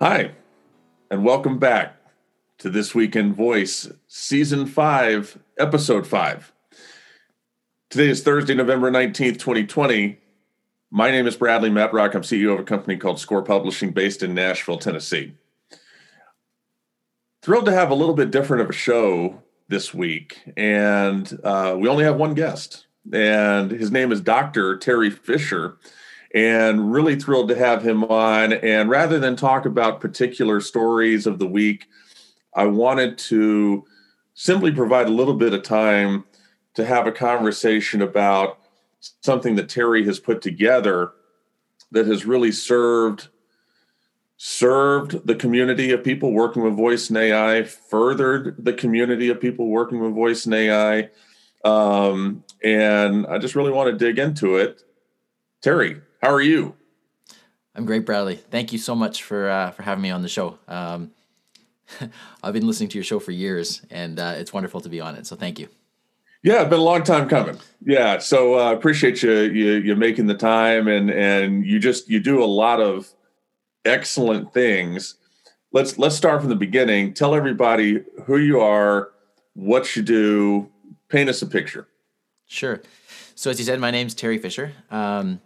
Hi, 0.00 0.30
and 1.10 1.24
welcome 1.24 1.58
back 1.58 1.96
to 2.58 2.70
This 2.70 2.94
Week 2.94 3.16
in 3.16 3.34
Voice, 3.34 3.90
Season 4.06 4.64
5, 4.64 5.40
Episode 5.58 6.06
5. 6.06 6.52
Today 7.90 8.08
is 8.08 8.22
Thursday, 8.22 8.54
November 8.54 8.92
19th, 8.92 9.40
2020. 9.40 10.20
My 10.92 11.10
name 11.10 11.26
is 11.26 11.34
Bradley 11.34 11.70
Metrock. 11.70 12.14
I'm 12.14 12.22
CEO 12.22 12.54
of 12.54 12.60
a 12.60 12.62
company 12.62 12.96
called 12.96 13.18
Score 13.18 13.42
Publishing 13.42 13.90
based 13.90 14.22
in 14.22 14.34
Nashville, 14.34 14.78
Tennessee. 14.78 15.34
Thrilled 17.42 17.66
to 17.66 17.72
have 17.72 17.90
a 17.90 17.96
little 17.96 18.14
bit 18.14 18.30
different 18.30 18.62
of 18.62 18.70
a 18.70 18.74
show 18.74 19.42
this 19.66 19.92
week. 19.92 20.38
And 20.56 21.40
uh, 21.42 21.74
we 21.76 21.88
only 21.88 22.04
have 22.04 22.14
one 22.14 22.34
guest, 22.34 22.86
and 23.12 23.72
his 23.72 23.90
name 23.90 24.12
is 24.12 24.20
Dr. 24.20 24.76
Teri 24.78 25.12
Fisher 25.12 25.76
and 26.34 26.92
really 26.92 27.16
thrilled 27.16 27.48
to 27.48 27.56
have 27.56 27.82
him 27.82 28.04
on. 28.04 28.52
And 28.52 28.90
rather 28.90 29.18
than 29.18 29.36
talk 29.36 29.64
about 29.66 30.00
particular 30.00 30.60
stories 30.60 31.26
of 31.26 31.38
the 31.38 31.46
week, 31.46 31.86
I 32.54 32.66
wanted 32.66 33.18
to 33.18 33.84
simply 34.34 34.72
provide 34.72 35.06
a 35.06 35.12
little 35.12 35.34
bit 35.34 35.54
of 35.54 35.62
time 35.62 36.24
to 36.74 36.84
have 36.84 37.06
a 37.06 37.12
conversation 37.12 38.02
about 38.02 38.58
something 39.22 39.56
that 39.56 39.68
Teri 39.68 40.04
has 40.04 40.20
put 40.20 40.42
together 40.42 41.12
that 41.90 42.06
has 42.06 42.24
really 42.24 42.52
served 42.52 43.28
served 44.40 45.26
the 45.26 45.34
community 45.34 45.90
of 45.90 46.04
people 46.04 46.32
working 46.32 46.62
with 46.62 46.76
voice 46.76 47.08
and 47.08 47.18
AI, 47.18 47.64
furthered 47.64 48.54
the 48.64 48.72
community 48.72 49.28
of 49.28 49.40
people 49.40 49.66
working 49.66 49.98
with 49.98 50.14
voice 50.14 50.46
and 50.46 50.54
AI. 50.54 51.10
Um, 51.64 52.44
and 52.62 53.26
I 53.26 53.38
just 53.38 53.56
really 53.56 53.72
want 53.72 53.90
to 53.90 54.04
dig 54.04 54.20
into 54.20 54.56
it. 54.56 54.84
Teri, 55.60 56.00
how 56.20 56.32
are 56.32 56.40
you? 56.40 56.74
I'm 57.74 57.84
great, 57.84 58.04
Bradley. 58.04 58.36
Thank 58.36 58.72
you 58.72 58.78
so 58.78 58.94
much 58.94 59.22
for 59.22 59.48
uh, 59.48 59.70
for 59.70 59.82
having 59.82 60.02
me 60.02 60.10
on 60.10 60.22
the 60.22 60.28
show. 60.28 60.58
Um, 60.66 61.12
I've 62.42 62.52
been 62.52 62.66
listening 62.66 62.88
to 62.90 62.98
your 62.98 63.04
show 63.04 63.20
for 63.20 63.32
years, 63.32 63.82
and 63.90 64.18
uh, 64.18 64.34
it's 64.36 64.52
wonderful 64.52 64.80
to 64.80 64.88
be 64.88 65.00
on 65.00 65.14
it. 65.14 65.26
So 65.26 65.36
thank 65.36 65.58
you. 65.58 65.68
Yeah, 66.42 66.62
it's 66.62 66.70
been 66.70 66.78
a 66.78 66.82
long 66.82 67.02
time 67.02 67.28
coming. 67.28 67.58
Yeah, 67.84 68.18
so 68.18 68.58
uh, 68.58 68.72
appreciate 68.72 69.22
you, 69.22 69.32
you 69.32 69.72
you 69.74 69.96
making 69.96 70.26
the 70.26 70.34
time, 70.34 70.88
and 70.88 71.10
and 71.10 71.66
you 71.66 71.78
just 71.78 72.08
you 72.08 72.20
do 72.20 72.42
a 72.42 72.46
lot 72.46 72.80
of 72.80 73.08
excellent 73.84 74.52
things. 74.52 75.16
Let's 75.72 75.98
let's 75.98 76.16
start 76.16 76.40
from 76.40 76.50
the 76.50 76.56
beginning. 76.56 77.14
Tell 77.14 77.34
everybody 77.34 78.04
who 78.26 78.38
you 78.38 78.60
are, 78.60 79.10
what 79.54 79.96
you 79.96 80.02
do. 80.02 80.70
Paint 81.08 81.30
us 81.30 81.42
a 81.42 81.46
picture. 81.46 81.88
Sure. 82.46 82.82
So 83.34 83.50
as 83.50 83.58
you 83.58 83.64
said, 83.64 83.78
my 83.80 83.90
name's 83.90 84.14
Teri 84.14 84.40
Fisher. 84.40 84.72
Um, 84.90 85.40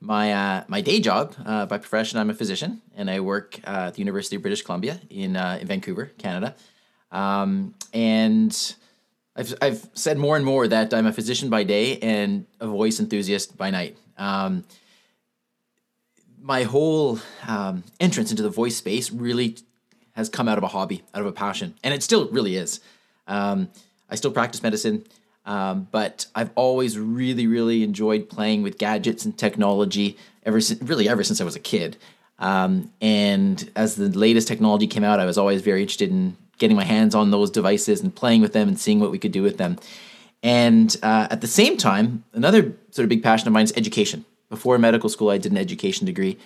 my 0.00 0.32
uh, 0.32 0.64
my 0.68 0.80
day 0.80 1.00
job 1.00 1.34
uh, 1.44 1.66
by 1.66 1.78
profession, 1.78 2.18
I'm 2.18 2.30
a 2.30 2.34
physician, 2.34 2.82
and 2.96 3.10
I 3.10 3.20
work 3.20 3.60
uh, 3.66 3.88
at 3.88 3.94
the 3.94 3.98
University 4.00 4.36
of 4.36 4.42
British 4.42 4.62
Columbia 4.62 5.00
in 5.10 5.36
uh, 5.36 5.58
in 5.60 5.66
Vancouver, 5.66 6.12
Canada. 6.18 6.54
Um, 7.10 7.74
and 7.92 8.74
I've 9.34 9.54
I've 9.60 9.88
said 9.94 10.18
more 10.18 10.36
and 10.36 10.44
more 10.44 10.68
that 10.68 10.92
I'm 10.92 11.06
a 11.06 11.12
physician 11.12 11.50
by 11.50 11.64
day 11.64 11.98
and 11.98 12.46
a 12.60 12.66
voice 12.66 13.00
enthusiast 13.00 13.56
by 13.56 13.70
night. 13.70 13.96
Um, 14.18 14.64
my 16.40 16.62
whole 16.62 17.18
um, 17.46 17.82
entrance 17.98 18.30
into 18.30 18.42
the 18.42 18.50
voice 18.50 18.76
space 18.76 19.10
really 19.10 19.56
has 20.12 20.28
come 20.28 20.48
out 20.48 20.58
of 20.58 20.64
a 20.64 20.68
hobby, 20.68 21.02
out 21.14 21.20
of 21.20 21.26
a 21.26 21.32
passion, 21.32 21.74
and 21.82 21.92
it 21.92 22.02
still 22.02 22.28
really 22.28 22.56
is. 22.56 22.80
Um, 23.26 23.68
I 24.08 24.14
still 24.14 24.30
practice 24.30 24.62
medicine. 24.62 25.04
Um, 25.46 25.86
but 25.92 26.26
I've 26.34 26.50
always 26.56 26.98
really, 26.98 27.46
really 27.46 27.82
enjoyed 27.82 28.28
playing 28.28 28.62
with 28.62 28.78
gadgets 28.78 29.24
and 29.24 29.38
technology 29.38 30.18
ever 30.44 30.60
since, 30.60 30.82
really 30.82 31.08
ever 31.08 31.22
since 31.22 31.40
I 31.40 31.44
was 31.44 31.56
a 31.56 31.60
kid. 31.60 31.96
Um, 32.38 32.92
and 33.00 33.70
as 33.76 33.94
the 33.94 34.08
latest 34.08 34.48
technology 34.48 34.86
came 34.86 35.04
out, 35.04 35.20
I 35.20 35.24
was 35.24 35.38
always 35.38 35.62
very 35.62 35.80
interested 35.80 36.10
in 36.10 36.36
getting 36.58 36.76
my 36.76 36.84
hands 36.84 37.14
on 37.14 37.30
those 37.30 37.50
devices 37.50 38.00
and 38.02 38.14
playing 38.14 38.40
with 38.40 38.52
them 38.52 38.68
and 38.68 38.78
seeing 38.78 38.98
what 38.98 39.10
we 39.10 39.18
could 39.18 39.32
do 39.32 39.42
with 39.42 39.56
them. 39.56 39.78
And 40.42 40.94
uh, 41.02 41.28
at 41.30 41.40
the 41.40 41.46
same 41.46 41.76
time, 41.76 42.24
another 42.32 42.74
sort 42.90 43.04
of 43.04 43.08
big 43.08 43.22
passion 43.22 43.46
of 43.48 43.54
mine 43.54 43.64
is 43.64 43.72
education. 43.76 44.24
Before 44.48 44.78
medical 44.78 45.08
school, 45.08 45.30
I 45.30 45.38
did 45.38 45.52
an 45.52 45.58
education 45.58 46.06
degree, 46.06 46.38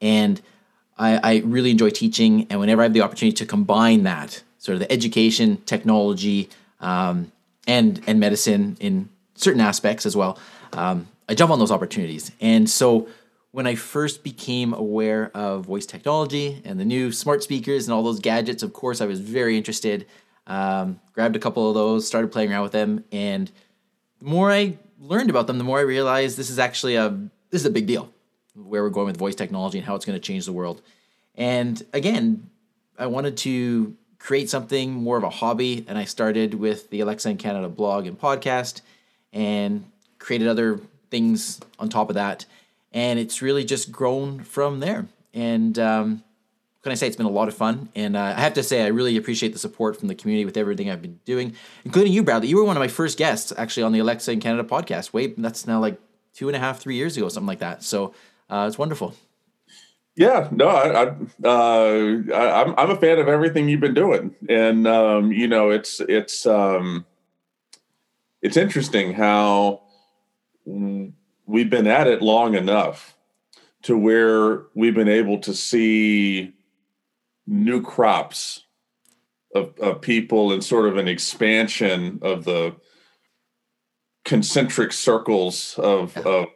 and 0.00 0.40
I, 0.96 1.18
I 1.22 1.36
really 1.44 1.70
enjoy 1.70 1.90
teaching. 1.90 2.46
And 2.50 2.60
whenever 2.60 2.82
I 2.82 2.84
have 2.84 2.92
the 2.92 3.00
opportunity 3.00 3.34
to 3.36 3.46
combine 3.46 4.04
that, 4.04 4.42
sort 4.58 4.74
of 4.74 4.80
the 4.80 4.92
education, 4.92 5.60
technology, 5.64 6.50
um, 6.80 7.32
and 7.68 8.00
and 8.08 8.18
medicine 8.18 8.76
in 8.80 9.08
certain 9.34 9.60
aspects 9.60 10.04
as 10.06 10.16
well. 10.16 10.36
Um, 10.72 11.06
I 11.28 11.34
jump 11.34 11.52
on 11.52 11.60
those 11.60 11.70
opportunities, 11.70 12.32
and 12.40 12.68
so 12.68 13.06
when 13.52 13.66
I 13.66 13.76
first 13.76 14.24
became 14.24 14.74
aware 14.74 15.30
of 15.34 15.66
voice 15.66 15.86
technology 15.86 16.60
and 16.64 16.80
the 16.80 16.84
new 16.84 17.12
smart 17.12 17.42
speakers 17.42 17.86
and 17.86 17.94
all 17.94 18.02
those 18.02 18.18
gadgets, 18.18 18.62
of 18.62 18.72
course, 18.72 19.00
I 19.00 19.06
was 19.06 19.20
very 19.20 19.56
interested. 19.56 20.06
Um, 20.46 21.00
grabbed 21.12 21.36
a 21.36 21.38
couple 21.38 21.68
of 21.68 21.74
those, 21.74 22.06
started 22.06 22.32
playing 22.32 22.50
around 22.50 22.62
with 22.62 22.72
them, 22.72 23.04
and 23.12 23.50
the 24.18 24.24
more 24.24 24.50
I 24.50 24.78
learned 24.98 25.30
about 25.30 25.46
them, 25.46 25.58
the 25.58 25.64
more 25.64 25.78
I 25.78 25.82
realized 25.82 26.36
this 26.36 26.50
is 26.50 26.58
actually 26.58 26.96
a 26.96 27.10
this 27.50 27.62
is 27.62 27.66
a 27.66 27.70
big 27.70 27.86
deal. 27.86 28.12
Where 28.54 28.82
we're 28.82 28.90
going 28.90 29.06
with 29.06 29.16
voice 29.16 29.36
technology 29.36 29.78
and 29.78 29.86
how 29.86 29.94
it's 29.94 30.04
going 30.04 30.18
to 30.18 30.26
change 30.26 30.44
the 30.44 30.52
world. 30.52 30.82
And 31.36 31.80
again, 31.92 32.50
I 32.98 33.06
wanted 33.06 33.36
to 33.38 33.94
create 34.18 34.50
something 34.50 34.92
more 34.92 35.16
of 35.16 35.24
a 35.24 35.30
hobby. 35.30 35.84
And 35.88 35.96
I 35.96 36.04
started 36.04 36.54
with 36.54 36.90
the 36.90 37.00
Alexa 37.00 37.30
in 37.30 37.36
Canada 37.36 37.68
blog 37.68 38.06
and 38.06 38.18
podcast 38.18 38.80
and 39.32 39.84
created 40.18 40.48
other 40.48 40.80
things 41.10 41.60
on 41.78 41.88
top 41.88 42.08
of 42.08 42.14
that. 42.14 42.44
And 42.92 43.18
it's 43.18 43.42
really 43.42 43.64
just 43.64 43.92
grown 43.92 44.42
from 44.42 44.80
there. 44.80 45.06
And 45.34 45.78
um, 45.78 46.22
can 46.82 46.92
I 46.92 46.94
say 46.94 47.06
it's 47.06 47.16
been 47.16 47.26
a 47.26 47.30
lot 47.30 47.48
of 47.48 47.54
fun? 47.54 47.90
And 47.94 48.16
uh, 48.16 48.34
I 48.36 48.40
have 48.40 48.54
to 48.54 48.62
say, 48.62 48.82
I 48.82 48.88
really 48.88 49.16
appreciate 49.16 49.52
the 49.52 49.58
support 49.58 49.98
from 49.98 50.08
the 50.08 50.14
community 50.14 50.44
with 50.44 50.56
everything 50.56 50.90
I've 50.90 51.02
been 51.02 51.20
doing, 51.24 51.54
including 51.84 52.12
you, 52.12 52.22
Bradley. 52.22 52.48
You 52.48 52.56
were 52.56 52.64
one 52.64 52.76
of 52.76 52.80
my 52.80 52.88
first 52.88 53.18
guests 53.18 53.52
actually 53.56 53.82
on 53.82 53.92
the 53.92 53.98
Alexa 53.98 54.32
in 54.32 54.40
Canada 54.40 54.66
podcast. 54.68 55.12
Wait, 55.12 55.40
that's 55.40 55.66
now 55.66 55.80
like 55.80 56.00
two 56.34 56.48
and 56.48 56.56
a 56.56 56.58
half, 56.58 56.80
three 56.80 56.96
years 56.96 57.16
ago, 57.16 57.28
something 57.28 57.46
like 57.46 57.58
that. 57.58 57.82
So 57.82 58.14
uh, 58.48 58.64
it's 58.68 58.78
wonderful. 58.78 59.14
Yeah, 60.18 60.48
no, 60.50 60.66
I, 60.66 61.04
I, 61.04 61.06
uh, 61.44 62.22
I, 62.34 62.62
am 62.62 62.74
I'm 62.76 62.90
a 62.90 62.96
fan 62.96 63.20
of 63.20 63.28
everything 63.28 63.68
you've 63.68 63.78
been 63.78 63.94
doing, 63.94 64.34
and 64.48 64.84
um, 64.88 65.30
you 65.30 65.46
know, 65.46 65.70
it's 65.70 66.00
it's 66.00 66.44
um, 66.44 67.06
it's 68.42 68.56
interesting 68.56 69.14
how 69.14 69.82
we've 70.66 71.70
been 71.70 71.86
at 71.86 72.08
it 72.08 72.20
long 72.20 72.56
enough 72.56 73.16
to 73.82 73.96
where 73.96 74.64
we've 74.74 74.96
been 74.96 75.08
able 75.08 75.38
to 75.38 75.54
see 75.54 76.52
new 77.46 77.80
crops 77.80 78.64
of, 79.54 79.72
of 79.78 80.00
people 80.00 80.50
and 80.50 80.64
sort 80.64 80.88
of 80.88 80.96
an 80.96 81.06
expansion 81.06 82.18
of 82.22 82.44
the 82.44 82.74
concentric 84.24 84.92
circles 84.92 85.78
of, 85.78 86.16
of 86.18 86.48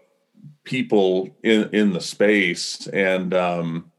people 0.65 1.37
in 1.43 1.71
in 1.73 1.93
the 1.93 2.01
space, 2.01 2.87
and 2.89 3.35
um, 3.35 3.93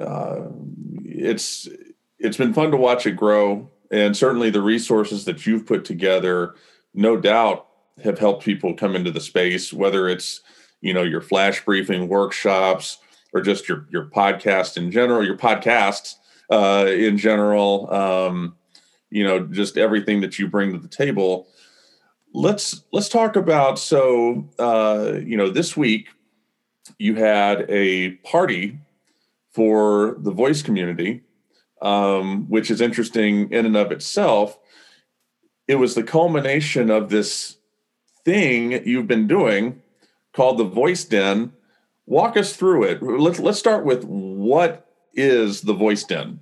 uh, 0.00 0.40
it's 1.04 1.68
it's 2.18 2.36
been 2.36 2.54
fun 2.54 2.70
to 2.70 2.76
watch 2.76 3.06
it 3.06 3.12
grow. 3.12 3.70
And 3.90 4.16
certainly 4.16 4.48
the 4.48 4.62
resources 4.62 5.26
that 5.26 5.46
you've 5.46 5.66
put 5.66 5.84
together, 5.84 6.54
no 6.94 7.18
doubt, 7.18 7.66
have 8.02 8.18
helped 8.18 8.44
people 8.44 8.74
come 8.74 8.96
into 8.96 9.10
the 9.10 9.20
space. 9.20 9.72
Whether 9.72 10.08
it's 10.08 10.40
you 10.80 10.94
know 10.94 11.02
your 11.02 11.20
flash 11.20 11.64
briefing 11.64 12.08
workshops 12.08 12.98
or 13.32 13.40
just 13.40 13.68
your 13.68 13.86
your 13.90 14.06
podcast 14.06 14.76
in 14.76 14.90
general, 14.90 15.24
your 15.24 15.36
podcasts 15.36 16.14
uh, 16.50 16.86
in 16.88 17.18
general. 17.18 17.92
Um, 17.92 18.56
you 19.10 19.24
know, 19.24 19.40
just 19.46 19.76
everything 19.76 20.22
that 20.22 20.38
you 20.38 20.48
bring 20.48 20.72
to 20.72 20.78
the 20.78 20.88
table 20.88 21.46
let's 22.32 22.82
let's 22.92 23.08
talk 23.08 23.36
about 23.36 23.78
so 23.78 24.48
uh, 24.58 25.14
you 25.24 25.36
know 25.36 25.50
this 25.50 25.76
week 25.76 26.08
you 26.98 27.14
had 27.14 27.66
a 27.68 28.10
party 28.24 28.78
for 29.52 30.16
the 30.18 30.30
voice 30.30 30.62
community 30.62 31.22
um, 31.82 32.48
which 32.48 32.70
is 32.70 32.80
interesting 32.80 33.50
in 33.52 33.66
and 33.66 33.76
of 33.76 33.92
itself. 33.92 34.58
It 35.68 35.74
was 35.74 35.94
the 35.94 36.04
culmination 36.04 36.90
of 36.90 37.10
this 37.10 37.56
thing 38.24 38.86
you've 38.86 39.08
been 39.08 39.26
doing 39.26 39.82
called 40.32 40.58
the 40.58 40.64
voice 40.64 41.04
den. 41.04 41.52
Walk 42.06 42.36
us 42.36 42.54
through 42.56 42.84
it. 42.84 43.02
Let's 43.02 43.40
let's 43.40 43.58
start 43.58 43.84
with 43.84 44.04
what 44.04 44.86
is 45.14 45.62
the 45.62 45.74
voice 45.74 46.04
den 46.04 46.40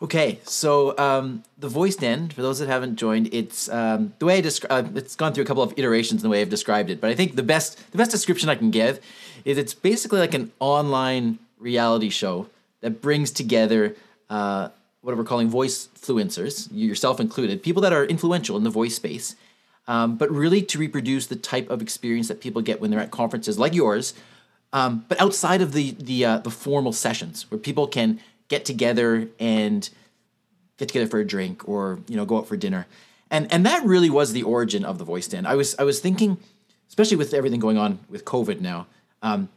Okay, 0.00 0.38
so 0.44 0.96
um, 0.96 1.42
the 1.58 1.68
voice 1.68 1.96
den, 1.96 2.28
for 2.28 2.40
those 2.40 2.60
that 2.60 2.68
haven't 2.68 2.96
joined, 2.96 3.34
it's 3.34 3.68
um, 3.68 4.12
the 4.20 4.26
way 4.26 4.38
I 4.38 4.40
describe. 4.40 4.96
Uh, 4.96 4.98
it's 4.98 5.16
gone 5.16 5.32
through 5.32 5.42
a 5.42 5.46
couple 5.46 5.62
of 5.62 5.74
iterations 5.76 6.22
in 6.22 6.22
the 6.22 6.30
way 6.30 6.40
I've 6.40 6.50
described 6.50 6.88
it, 6.88 7.00
but 7.00 7.10
I 7.10 7.16
think 7.16 7.34
the 7.34 7.42
best 7.42 7.90
the 7.90 7.98
best 7.98 8.12
description 8.12 8.48
I 8.48 8.54
can 8.54 8.70
give 8.70 9.00
is 9.44 9.58
it's 9.58 9.74
basically 9.74 10.20
like 10.20 10.34
an 10.34 10.52
online 10.60 11.40
reality 11.58 12.10
show 12.10 12.46
that 12.80 13.02
brings 13.02 13.32
together 13.32 13.96
uh, 14.30 14.68
what 15.00 15.16
we're 15.16 15.24
calling 15.24 15.48
voice 15.48 15.88
influencers, 16.00 16.68
yourself 16.70 17.18
included, 17.18 17.62
people 17.64 17.82
that 17.82 17.92
are 17.92 18.04
influential 18.04 18.56
in 18.56 18.62
the 18.62 18.70
voice 18.70 18.94
space, 18.94 19.34
um, 19.88 20.16
but 20.16 20.30
really 20.30 20.62
to 20.62 20.78
reproduce 20.78 21.26
the 21.26 21.36
type 21.36 21.68
of 21.70 21.82
experience 21.82 22.28
that 22.28 22.40
people 22.40 22.62
get 22.62 22.80
when 22.80 22.92
they're 22.92 23.00
at 23.00 23.10
conferences 23.10 23.58
like 23.58 23.74
yours, 23.74 24.14
Um, 24.72 25.06
but 25.08 25.20
outside 25.20 25.60
of 25.62 25.72
the 25.72 25.92
the 25.92 26.24
uh, 26.24 26.38
the 26.38 26.50
formal 26.50 26.92
sessions 26.92 27.50
where 27.50 27.58
people 27.58 27.88
can 27.88 28.20
get 28.48 28.64
together 28.64 29.28
and 29.38 29.88
get 30.78 30.88
together 30.88 31.06
for 31.06 31.20
a 31.20 31.26
drink 31.26 31.68
or 31.68 32.00
you 32.08 32.16
know 32.16 32.24
go 32.24 32.38
out 32.38 32.48
for 32.48 32.56
dinner, 32.56 32.86
and 33.30 33.50
and 33.52 33.64
that 33.66 33.84
really 33.84 34.10
was 34.10 34.32
the 34.32 34.42
origin 34.42 34.84
of 34.84 34.98
the 34.98 35.04
voice 35.04 35.28
den. 35.28 35.46
I 35.46 35.54
was 35.54 35.74
I 35.78 35.84
was 35.84 36.00
thinking, 36.00 36.38
especially 36.88 37.16
with 37.16 37.34
everything 37.34 37.60
going 37.60 37.78
on 37.78 38.00
with 38.08 38.24
COVID 38.24 38.60
now, 38.60 38.86
um, 39.22 39.48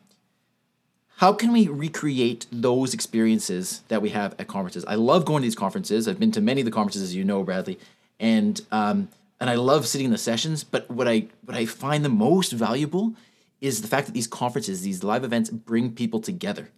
how 1.22 1.34
can 1.34 1.52
we 1.54 1.68
recreate 1.68 2.48
those 2.52 2.96
experiences 2.96 3.84
that 3.90 4.02
we 4.02 4.10
have 4.10 4.34
at 4.40 4.48
conferences? 4.48 4.84
I 4.86 4.96
love 4.96 5.24
going 5.24 5.44
to 5.44 5.46
these 5.46 5.54
conferences. 5.54 6.08
I've 6.08 6.20
been 6.20 6.32
to 6.32 6.42
many 6.42 6.62
of 6.62 6.66
the 6.66 6.72
conferences, 6.72 7.04
as 7.04 7.16
you 7.16 7.24
know, 7.24 7.44
Bradley, 7.44 7.78
and 8.20 8.60
um, 8.72 9.08
and 9.40 9.48
I 9.48 9.54
love 9.54 9.86
sitting 9.86 10.06
in 10.06 10.12
the 10.12 10.18
sessions. 10.18 10.64
But 10.64 10.90
what 10.90 11.08
I 11.08 11.28
what 11.46 11.56
I 11.56 11.68
find 11.68 12.04
the 12.04 12.10
most 12.10 12.52
valuable 12.52 13.14
is 13.62 13.84
the 13.84 13.88
fact 13.88 14.08
that 14.08 14.14
these 14.14 14.26
conferences, 14.26 14.82
these 14.82 15.04
live 15.04 15.24
events, 15.24 15.52
bring 15.52 15.92
people 15.92 16.22
together, 16.22 16.70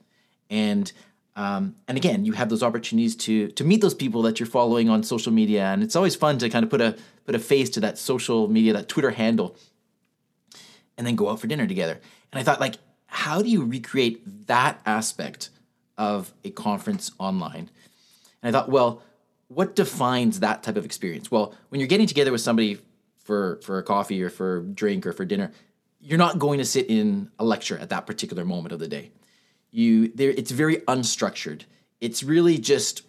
and 0.49 0.91
um, 1.35 1.75
and 1.87 1.97
again, 1.97 2.25
you 2.25 2.33
have 2.33 2.49
those 2.49 2.61
opportunities 2.61 3.15
to 3.17 3.47
to 3.49 3.63
meet 3.63 3.81
those 3.81 3.95
people 3.95 4.21
that 4.23 4.39
you're 4.39 4.47
following 4.47 4.89
on 4.89 5.01
social 5.03 5.31
media, 5.31 5.65
and 5.65 5.81
it's 5.81 5.95
always 5.95 6.15
fun 6.15 6.37
to 6.39 6.49
kind 6.49 6.63
of 6.63 6.69
put 6.69 6.81
a 6.81 6.95
put 7.25 7.33
a 7.33 7.39
face 7.39 7.69
to 7.71 7.79
that 7.79 7.97
social 7.97 8.47
media, 8.47 8.73
that 8.73 8.87
Twitter 8.87 9.11
handle, 9.11 9.55
and 10.97 11.07
then 11.07 11.15
go 11.15 11.29
out 11.29 11.39
for 11.39 11.47
dinner 11.47 11.65
together. 11.65 11.99
And 12.31 12.39
I 12.39 12.43
thought, 12.43 12.59
like, 12.59 12.75
how 13.07 13.41
do 13.41 13.49
you 13.49 13.65
recreate 13.65 14.47
that 14.47 14.79
aspect 14.85 15.49
of 15.97 16.31
a 16.43 16.51
conference 16.51 17.11
online? 17.17 17.69
And 18.43 18.55
I 18.55 18.59
thought, 18.59 18.69
well, 18.69 19.01
what 19.47 19.75
defines 19.75 20.41
that 20.41 20.61
type 20.61 20.77
of 20.77 20.85
experience? 20.85 21.31
Well, 21.31 21.55
when 21.69 21.79
you're 21.79 21.87
getting 21.87 22.07
together 22.07 22.31
with 22.31 22.41
somebody 22.41 22.77
for 23.17 23.59
for 23.63 23.79
a 23.79 23.83
coffee 23.83 24.21
or 24.21 24.29
for 24.29 24.57
a 24.57 24.63
drink 24.63 25.07
or 25.07 25.13
for 25.13 25.25
dinner, 25.25 25.51
you're 25.99 26.19
not 26.19 26.37
going 26.37 26.59
to 26.59 26.65
sit 26.65 26.91
in 26.91 27.31
a 27.39 27.43
lecture 27.43 27.79
at 27.79 27.89
that 27.89 28.05
particular 28.05 28.45
moment 28.45 28.71
of 28.71 28.77
the 28.79 28.87
day 28.87 29.09
you 29.73 30.09
there 30.09 30.29
it's 30.29 30.51
very 30.51 30.77
unstructured. 30.77 31.63
It's 31.99 32.23
really 32.23 32.57
just 32.57 33.01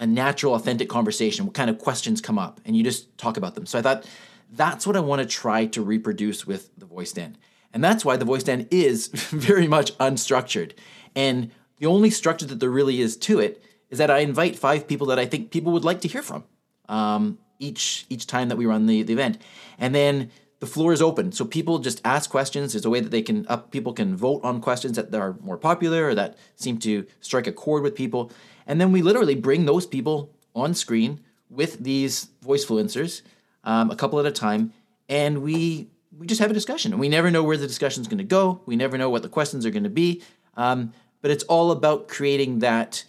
a 0.00 0.06
natural 0.06 0.54
authentic 0.54 0.88
conversation 0.88 1.46
what 1.46 1.54
kind 1.54 1.70
of 1.70 1.78
questions 1.78 2.20
come 2.20 2.38
up 2.38 2.60
and 2.64 2.76
you 2.76 2.82
just 2.82 3.16
talk 3.18 3.36
about 3.36 3.54
them. 3.54 3.66
So 3.66 3.78
i 3.78 3.82
thought 3.82 4.06
that's 4.52 4.86
what 4.86 4.96
i 4.96 5.00
want 5.00 5.22
to 5.22 5.28
try 5.28 5.66
to 5.66 5.82
reproduce 5.82 6.46
with 6.46 6.70
the 6.76 6.86
voice 6.86 7.12
den. 7.12 7.36
And 7.72 7.84
that's 7.84 8.04
why 8.04 8.16
the 8.16 8.24
voice 8.24 8.42
den 8.42 8.66
is 8.70 9.08
very 9.30 9.68
much 9.68 9.96
unstructured. 9.98 10.72
And 11.14 11.50
the 11.78 11.86
only 11.86 12.10
structure 12.10 12.46
that 12.46 12.60
there 12.60 12.70
really 12.70 13.00
is 13.00 13.16
to 13.18 13.38
it 13.38 13.62
is 13.90 13.98
that 13.98 14.10
i 14.10 14.18
invite 14.18 14.56
five 14.56 14.88
people 14.88 15.06
that 15.08 15.18
i 15.18 15.26
think 15.26 15.50
people 15.50 15.72
would 15.72 15.84
like 15.84 16.00
to 16.00 16.08
hear 16.08 16.22
from 16.22 16.44
um, 16.88 17.38
each 17.58 18.06
each 18.08 18.26
time 18.26 18.48
that 18.48 18.56
we 18.56 18.66
run 18.66 18.86
the, 18.86 19.02
the 19.02 19.12
event. 19.12 19.38
And 19.78 19.94
then 19.94 20.30
the 20.58 20.66
floor 20.66 20.92
is 20.92 21.02
open. 21.02 21.32
So 21.32 21.44
people 21.44 21.78
just 21.78 22.00
ask 22.04 22.30
questions. 22.30 22.72
There's 22.72 22.84
a 22.84 22.90
way 22.90 23.00
that 23.00 23.10
they 23.10 23.22
can 23.22 23.46
up 23.48 23.70
people 23.70 23.92
can 23.92 24.16
vote 24.16 24.40
on 24.42 24.60
questions 24.60 24.96
that 24.96 25.14
are 25.14 25.36
more 25.40 25.58
popular 25.58 26.08
or 26.08 26.14
that 26.14 26.36
seem 26.54 26.78
to 26.78 27.06
strike 27.20 27.46
a 27.46 27.52
chord 27.52 27.82
with 27.82 27.94
people. 27.94 28.32
And 28.66 28.80
then 28.80 28.92
we 28.92 29.02
literally 29.02 29.34
bring 29.34 29.66
those 29.66 29.86
people 29.86 30.32
on 30.54 30.74
screen 30.74 31.20
with 31.50 31.78
these 31.84 32.28
voice 32.42 32.64
fluencers 32.64 33.22
um, 33.64 33.90
a 33.90 33.96
couple 33.96 34.18
at 34.18 34.26
a 34.26 34.32
time. 34.32 34.72
And 35.08 35.42
we 35.42 35.88
we 36.16 36.26
just 36.26 36.40
have 36.40 36.50
a 36.50 36.54
discussion. 36.54 36.92
And 36.92 37.00
we 37.00 37.08
never 37.08 37.30
know 37.30 37.42
where 37.42 37.58
the 37.58 37.66
discussion 37.66 38.00
is 38.00 38.08
going 38.08 38.18
to 38.18 38.24
go. 38.24 38.62
We 38.64 38.76
never 38.76 38.96
know 38.96 39.10
what 39.10 39.22
the 39.22 39.28
questions 39.28 39.66
are 39.66 39.70
going 39.70 39.84
to 39.84 39.90
be. 39.90 40.22
Um, 40.56 40.92
but 41.20 41.30
it's 41.30 41.44
all 41.44 41.70
about 41.70 42.08
creating 42.08 42.60
that 42.60 43.04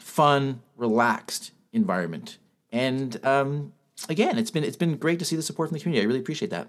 fun 0.00 0.62
relaxed 0.76 1.52
environment. 1.72 2.38
And 2.72 3.24
um, 3.24 3.72
again, 4.08 4.38
it's 4.38 4.50
been 4.50 4.64
it's 4.64 4.76
been 4.76 4.96
great 4.96 5.18
to 5.18 5.24
see 5.24 5.36
the 5.36 5.42
support 5.42 5.68
from 5.68 5.78
the 5.78 5.82
community. 5.82 6.04
I 6.04 6.06
really 6.06 6.20
appreciate 6.20 6.50
that. 6.50 6.68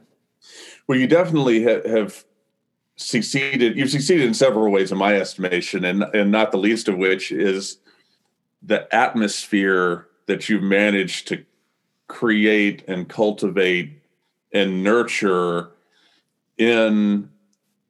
Well, 0.88 0.98
you 0.98 1.08
definitely 1.08 1.64
ha- 1.64 1.88
have 1.88 2.24
succeeded. 2.96 3.78
You've 3.78 3.90
succeeded 3.90 4.26
in 4.26 4.34
several 4.34 4.72
ways, 4.72 4.92
in 4.92 4.98
my 4.98 5.16
estimation, 5.16 5.86
and 5.86 6.04
and 6.04 6.32
not 6.32 6.52
the 6.52 6.58
least 6.58 6.88
of 6.88 6.98
which 6.98 7.32
is 7.32 7.78
the 8.62 8.94
atmosphere 8.94 10.08
that 10.28 10.50
you've 10.50 10.64
managed 10.64 11.28
to 11.28 11.46
create 12.08 12.84
and 12.88 13.08
cultivate 13.08 14.02
and 14.54 14.84
nurture 14.84 15.72
in 16.58 17.30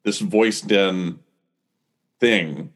this 0.02 0.18
voice 0.20 0.60
den 0.60 1.18
thing 2.18 2.72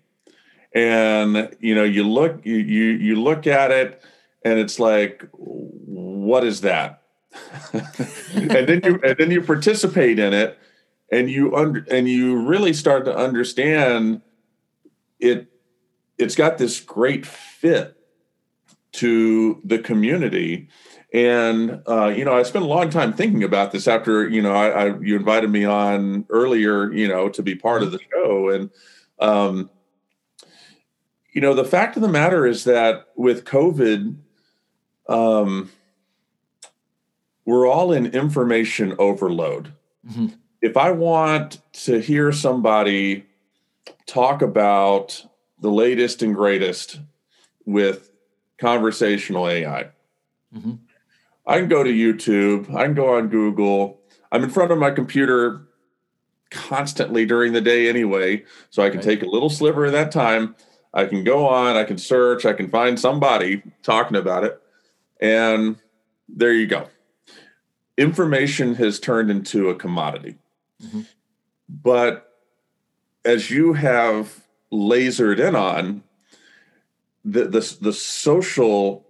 and 0.72 1.56
you 1.60 1.74
know 1.74 1.84
you 1.84 2.06
look 2.06 2.44
you 2.44 2.56
you, 2.56 2.84
you 2.84 3.20
look 3.20 3.46
at 3.46 3.70
it 3.70 4.02
and 4.44 4.58
it's 4.58 4.78
like 4.78 5.28
what 6.30 6.44
is 6.44 6.60
that? 6.60 7.02
and 7.72 8.68
then 8.68 8.80
you 8.84 9.00
and 9.04 9.16
then 9.18 9.30
you 9.32 9.42
participate 9.42 10.18
in 10.18 10.32
it 10.32 10.58
and 11.10 11.28
you 11.28 11.54
under 11.56 11.84
and 11.90 12.08
you 12.08 12.40
really 12.46 12.72
start 12.72 13.04
to 13.04 13.16
understand 13.16 14.22
it 15.18 15.48
it's 16.18 16.34
got 16.34 16.58
this 16.58 16.80
great 16.80 17.26
fit 17.26 17.96
to 18.92 19.60
the 19.64 19.78
community 19.78 20.68
and 21.12 21.82
uh, 21.88 22.06
you 22.08 22.24
know 22.24 22.36
i 22.36 22.42
spent 22.42 22.64
a 22.64 22.68
long 22.68 22.90
time 22.90 23.12
thinking 23.12 23.44
about 23.44 23.70
this 23.70 23.86
after 23.86 24.28
you 24.28 24.42
know 24.42 24.52
I, 24.52 24.68
I, 24.68 24.98
you 24.98 25.14
invited 25.14 25.50
me 25.50 25.64
on 25.64 26.26
earlier 26.30 26.92
you 26.92 27.06
know 27.06 27.28
to 27.28 27.42
be 27.42 27.54
part 27.54 27.84
of 27.84 27.92
the 27.92 28.00
show 28.12 28.48
and 28.48 28.70
um, 29.20 29.70
you 31.32 31.40
know 31.40 31.54
the 31.54 31.64
fact 31.64 31.96
of 31.96 32.02
the 32.02 32.08
matter 32.08 32.44
is 32.44 32.64
that 32.64 33.06
with 33.14 33.44
covid 33.44 34.16
um, 35.08 35.70
we're 37.50 37.66
all 37.66 37.90
in 37.90 38.06
information 38.06 38.94
overload. 39.00 39.72
Mm-hmm. 40.08 40.28
If 40.62 40.76
I 40.76 40.92
want 40.92 41.60
to 41.72 42.00
hear 42.00 42.30
somebody 42.30 43.26
talk 44.06 44.40
about 44.40 45.26
the 45.60 45.70
latest 45.70 46.22
and 46.22 46.32
greatest 46.32 47.00
with 47.66 48.12
conversational 48.60 49.48
AI, 49.48 49.88
mm-hmm. 50.54 50.74
I 51.44 51.58
can 51.58 51.68
go 51.68 51.82
to 51.82 51.90
YouTube, 51.90 52.72
I 52.72 52.84
can 52.84 52.94
go 52.94 53.16
on 53.16 53.26
Google. 53.26 54.00
I'm 54.30 54.44
in 54.44 54.50
front 54.50 54.70
of 54.70 54.78
my 54.78 54.92
computer 54.92 55.62
constantly 56.52 57.26
during 57.26 57.52
the 57.52 57.60
day 57.60 57.88
anyway, 57.88 58.44
so 58.70 58.84
I 58.84 58.90
can 58.90 58.98
right. 58.98 59.04
take 59.04 59.22
a 59.22 59.28
little 59.28 59.50
sliver 59.50 59.86
of 59.86 59.92
that 59.92 60.12
time. 60.12 60.54
I 60.94 61.06
can 61.06 61.24
go 61.24 61.48
on, 61.48 61.74
I 61.74 61.82
can 61.82 61.98
search, 61.98 62.46
I 62.46 62.52
can 62.52 62.70
find 62.70 62.98
somebody 62.98 63.64
talking 63.82 64.16
about 64.16 64.44
it. 64.44 64.62
And 65.20 65.78
there 66.28 66.52
you 66.52 66.68
go 66.68 66.86
information 68.00 68.74
has 68.76 68.98
turned 68.98 69.30
into 69.30 69.68
a 69.68 69.74
commodity. 69.74 70.36
Mm-hmm. 70.82 71.02
But 71.68 72.34
as 73.26 73.50
you 73.50 73.74
have 73.74 74.46
lasered 74.72 75.38
in 75.38 75.54
on 75.54 76.02
the, 77.24 77.44
the, 77.44 77.76
the 77.82 77.92
social 77.92 79.06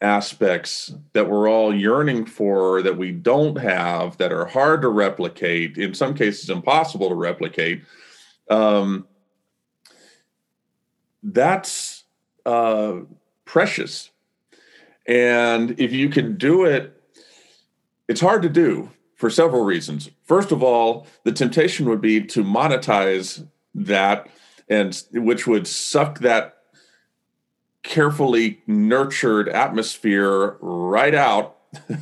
aspects 0.00 0.94
that 1.12 1.28
we're 1.28 1.48
all 1.48 1.74
yearning 1.74 2.24
for 2.24 2.82
that 2.82 2.96
we 2.96 3.12
don't 3.12 3.56
have 3.56 4.16
that 4.16 4.32
are 4.32 4.46
hard 4.46 4.82
to 4.82 4.88
replicate 4.88 5.76
in 5.76 5.94
some 5.94 6.14
cases 6.14 6.50
impossible 6.50 7.08
to 7.08 7.14
replicate 7.14 7.84
um, 8.50 9.06
that's 11.22 12.02
uh, 12.46 12.94
precious 13.44 14.10
and 15.06 15.78
if 15.78 15.92
you 15.92 16.08
can 16.08 16.36
do 16.36 16.64
it 16.64 17.01
it's 18.08 18.20
hard 18.20 18.42
to 18.42 18.48
do 18.48 18.90
for 19.16 19.30
several 19.30 19.64
reasons. 19.64 20.10
First 20.24 20.50
of 20.50 20.62
all, 20.62 21.06
the 21.24 21.32
temptation 21.32 21.88
would 21.88 22.00
be 22.00 22.22
to 22.22 22.42
monetize 22.42 23.46
that, 23.74 24.28
and 24.68 25.00
which 25.12 25.46
would 25.46 25.66
suck 25.66 26.18
that 26.20 26.56
carefully 27.82 28.62
nurtured 28.66 29.48
atmosphere 29.48 30.56
right 30.60 31.14
out 31.14 31.56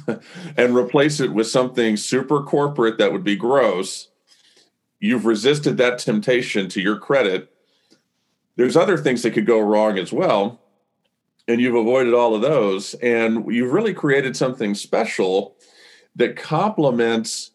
and 0.56 0.74
replace 0.74 1.20
it 1.20 1.32
with 1.32 1.46
something 1.46 1.96
super 1.96 2.42
corporate 2.42 2.98
that 2.98 3.12
would 3.12 3.24
be 3.24 3.36
gross. 3.36 4.08
You've 4.98 5.26
resisted 5.26 5.76
that 5.78 5.98
temptation 5.98 6.68
to 6.70 6.80
your 6.80 6.96
credit. 6.96 7.52
There's 8.56 8.76
other 8.76 8.98
things 8.98 9.22
that 9.22 9.32
could 9.32 9.46
go 9.46 9.60
wrong 9.60 9.98
as 9.98 10.12
well. 10.12 10.60
And 11.48 11.60
you've 11.60 11.74
avoided 11.74 12.14
all 12.14 12.34
of 12.34 12.42
those. 12.42 12.94
And 12.94 13.50
you've 13.52 13.72
really 13.72 13.94
created 13.94 14.36
something 14.36 14.74
special 14.74 15.56
that 16.16 16.36
complements 16.36 17.52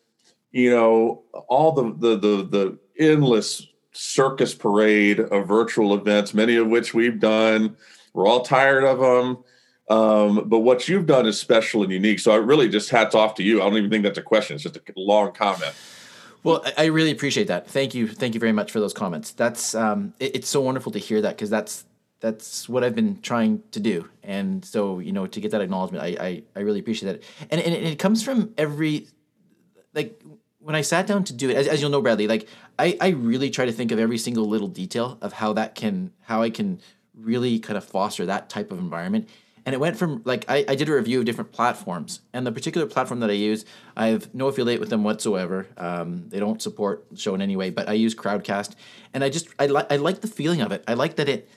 you 0.51 0.71
know 0.71 1.24
all 1.47 1.71
the 1.71 1.93
the 1.97 2.15
the, 2.17 2.43
the 2.43 2.79
endless 3.00 3.67
circus 3.91 4.53
parade 4.53 5.19
of 5.19 5.47
virtual 5.47 5.93
events 5.93 6.33
many 6.33 6.55
of 6.55 6.67
which 6.67 6.93
we've 6.93 7.19
done. 7.19 7.75
We're 8.13 8.27
all 8.27 8.41
tired 8.41 8.83
of 8.83 9.00
them 9.00 9.43
um, 9.89 10.47
but 10.47 10.59
what 10.59 10.88
you've 10.88 11.05
done 11.05 11.27
is 11.27 11.39
special 11.39 11.83
and 11.83 11.91
unique. 11.91 12.19
So 12.19 12.31
i 12.31 12.35
really 12.35 12.69
just 12.69 12.89
hats 12.89 13.13
off 13.13 13.35
to 13.35 13.43
you. 13.43 13.62
I 13.62 13.65
don't 13.65 13.77
even 13.77 13.89
think 13.89 14.03
that's 14.03 14.17
a 14.17 14.24
question. 14.24 14.55
It's 14.55 14.63
just 14.63 14.77
a 14.77 14.81
long 14.95 15.31
comment. 15.31 15.74
Well, 16.43 16.63
I 16.77 16.85
really 16.85 17.12
appreciate 17.12 17.47
that. 17.47 17.67
Thank 17.67 17.95
you, 17.95 18.07
thank 18.07 18.33
you 18.33 18.39
very 18.39 18.51
much 18.51 18.71
for 18.71 18.79
those 18.79 18.93
comments. 18.93 19.31
That's 19.31 19.74
um, 19.74 20.13
it, 20.19 20.35
it's 20.35 20.50
so 20.50 20.62
wonderful 20.62 20.91
to 20.91 21.00
hear 21.00 21.21
that 21.21 21.35
because 21.35 21.50
that's 21.50 21.85
that's 22.19 22.67
what 22.67 22.84
I've 22.84 22.95
been 22.95 23.22
trying 23.22 23.62
to 23.72 23.79
do. 23.79 24.10
And 24.24 24.63
so, 24.63 25.00
you 25.00 25.12
know, 25.12 25.27
to 25.27 25.39
get 25.39 25.51
that 25.51 25.62
acknowledgement, 25.62 26.03
I, 26.03 26.25
I, 26.25 26.43
I 26.55 26.60
really 26.62 26.79
appreciate 26.79 27.12
that. 27.12 27.24
And, 27.51 27.62
and 27.62 27.74
it 27.75 28.00
comes 28.00 28.24
from 28.24 28.53
every, 28.57 29.07
like, 29.93 30.22
when 30.60 30.75
I 30.75 30.81
sat 30.81 31.05
down 31.05 31.24
to 31.25 31.34
do 31.34 31.50
it, 31.50 31.55
as, 31.55 31.67
as 31.67 31.81
you'll 31.81 31.91
know, 31.91 32.01
Bradley, 32.01 32.27
like 32.27 32.48
I, 32.79 32.98
I 33.00 33.10
really 33.10 33.51
try 33.51 33.65
to 33.65 33.72
think 33.72 33.91
of 33.91 34.00
every 34.00 34.17
single 34.17 34.45
little 34.45 34.67
detail 34.67 35.17
of 35.22 35.34
how 35.34 35.53
that 35.53 35.75
can, 35.75 36.12
how 36.22 36.41
I 36.41 36.50
can 36.50 36.81
really 37.13 37.60
kind 37.60 37.77
of 37.77 37.84
foster 37.84 38.25
that 38.25 38.50
type 38.50 38.72
of 38.72 38.79
environment. 38.79 39.29
And 39.65 39.74
it 39.74 39.79
went 39.79 39.98
from 39.98 40.22
like 40.25 40.45
I, 40.48 40.63
I 40.67 40.75
did 40.75 40.89
a 40.89 40.93
review 40.93 41.17
of 41.19 41.25
different 41.25 41.51
platforms, 41.51 42.22
and 42.34 42.45
the 42.45 42.51
particular 42.51 42.86
platform 42.86 43.19
that 43.22 43.31
I 43.31 43.34
use, 43.34 43.65
I 43.98 44.07
have 44.07 44.34
no 44.34 44.48
affiliate 44.48 44.79
with 44.79 44.89
them 44.89 45.03
whatsoever. 45.03 45.67
Um, 45.75 46.29
they 46.29 46.39
don't 46.39 46.62
support 46.62 47.07
the 47.10 47.17
show 47.17 47.34
in 47.34 47.41
any 47.41 47.55
way, 47.55 47.72
but 47.72 47.89
I 47.89 47.93
use 47.93 48.13
Crowdcast, 48.13 48.74
and 49.12 49.24
I 49.24 49.29
just 49.29 49.48
I 49.57 49.65
like 49.65 49.91
I 49.91 49.95
like 49.95 50.22
the 50.22 50.27
feeling 50.27 50.62
of 50.62 50.72
it. 50.72 50.84
I 50.88 50.93
like 50.93 51.15
that 51.15 51.27
it 51.27 51.50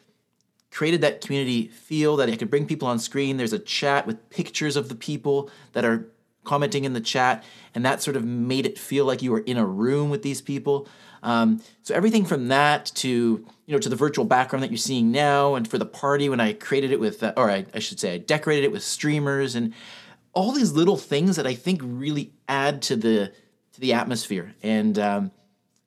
created 0.70 1.00
that 1.00 1.20
community 1.20 1.68
feel 1.68 2.16
that 2.16 2.28
I 2.28 2.36
could 2.36 2.50
bring 2.50 2.66
people 2.66 2.88
on 2.88 2.98
screen. 2.98 3.36
There's 3.36 3.52
a 3.52 3.58
chat 3.58 4.06
with 4.06 4.30
pictures 4.30 4.76
of 4.76 4.88
the 4.88 4.94
people 4.94 5.50
that 5.72 5.84
are 5.84 6.08
commenting 6.44 6.84
in 6.84 6.94
the 6.94 7.00
chat, 7.00 7.44
and 7.74 7.84
that 7.84 8.02
sort 8.02 8.16
of 8.16 8.24
made 8.24 8.66
it 8.66 8.78
feel 8.78 9.04
like 9.04 9.22
you 9.22 9.30
were 9.30 9.40
in 9.40 9.56
a 9.56 9.66
room 9.66 10.10
with 10.10 10.22
these 10.22 10.40
people. 10.40 10.88
Um, 11.22 11.60
so 11.82 11.94
everything 11.94 12.24
from 12.24 12.48
that 12.48 12.86
to 12.96 13.08
you 13.66 13.74
know 13.74 13.78
to 13.78 13.88
the 13.88 13.96
virtual 13.96 14.24
background 14.24 14.62
that 14.62 14.70
you're 14.70 14.78
seeing 14.78 15.10
now, 15.10 15.54
and 15.54 15.68
for 15.68 15.78
the 15.78 15.86
party 15.86 16.28
when 16.28 16.40
I 16.40 16.52
created 16.52 16.90
it 16.92 17.00
with, 17.00 17.22
uh, 17.22 17.32
or 17.36 17.50
I, 17.50 17.66
I 17.74 17.78
should 17.78 18.00
say, 18.00 18.14
I 18.14 18.18
decorated 18.18 18.64
it 18.64 18.72
with 18.72 18.82
streamers 18.82 19.54
and 19.54 19.74
all 20.32 20.52
these 20.52 20.72
little 20.72 20.96
things 20.96 21.36
that 21.36 21.46
I 21.46 21.54
think 21.54 21.80
really 21.82 22.32
add 22.48 22.82
to 22.82 22.96
the 22.96 23.32
to 23.72 23.80
the 23.80 23.92
atmosphere. 23.92 24.54
And 24.62 24.98
um, 24.98 25.30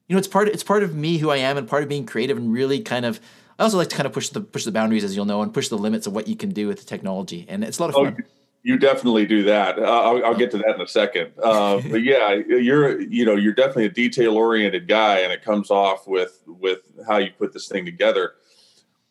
you 0.08 0.16
know, 0.16 0.20
it's 0.20 0.28
part 0.28 0.48
it's 0.50 0.64
part 0.64 0.84
of 0.84 0.96
me 0.96 1.18
who 1.18 1.30
I 1.30 1.38
am, 1.38 1.58
and 1.58 1.68
part 1.68 1.84
of 1.84 1.90
being 1.90 2.06
creative, 2.06 2.38
and 2.38 2.54
really 2.54 2.82
kind 2.82 3.06
of. 3.06 3.20
I 3.62 3.64
also 3.64 3.78
like 3.78 3.90
to 3.90 3.96
kind 3.96 4.08
of 4.08 4.14
push 4.14 4.30
the 4.30 4.42
push 4.42 4.66
the 4.66 4.72
boundaries, 4.72 5.04
as 5.04 5.16
you'll 5.16 5.26
know, 5.26 5.44
and 5.44 5.54
push 5.54 5.68
the 5.68 5.78
limits 5.78 6.08
of 6.08 6.14
what 6.14 6.28
you 6.28 6.36
can 6.36 6.50
do 6.50 6.68
with 6.68 6.80
the 6.80 6.86
technology, 6.86 7.46
and 7.48 7.64
it's 7.64 7.78
a 7.78 7.84
lot 7.84 7.90
of 7.90 7.94
fun. 7.94 8.18
Oh, 8.20 8.24
you 8.64 8.80
definitely 8.80 9.28
do 9.28 9.44
that. 9.44 9.78
Uh, 9.78 9.84
I'll, 9.84 10.26
I'll, 10.26 10.36
get 10.36 10.50
to 10.52 10.58
that 10.58 10.74
in 10.74 10.82
a 10.82 10.88
second. 10.88 11.34
Uh, 11.42 11.80
but 11.92 12.02
yeah, 12.02 12.34
you're 12.34 13.00
you 13.00 13.24
know 13.24 13.36
you're 13.36 13.54
definitely 13.54 13.86
a 13.86 13.92
detail 13.92 14.36
oriented 14.36 14.88
guy, 14.88 15.20
and 15.20 15.32
it 15.32 15.44
comes 15.44 15.70
off 15.70 16.08
with 16.08 16.42
with 16.48 16.80
how 17.08 17.18
you 17.18 17.30
put 17.38 17.54
this 17.54 17.68
thing 17.68 17.86
together. 17.86 18.32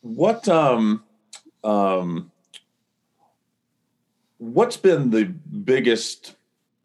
What 0.00 0.48
um 0.48 1.04
um 1.62 2.32
what's 4.38 4.78
been 4.78 5.10
the 5.10 5.26
biggest 5.26 6.34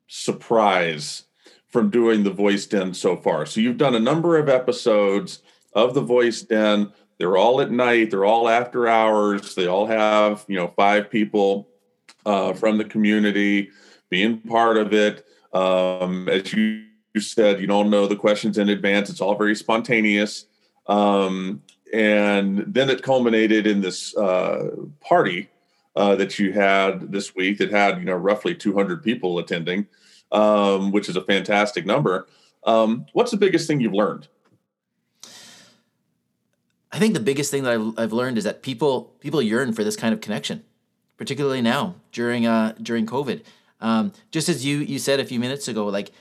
surprise 0.06 1.24
from 1.70 1.90
doing 1.90 2.22
the 2.22 2.30
voice 2.30 2.68
den 2.68 2.94
so 2.94 3.18
far? 3.18 3.48
So 3.48 3.60
you've 3.60 3.78
done 3.78 3.96
a 3.96 4.00
number 4.00 4.38
of 4.38 4.50
episodes 4.50 5.42
of 5.74 5.96
the 5.96 6.02
voice 6.02 6.44
den. 6.44 6.94
They're 7.18 7.38
all 7.38 7.62
at 7.62 7.72
night. 7.72 8.12
They're 8.12 8.26
all 8.26 8.50
after 8.50 8.88
hours. 8.88 9.56
They 9.56 9.68
all 9.68 9.88
have 9.88 10.46
you 10.48 10.56
know 10.56 10.74
five 10.76 11.10
people 11.10 11.68
uh, 12.26 12.54
from 12.54 12.78
the 12.78 12.86
community, 12.86 13.70
being 14.10 14.40
part 14.40 14.78
of 14.78 14.94
it. 14.94 15.26
Um, 15.54 16.28
as 16.28 16.52
you, 16.52 16.86
you, 17.14 17.22
said, 17.22 17.62
you 17.62 17.68
don't 17.68 17.90
know 17.90 18.08
the 18.08 18.16
questions 18.16 18.58
in 18.58 18.70
advance. 18.70 19.10
It's 19.10 19.22
all 19.22 19.36
very 19.36 19.56
spontaneous. 19.56 20.46
Um, 20.88 21.62
and 21.94 22.66
then 22.68 22.90
it 22.90 23.04
culminated 23.04 23.66
in 23.66 23.82
this 23.82 24.16
uh, 24.18 24.72
party 25.00 25.50
uh, 25.96 26.16
that 26.16 26.38
you 26.38 26.52
had 26.52 27.12
this 27.12 27.36
week 27.36 27.60
that 27.60 27.72
had, 27.72 28.00
you 28.00 28.06
know, 28.06 28.16
roughly 28.16 28.54
200 28.54 29.02
people 29.02 29.40
attending, 29.40 29.88
um, 30.32 30.92
which 30.92 31.08
is 31.08 31.16
a 31.16 31.24
fantastic 31.24 31.86
number. 31.86 32.28
Um, 32.66 33.06
what's 33.14 33.32
the 33.32 33.38
biggest 33.38 33.68
thing 33.68 33.80
you've 33.80 33.94
learned? 33.94 34.28
I 36.96 37.00
think 37.00 37.14
the 37.14 37.20
biggest 37.20 37.52
thing 37.52 37.64
that 37.64 37.74
I've, 37.74 38.00
I've 38.00 38.14
learned 38.14 38.38
is 38.38 38.46
that 38.46 38.62
people 38.62 39.14
people 39.20 39.42
yearn 39.42 39.74
for 39.74 39.84
this 39.84 39.96
kind 39.96 40.14
of 40.14 40.22
connection 40.22 40.64
particularly 41.18 41.62
now 41.62 41.96
during 42.12 42.46
uh, 42.46 42.74
during 42.82 43.06
COVID. 43.06 43.44
Um, 43.82 44.14
just 44.32 44.50
as 44.50 44.66
you 44.66 44.78
you 44.78 45.00
said 45.00 45.20
a 45.20 45.26
few 45.26 45.40
minutes 45.40 45.68
ago, 45.68 45.86
like 45.88 46.12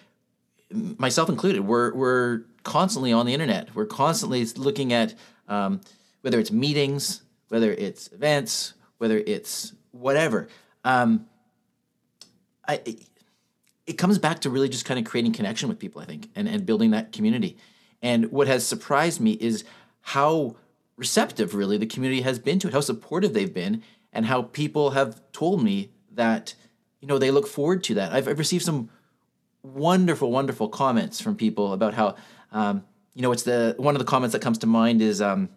myself 0.71 1.28
included, 1.28 1.62
we're 1.62 1.95
we're 1.95 2.43
constantly 2.62 3.12
on 3.12 3.26
the 3.26 3.35
internet. 3.35 3.75
We're 3.75 3.87
constantly 3.87 4.45
looking 4.57 4.93
at 4.93 5.14
um, 5.49 5.81
whether 6.23 6.38
it's 6.38 6.50
meetings, 6.50 7.23
whether 7.49 7.73
it's 7.73 8.11
events, 8.12 8.75
whether 8.99 9.19
it's 9.19 9.73
whatever. 9.93 10.49
Um, 10.85 11.26
I, 12.66 12.81
it 13.87 13.99
comes 13.99 14.19
back 14.19 14.40
to 14.40 14.50
really 14.50 14.71
just 14.71 14.87
kind 14.87 14.99
of 14.99 15.04
creating 15.04 15.33
connection 15.33 15.69
with 15.69 15.78
people, 15.78 16.00
I 16.00 16.07
think, 16.07 16.31
and, 16.35 16.49
and 16.49 16.64
building 16.64 16.93
that 16.93 17.12
community. 17.12 17.59
And 18.00 18.33
what 18.33 18.49
has 18.49 18.66
surprised 18.66 19.21
me 19.21 19.33
is 19.33 19.64
how 20.00 20.57
receptive 20.96 21.54
really 21.54 21.76
the 21.76 21.86
community 21.86 22.22
has 22.22 22.38
been 22.38 22.58
to 22.60 22.68
it, 22.68 22.74
how 22.74 22.80
supportive 22.80 23.32
they've 23.32 23.52
been, 23.52 23.82
and 24.12 24.26
how 24.26 24.42
people 24.42 24.90
have 24.90 25.20
told 25.32 25.62
me 25.62 25.90
that 26.12 26.54
you 27.00 27.08
know 27.08 27.18
they 27.18 27.30
look 27.30 27.46
forward 27.46 27.82
to 27.84 27.94
that. 27.94 28.12
I've, 28.12 28.28
I've 28.28 28.38
received 28.38 28.64
some 28.64 28.88
wonderful, 29.62 30.30
wonderful 30.30 30.68
comments 30.68 31.20
from 31.20 31.36
people 31.36 31.72
about 31.72 31.94
how 31.94 32.16
um, 32.52 32.84
you 33.14 33.22
know 33.22 33.32
it's 33.32 33.42
the 33.42 33.74
one 33.78 33.94
of 33.94 33.98
the 33.98 34.04
comments 34.04 34.32
that 34.32 34.42
comes 34.42 34.58
to 34.58 34.66
mind 34.66 35.02
is 35.02 35.20
um, 35.20 35.48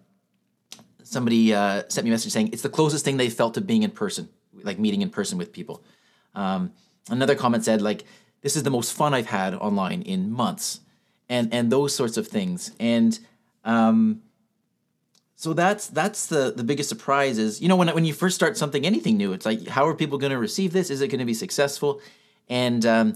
somebody 1.04 1.54
uh, 1.54 1.84
sent 1.88 2.06
me 2.06 2.12
a 2.12 2.14
message 2.14 2.32
saying 2.32 2.50
it's 2.52 2.64
the 2.64 2.70
closest 2.70 3.06
thing 3.06 3.18
they 3.18 3.30
felt 3.30 3.54
to 3.54 3.62
being 3.62 3.84
in 3.84 3.92
person, 3.92 4.30
like 4.64 4.80
meeting 4.80 5.02
in 5.02 5.10
person 5.10 5.38
with 5.38 5.54
people. 5.54 5.84
Um, 6.36 6.74
another 7.10 7.36
comment 7.36 7.64
said 7.64 7.82
like 7.82 8.06
this 8.42 8.56
is 8.56 8.64
the 8.64 8.70
most 8.70 8.94
fun 8.94 9.14
I've 9.14 9.28
had 9.28 9.54
online 9.54 10.02
in 10.02 10.32
months, 10.32 10.80
and 11.30 11.54
and 11.54 11.72
those 11.72 11.94
sorts 11.94 12.18
of 12.18 12.28
things. 12.28 12.72
And 12.80 13.18
um, 13.64 14.22
so 15.38 15.54
that's 15.54 15.88
that's 15.88 16.26
the 16.26 16.52
the 16.52 16.64
biggest 16.64 16.90
surprise 16.90 17.38
is 17.38 17.62
you 17.62 17.70
know 17.70 17.76
when 17.76 17.88
when 17.90 18.06
you 18.06 18.14
first 18.14 18.36
start 18.36 18.58
something 18.58 18.86
anything 18.86 19.18
new 19.18 19.34
it's 19.34 19.46
like 19.46 19.68
how 19.68 19.86
are 19.88 19.94
people 19.94 20.18
going 20.18 20.32
to 20.32 20.38
receive 20.38 20.74
this? 20.74 20.90
Is 20.90 21.00
it 21.00 21.10
going 21.10 21.20
to 21.20 21.26
be 21.26 21.36
successful? 21.36 22.02
And 22.50 22.86
um, 22.86 23.16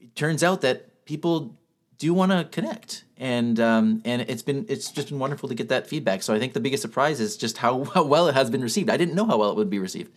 it 0.00 0.14
turns 0.14 0.42
out 0.42 0.60
that 0.60 1.04
people 1.04 1.56
do 1.98 2.14
want 2.14 2.32
to 2.32 2.44
connect. 2.44 3.04
And 3.16 3.58
um, 3.60 4.02
and 4.04 4.22
it's 4.22 4.42
been 4.42 4.66
it's 4.68 4.90
just 4.90 5.08
been 5.08 5.18
wonderful 5.18 5.48
to 5.48 5.54
get 5.54 5.68
that 5.68 5.86
feedback. 5.86 6.22
So 6.22 6.34
I 6.34 6.38
think 6.38 6.52
the 6.52 6.60
biggest 6.60 6.82
surprise 6.82 7.20
is 7.20 7.36
just 7.36 7.58
how, 7.58 7.84
how 7.94 8.04
well 8.04 8.28
it 8.28 8.34
has 8.34 8.50
been 8.50 8.62
received. 8.62 8.90
I 8.90 8.96
didn't 8.96 9.14
know 9.14 9.26
how 9.26 9.38
well 9.38 9.50
it 9.50 9.56
would 9.56 9.70
be 9.70 9.78
received. 9.78 10.12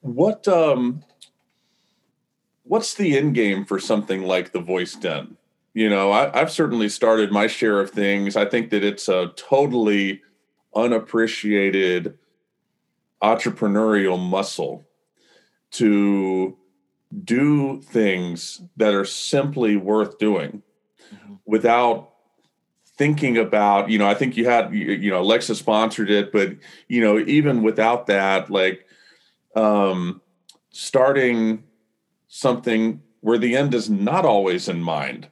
What 0.00 0.46
um 0.48 1.02
what's 2.64 2.94
the 2.94 3.16
end 3.16 3.34
game 3.34 3.64
for 3.64 3.78
something 3.78 4.22
like 4.22 4.52
the 4.52 4.60
voice 4.60 4.94
den 4.94 5.37
you 5.78 5.88
know 5.88 6.10
I, 6.10 6.36
have 6.36 6.50
certainly 6.50 6.88
started 6.88 7.30
my 7.30 7.46
share 7.46 7.78
of 7.78 7.90
things 7.90 8.34
i 8.34 8.44
think 8.44 8.70
that 8.70 8.82
it's 8.82 9.08
a 9.08 9.28
totally 9.36 10.22
unappreciated 10.74 12.18
entrepreneurial 13.22 14.18
muscle 14.18 14.88
to 15.72 16.56
do 17.24 17.80
things 17.80 18.60
that 18.76 18.92
are 18.92 19.04
simply 19.04 19.76
worth 19.76 20.18
doing 20.18 20.64
mm-hmm. 21.14 21.34
without 21.46 22.10
thinking 22.96 23.38
about 23.38 23.88
you 23.88 23.98
know 23.98 24.08
i 24.08 24.14
think 24.14 24.36
you 24.36 24.46
had 24.46 24.74
you 24.74 25.10
know 25.12 25.20
alexa 25.20 25.54
sponsored 25.54 26.10
it 26.10 26.32
but 26.32 26.56
you 26.88 27.00
know 27.00 27.20
even 27.20 27.62
without 27.62 28.08
that 28.08 28.50
like 28.50 28.84
um 29.54 30.20
starting 30.70 31.62
something 32.26 33.00
where 33.20 33.38
the 33.38 33.56
end 33.56 33.74
is 33.74 33.88
not 33.88 34.24
always 34.24 34.68
in 34.68 34.82
mind 34.82 35.28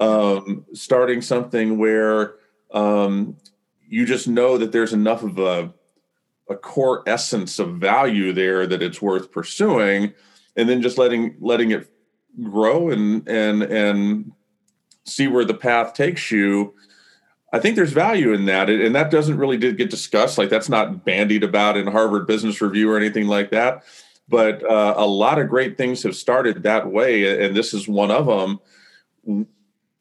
um, 0.00 0.64
starting 0.72 1.20
something 1.22 1.78
where 1.78 2.34
um, 2.72 3.36
you 3.86 4.06
just 4.06 4.26
know 4.26 4.56
that 4.58 4.72
there's 4.72 4.92
enough 4.92 5.22
of 5.22 5.38
a, 5.38 5.72
a 6.48 6.56
core 6.56 7.04
essence 7.06 7.58
of 7.58 7.76
value 7.76 8.32
there 8.32 8.66
that 8.66 8.82
it's 8.82 9.02
worth 9.02 9.30
pursuing, 9.30 10.12
and 10.56 10.68
then 10.68 10.82
just 10.82 10.98
letting 10.98 11.36
letting 11.40 11.70
it 11.70 11.88
grow 12.42 12.90
and 12.90 13.28
and 13.28 13.62
and 13.62 14.32
see 15.04 15.28
where 15.28 15.44
the 15.44 15.54
path 15.54 15.92
takes 15.92 16.30
you. 16.30 16.74
I 17.52 17.58
think 17.58 17.74
there's 17.74 17.92
value 17.92 18.32
in 18.32 18.46
that, 18.46 18.70
and 18.70 18.94
that 18.94 19.10
doesn't 19.10 19.36
really 19.36 19.56
get 19.56 19.90
discussed. 19.90 20.38
Like 20.38 20.50
that's 20.50 20.68
not 20.68 21.04
bandied 21.04 21.42
about 21.42 21.76
in 21.76 21.88
Harvard 21.88 22.26
Business 22.26 22.60
Review 22.60 22.90
or 22.90 22.96
anything 22.96 23.26
like 23.26 23.50
that. 23.50 23.84
But 24.28 24.62
uh, 24.62 24.94
a 24.96 25.06
lot 25.06 25.40
of 25.40 25.48
great 25.48 25.76
things 25.76 26.04
have 26.04 26.14
started 26.14 26.62
that 26.62 26.90
way, 26.90 27.44
and 27.44 27.56
this 27.56 27.74
is 27.74 27.88
one 27.88 28.12
of 28.12 28.26
them 28.26 29.48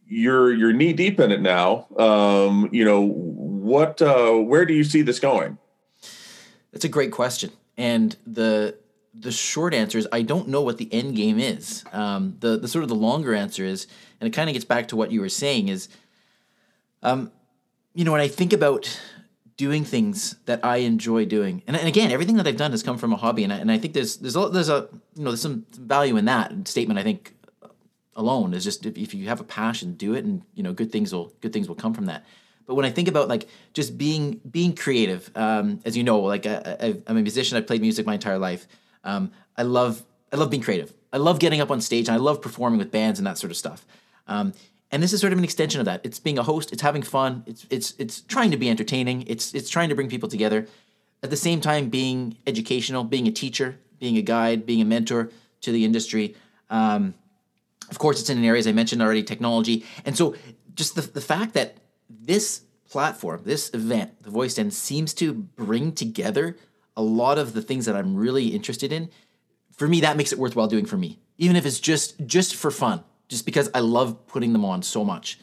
you're 0.09 0.51
you're 0.51 0.73
knee 0.73 0.91
deep 0.91 1.19
in 1.19 1.31
it 1.31 1.41
now. 1.41 1.87
Um, 1.97 2.67
you 2.71 2.83
know 2.83 3.05
what? 3.05 4.01
Uh, 4.01 4.33
where 4.33 4.65
do 4.65 4.73
you 4.73 4.83
see 4.83 5.03
this 5.03 5.19
going? 5.19 5.57
That's 6.71 6.85
a 6.85 6.89
great 6.89 7.11
question, 7.11 7.51
and 7.77 8.15
the 8.25 8.75
the 9.13 9.31
short 9.31 9.73
answer 9.73 9.97
is 9.97 10.07
I 10.11 10.23
don't 10.23 10.47
know 10.47 10.61
what 10.61 10.77
the 10.77 10.91
end 10.91 11.15
game 11.15 11.39
is. 11.39 11.83
Um, 11.93 12.35
the 12.39 12.57
the 12.57 12.67
sort 12.67 12.83
of 12.83 12.89
the 12.89 12.95
longer 12.95 13.33
answer 13.33 13.63
is, 13.63 13.87
and 14.19 14.27
it 14.27 14.31
kind 14.31 14.49
of 14.49 14.53
gets 14.53 14.65
back 14.65 14.87
to 14.89 14.95
what 14.95 15.11
you 15.11 15.21
were 15.21 15.29
saying 15.29 15.67
is, 15.69 15.89
um, 17.03 17.31
you 17.93 18.03
know, 18.03 18.11
when 18.11 18.21
I 18.21 18.27
think 18.27 18.51
about 18.51 18.99
doing 19.57 19.83
things 19.83 20.37
that 20.45 20.63
I 20.63 20.77
enjoy 20.77 21.25
doing, 21.25 21.61
and, 21.67 21.75
and 21.75 21.87
again, 21.87 22.11
everything 22.11 22.37
that 22.37 22.47
I've 22.47 22.57
done 22.57 22.71
has 22.71 22.81
come 22.81 22.97
from 22.97 23.13
a 23.13 23.17
hobby, 23.17 23.43
and 23.43 23.53
I, 23.53 23.57
and 23.57 23.71
I 23.71 23.77
think 23.77 23.93
there's 23.93 24.17
there's 24.17 24.35
a, 24.35 24.49
there's 24.49 24.69
a 24.69 24.87
you 25.15 25.23
know 25.23 25.31
there's 25.31 25.41
some, 25.41 25.65
some 25.71 25.85
value 25.85 26.17
in 26.17 26.25
that 26.25 26.67
statement. 26.67 26.99
I 26.99 27.03
think 27.03 27.35
alone 28.15 28.53
is 28.53 28.63
just 28.63 28.85
if, 28.85 28.97
if 28.97 29.13
you 29.13 29.27
have 29.27 29.39
a 29.39 29.43
passion, 29.43 29.93
do 29.93 30.13
it, 30.13 30.25
and 30.25 30.41
you 30.53 30.63
know 30.63 30.73
good 30.73 30.91
things 30.91 31.13
will 31.13 31.33
good 31.41 31.53
things 31.53 31.67
will 31.67 31.75
come 31.75 31.93
from 31.93 32.05
that. 32.05 32.25
But 32.65 32.75
when 32.75 32.85
I 32.85 32.91
think 32.91 33.07
about 33.07 33.27
like 33.27 33.47
just 33.73 33.97
being 33.97 34.41
being 34.49 34.75
creative, 34.75 35.31
um, 35.35 35.79
as 35.85 35.97
you 35.97 36.03
know, 36.03 36.19
like 36.19 36.45
I, 36.45 36.95
am 37.07 37.17
a 37.17 37.21
musician. 37.21 37.57
I've 37.57 37.65
played 37.65 37.81
music 37.81 38.05
my 38.05 38.13
entire 38.13 38.37
life. 38.37 38.67
Um, 39.03 39.31
I 39.57 39.63
love 39.63 40.03
I 40.31 40.35
love 40.35 40.49
being 40.49 40.61
creative. 40.61 40.93
I 41.11 41.17
love 41.17 41.39
getting 41.39 41.61
up 41.61 41.71
on 41.71 41.81
stage 41.81 42.07
and 42.07 42.15
I 42.15 42.19
love 42.19 42.41
performing 42.41 42.77
with 42.77 42.91
bands 42.91 43.19
and 43.19 43.25
that 43.25 43.37
sort 43.39 43.49
of 43.49 43.57
stuff. 43.57 43.85
Um, 44.27 44.53
and 44.91 45.01
this 45.01 45.13
is 45.13 45.21
sort 45.21 45.33
of 45.33 45.39
an 45.39 45.43
extension 45.43 45.79
of 45.79 45.85
that. 45.85 46.01
It's 46.03 46.19
being 46.19 46.37
a 46.37 46.43
host. 46.43 46.71
It's 46.71 46.81
having 46.81 47.01
fun. 47.01 47.43
It's 47.45 47.65
it's 47.69 47.93
it's 47.97 48.21
trying 48.21 48.51
to 48.51 48.57
be 48.57 48.69
entertaining. 48.69 49.23
It's 49.27 49.53
it's 49.53 49.69
trying 49.69 49.89
to 49.89 49.95
bring 49.95 50.09
people 50.09 50.29
together. 50.29 50.67
At 51.21 51.29
the 51.29 51.37
same 51.37 51.61
time, 51.61 51.89
being 51.89 52.37
educational, 52.47 53.03
being 53.03 53.27
a 53.27 53.31
teacher, 53.31 53.77
being 53.99 54.17
a 54.17 54.21
guide, 54.21 54.65
being 54.65 54.81
a 54.81 54.85
mentor 54.85 55.31
to 55.61 55.71
the 55.71 55.83
industry. 55.83 56.35
Um, 56.69 57.13
of 57.89 57.99
course, 57.99 58.19
it's 58.19 58.29
in 58.29 58.43
areas 58.43 58.67
I 58.67 58.71
mentioned 58.71 59.01
already, 59.01 59.23
technology. 59.23 59.85
And 60.05 60.17
so, 60.17 60.35
just 60.73 60.95
the, 60.95 61.01
the 61.01 61.21
fact 61.21 61.53
that 61.53 61.77
this 62.09 62.61
platform, 62.89 63.41
this 63.43 63.69
event, 63.73 64.23
the 64.23 64.29
Voice 64.29 64.55
Den, 64.55 64.71
seems 64.71 65.13
to 65.15 65.33
bring 65.33 65.91
together 65.93 66.57
a 66.95 67.01
lot 67.01 67.37
of 67.37 67.53
the 67.53 67.61
things 67.61 67.85
that 67.85 67.95
I'm 67.95 68.15
really 68.15 68.47
interested 68.47 68.91
in. 68.91 69.09
For 69.75 69.87
me, 69.87 70.01
that 70.01 70.17
makes 70.17 70.31
it 70.31 70.39
worthwhile 70.39 70.67
doing 70.67 70.85
for 70.85 70.97
me, 70.97 71.19
even 71.37 71.55
if 71.55 71.65
it's 71.65 71.79
just 71.79 72.25
just 72.25 72.55
for 72.55 72.71
fun, 72.71 73.03
just 73.29 73.45
because 73.45 73.69
I 73.73 73.79
love 73.79 74.27
putting 74.27 74.53
them 74.53 74.65
on 74.65 74.81
so 74.81 75.05
much. 75.05 75.39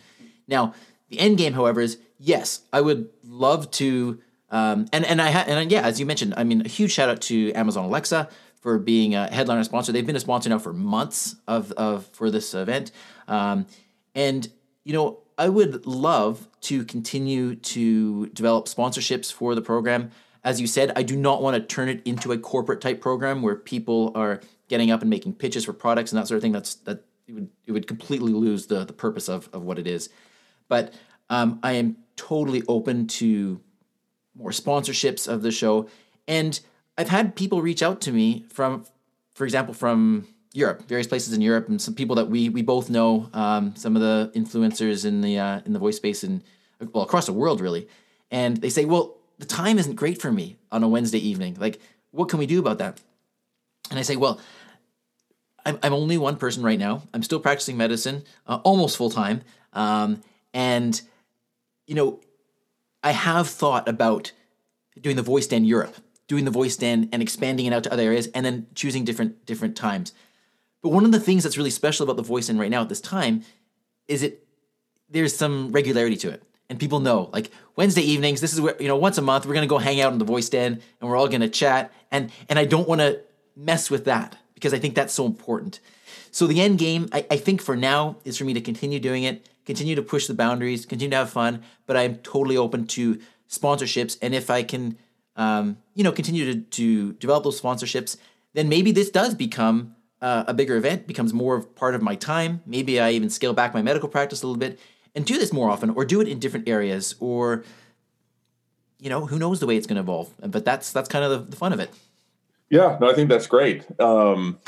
Now, 0.47 0.75
the 1.09 1.19
end 1.19 1.39
game, 1.39 1.55
however, 1.55 1.81
is 1.81 1.99
yes, 2.19 2.63
I 2.73 2.81
would 2.81 3.09
love 3.25 3.71
to, 3.73 4.21
um, 4.51 4.87
and 4.93 5.05
and 5.07 5.23
I 5.23 5.31
ha- 5.31 5.45
and 5.47 5.71
yeah, 5.71 5.83
as 5.83 5.99
you 5.99 6.07
mentioned, 6.07 6.35
I 6.37 6.45
mean, 6.45 6.63
a 6.65 6.69
huge 6.69 6.93
shout 6.93 7.09
out 7.09 7.23
to 7.23 7.53
Amazon 7.53 7.85
Alexa 7.85 8.29
for 8.67 8.81
being 8.81 9.15
a 9.15 9.29
headliner 9.29 9.63
sponsor. 9.63 9.93
They've 9.93 10.05
been 10.05 10.17
a 10.17 10.21
sponsor 10.21 10.51
now 10.51 10.59
for 10.59 10.73
months 10.73 11.37
of 11.47 11.71
of 11.77 12.05
for 12.07 12.33
this 12.33 12.53
event, 12.53 12.91
um, 13.29 13.65
and 14.13 14.49
you 14.83 14.93
know, 14.93 15.21
I 15.39 15.49
would 15.49 15.87
love 15.87 16.49
to 16.63 16.85
continue 16.85 17.55
to 17.55 18.27
develop 18.31 18.67
sponsorships 18.67 19.33
for 19.33 19.55
the 19.55 19.63
program. 19.63 20.11
As 20.43 20.61
you 20.61 20.67
said, 20.67 20.91
I 20.97 21.05
do 21.05 21.17
not 21.17 21.43
want 21.43 21.55
to 21.55 21.61
turn 21.63 21.89
it 21.89 22.03
into 22.05 22.33
a 22.33 22.39
corporate 22.39 22.81
type 22.81 23.01
program 23.01 23.41
where 23.41 23.55
people 23.55 24.11
are 24.17 24.41
getting 24.67 24.91
up 24.91 25.01
and 25.01 25.09
making 25.09 25.35
pitches 25.35 25.65
for 25.65 25.73
products 25.73 26.11
and 26.11 26.21
that 26.21 26.27
sort 26.27 26.39
of 26.39 26.43
thing. 26.43 26.51
That's 26.51 26.75
that 26.87 27.05
it 27.29 27.35
would 27.35 27.49
it 27.69 27.71
would 27.71 27.87
completely 27.87 28.33
lose 28.33 28.67
the 28.67 28.85
the 28.85 28.93
purpose 28.93 29.29
of 29.29 29.49
of 29.53 29.63
what 29.63 29.79
it 29.79 29.87
is. 29.87 30.09
But 30.67 30.93
um, 31.31 31.61
I 31.63 31.75
am 31.75 31.99
totally 32.17 32.65
open 32.67 33.07
to 33.23 33.61
more 34.35 34.51
sponsorships 34.51 35.29
of 35.29 35.43
the 35.43 35.53
show, 35.53 35.89
and 36.27 36.59
I've 36.99 37.09
had 37.09 37.37
people 37.37 37.63
reach 37.63 37.83
out 37.83 38.01
to 38.03 38.13
me 38.13 38.47
from, 38.49 38.85
for 39.35 39.45
example, 39.45 39.75
from 39.75 40.27
Europe, 40.53 40.89
various 40.89 41.07
places 41.07 41.35
in 41.35 41.43
Europe, 41.43 41.69
and 41.69 41.81
some 41.81 41.95
people 41.95 42.17
that 42.17 42.29
we 42.29 42.49
we 42.49 42.63
both 42.63 42.89
know, 42.89 43.29
um, 43.35 43.77
some 43.77 43.95
of 43.95 44.03
the 44.03 44.33
influencers 44.35 45.05
in 45.05 45.21
the 45.21 45.39
uh, 45.39 45.61
in 45.67 45.73
the 45.75 45.79
voice 45.79 45.97
space 45.97 46.25
and 46.25 46.43
well 46.93 47.05
across 47.05 47.27
the 47.27 47.33
world 47.33 47.61
really, 47.61 47.89
and 48.31 48.57
they 48.59 48.71
say, 48.71 48.87
well, 48.87 49.17
the 49.39 49.45
time 49.45 49.79
isn't 49.79 49.97
great 49.97 50.21
for 50.21 50.33
me 50.33 50.57
on 50.73 50.83
a 50.83 50.89
Wednesday 50.89 51.19
evening. 51.19 51.57
Like, 51.61 51.79
what 52.11 52.31
can 52.31 52.39
we 52.39 52.47
do 52.47 52.59
about 52.59 52.79
that? 52.79 53.01
And 53.91 53.99
I 53.99 54.03
say, 54.03 54.17
well, 54.17 54.41
I'm, 55.67 55.79
I'm 55.83 55.93
only 55.93 56.17
one 56.17 56.37
person 56.37 56.63
right 56.63 56.79
now. 56.79 57.03
I'm 57.13 57.23
still 57.23 57.41
practicing 57.41 57.77
medicine, 57.77 58.25
uh, 58.47 58.61
almost 58.65 58.97
full 58.97 59.11
time, 59.11 59.43
um, 59.75 60.23
and 60.55 60.99
you 61.87 61.95
know, 61.95 62.21
I 63.03 63.11
have 63.11 63.47
thought 63.49 63.87
about 63.89 64.33
doing 64.99 65.17
the 65.17 65.23
voice 65.23 65.47
den 65.47 65.67
Europe, 65.67 65.97
doing 66.29 66.45
the 66.45 66.51
voice 66.51 66.77
den 66.77 67.09
and 67.13 67.23
expanding 67.23 67.67
it 67.67 67.73
out 67.73 67.85
to 67.85 67.93
other 67.93 68.03
areas, 68.03 68.27
and 68.29 68.45
then 68.45 68.67
choosing 68.75 69.05
different 69.05 69.47
different 69.47 69.77
times. 69.77 70.13
But 70.83 70.91
one 70.91 71.05
of 71.05 71.13
the 71.13 71.21
things 71.21 71.43
that's 71.43 71.57
really 71.57 71.71
special 71.71 72.05
about 72.05 72.17
the 72.17 72.23
voice 72.23 72.47
den 72.47 72.59
right 72.59 72.71
now 72.71 72.83
at 72.83 72.89
this 72.89 73.01
time 73.01 73.43
is 74.09 74.23
it 74.23 74.47
there's 75.09 75.37
some 75.37 75.73
regularity 75.73 76.17
to 76.17 76.31
it. 76.31 76.43
And 76.69 76.81
people 76.81 76.99
know, 76.99 77.31
like 77.33 77.51
Wednesday 77.77 78.03
evenings, 78.03 78.41
this 78.41 78.53
is 78.53 78.61
where, 78.61 78.75
you 78.81 78.89
know, 78.89 78.97
once 78.97 79.19
a 79.19 79.23
month 79.23 79.47
we're 79.47 79.55
gonna 79.55 79.67
go 79.67 79.79
hang 79.79 80.01
out 80.01 80.13
in 80.13 80.19
the 80.19 80.25
voice 80.25 80.49
den 80.49 80.81
and 81.01 81.09
we're 81.09 81.17
all 81.17 81.29
gonna 81.29 81.49
chat. 81.49 81.93
And 82.11 82.31
and 82.49 82.59
I 82.59 82.65
don't 82.65 82.89
wanna 82.89 83.19
mess 83.55 83.91
with 83.91 84.05
that 84.07 84.37
because 84.55 84.75
I 84.75 84.79
think 84.79 84.95
that's 84.95 85.15
so 85.15 85.27
important. 85.27 85.81
So 86.31 86.47
the 86.47 86.61
end 86.61 86.79
game, 86.79 87.09
I, 87.13 87.27
I 87.31 87.37
think 87.37 87.63
for 87.63 87.77
now, 87.77 88.17
is 88.25 88.37
for 88.37 88.45
me 88.45 88.53
to 88.55 88.61
continue 88.61 89.01
doing 89.01 89.23
it, 89.23 89.49
continue 89.65 89.95
to 89.95 90.03
push 90.03 90.27
the 90.27 90.35
boundaries, 90.35 90.85
continue 90.85 91.11
to 91.11 91.17
have 91.17 91.31
fun, 91.31 91.63
but 91.87 91.97
I'm 91.97 92.17
totally 92.17 92.57
open 92.57 92.87
to 92.89 93.21
sponsorships. 93.49 94.19
And 94.21 94.35
if 94.35 94.51
I 94.51 94.63
can 94.63 94.99
um, 95.37 95.79
you 95.95 96.03
know, 96.03 96.13
continue 96.13 96.53
to, 96.53 96.61
to 96.61 97.13
develop 97.15 97.45
those 97.45 97.61
sponsorships, 97.61 98.17
then 98.55 98.69
maybe 98.69 98.91
this 98.91 99.11
does 99.11 99.35
become 99.35 99.95
uh, 100.21 100.45
a 100.47 100.55
bigger 100.55 100.77
event, 100.77 101.07
becomes 101.07 101.33
more 101.33 101.57
of 101.57 101.75
part 101.77 101.95
of 101.95 102.03
my 102.03 102.15
time. 102.15 102.63
Maybe 102.67 102.99
I 102.99 103.11
even 103.13 103.29
scale 103.31 103.53
back 103.53 103.75
my 103.75 103.83
medical 103.83 104.09
practice 104.09 104.43
a 104.43 104.47
little 104.47 104.59
bit 104.59 104.81
and 105.15 105.25
do 105.25 105.39
this 105.39 105.53
more 105.53 105.71
often, 105.71 105.91
or 105.91 106.05
do 106.05 106.21
it 106.21 106.29
in 106.29 106.39
different 106.39 106.69
areas, 106.69 107.15
or 107.21 107.65
you 108.99 109.11
know, 109.11 109.27
who 109.27 109.39
knows 109.39 109.61
the 109.61 109.67
way 109.67 109.77
it's 109.77 109.87
going 109.87 109.97
to 109.97 110.03
evolve. 110.03 110.33
But 110.41 110.65
that's 110.65 110.93
that's 110.93 111.09
kind 111.09 111.25
of 111.25 111.31
the, 111.31 111.51
the, 111.51 111.57
fun 111.57 111.73
of 111.73 111.81
it. 111.81 111.91
Yeah, 112.71 112.97
no, 113.01 113.11
I 113.11 113.15
think 113.15 113.29
that's 113.29 113.47
great. 113.47 113.85
Um, 114.01 114.59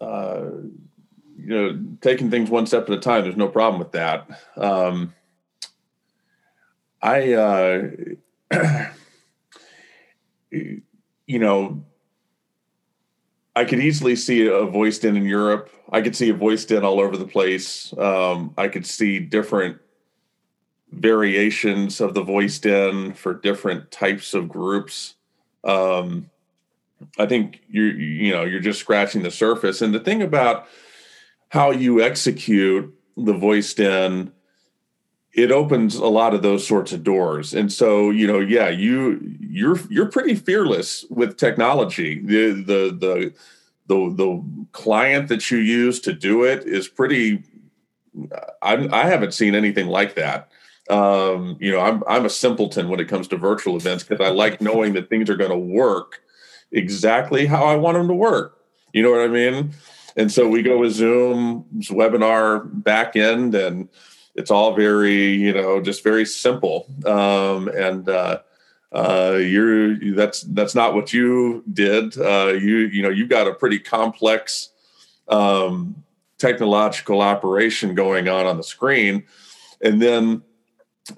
uh, 0.00 0.44
you 1.38 1.48
know, 1.48 1.78
taking 2.00 2.30
things 2.30 2.50
one 2.50 2.66
step 2.66 2.88
at 2.88 2.96
a 2.96 3.00
time. 3.00 3.24
There's 3.24 3.36
no 3.36 3.48
problem 3.48 3.78
with 3.78 3.92
that. 3.92 4.28
Um, 4.56 5.14
I. 7.00 7.32
Uh, 7.32 7.90
you 10.52 11.38
know, 11.38 11.84
I 13.54 13.64
could 13.64 13.80
easily 13.80 14.16
see 14.16 14.46
a 14.46 14.64
voice 14.64 14.98
den 14.98 15.16
in 15.16 15.24
Europe. 15.24 15.70
I 15.90 16.00
could 16.00 16.16
see 16.16 16.30
a 16.30 16.34
voice 16.34 16.64
den 16.64 16.84
all 16.84 17.00
over 17.00 17.16
the 17.16 17.26
place. 17.26 17.92
Um, 17.98 18.54
I 18.56 18.68
could 18.68 18.86
see 18.86 19.18
different 19.18 19.78
variations 20.90 22.00
of 22.00 22.14
the 22.14 22.22
voice 22.22 22.58
den 22.58 23.14
for 23.14 23.34
different 23.34 23.90
types 23.90 24.34
of 24.34 24.48
groups. 24.48 25.14
Um, 25.64 26.30
I 27.18 27.26
think 27.26 27.62
you're 27.68 27.92
you 27.92 28.32
know 28.32 28.44
you're 28.44 28.60
just 28.60 28.80
scratching 28.80 29.22
the 29.22 29.30
surface. 29.30 29.82
And 29.82 29.92
the 29.92 30.00
thing 30.00 30.22
about 30.22 30.66
how 31.48 31.70
you 31.70 32.00
execute 32.00 32.94
the 33.16 33.34
voice 33.34 33.74
den 33.74 34.32
it 35.34 35.50
opens 35.50 35.94
a 35.94 36.06
lot 36.06 36.34
of 36.34 36.42
those 36.42 36.66
sorts 36.66 36.92
of 36.92 37.02
doors. 37.02 37.54
And 37.54 37.72
so 37.72 38.10
you 38.10 38.26
know 38.26 38.38
yeah 38.38 38.68
you 38.68 39.20
you're 39.40 39.78
you're 39.88 40.10
pretty 40.10 40.34
fearless 40.34 41.04
with 41.10 41.36
technology. 41.36 42.20
The 42.20 42.52
the 42.52 42.96
the 42.98 43.34
the, 43.88 44.14
the 44.14 44.66
client 44.72 45.28
that 45.28 45.50
you 45.50 45.58
use 45.58 46.00
to 46.00 46.12
do 46.12 46.44
it 46.44 46.64
is 46.64 46.88
pretty 46.88 47.42
I, 48.60 48.88
I 48.92 49.08
haven't 49.08 49.34
seen 49.34 49.54
anything 49.54 49.86
like 49.86 50.14
that. 50.14 50.50
Um, 50.90 51.56
you 51.60 51.72
know 51.72 51.80
I'm, 51.80 52.02
I'm 52.06 52.26
a 52.26 52.30
simpleton 52.30 52.88
when 52.88 53.00
it 53.00 53.08
comes 53.08 53.28
to 53.28 53.36
virtual 53.36 53.76
events 53.76 54.04
because 54.04 54.24
i 54.24 54.30
like 54.30 54.60
knowing 54.60 54.94
that 54.94 55.08
things 55.08 55.30
are 55.30 55.36
going 55.36 55.52
to 55.52 55.56
work 55.56 56.20
exactly 56.72 57.46
how 57.46 57.64
i 57.64 57.76
want 57.76 57.96
them 57.96 58.08
to 58.08 58.14
work. 58.14 58.58
You 58.92 59.02
know 59.02 59.10
what 59.10 59.20
i 59.20 59.28
mean? 59.28 59.72
And 60.14 60.30
so 60.30 60.46
we 60.46 60.62
go 60.62 60.78
with 60.78 60.92
zoom's 60.92 61.88
webinar 61.88 62.68
back 62.84 63.16
end 63.16 63.54
and 63.54 63.88
it's 64.34 64.50
all 64.50 64.74
very 64.74 65.32
you 65.32 65.52
know 65.52 65.80
just 65.80 66.02
very 66.02 66.24
simple. 66.24 66.86
Um, 67.06 67.68
and 67.68 68.08
uh, 68.08 68.40
uh, 68.92 69.38
you're 69.40 70.14
that's 70.14 70.42
that's 70.42 70.74
not 70.74 70.94
what 70.94 71.12
you 71.12 71.64
did. 71.72 72.18
Uh, 72.18 72.52
you 72.52 72.78
you 72.78 73.02
know 73.02 73.10
you've 73.10 73.28
got 73.28 73.46
a 73.46 73.54
pretty 73.54 73.78
complex 73.78 74.70
um, 75.28 76.02
technological 76.38 77.20
operation 77.20 77.94
going 77.94 78.28
on 78.28 78.46
on 78.46 78.56
the 78.56 78.64
screen. 78.64 79.24
And 79.80 80.00
then 80.00 80.42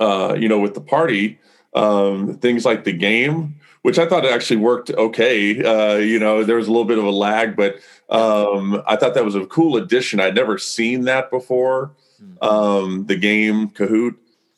uh, 0.01 0.37
you 0.39 0.49
know 0.49 0.61
with 0.61 0.75
the 0.75 0.81
party 0.81 1.39
um, 1.75 2.39
things 2.39 2.65
like 2.65 2.85
the 2.85 2.93
game 2.93 3.57
which 3.85 3.99
I 3.99 4.07
thought 4.07 4.25
actually 4.25 4.57
worked 4.57 4.91
okay. 4.91 5.63
Uh, 5.63 5.97
you 5.97 6.19
know, 6.19 6.43
there 6.43 6.57
was 6.57 6.69
a 6.69 6.71
little 6.71 6.87
bit 6.87 6.97
of 6.97 7.05
a 7.05 7.11
lag, 7.11 7.55
but 7.55 7.77
um, 8.09 8.83
I 8.87 8.97
thought 8.97 9.13
that 9.13 9.27
was 9.27 9.35
a 9.35 9.45
cool 9.45 9.77
addition. 9.77 10.21
I'd 10.21 10.35
never 10.35 10.57
seen 10.57 11.03
that 11.03 11.31
before. 11.31 11.93
Hmm. 12.19 12.49
um, 12.49 13.07
the 13.07 13.17
game 13.17 13.69
Kahoot. 13.69 14.15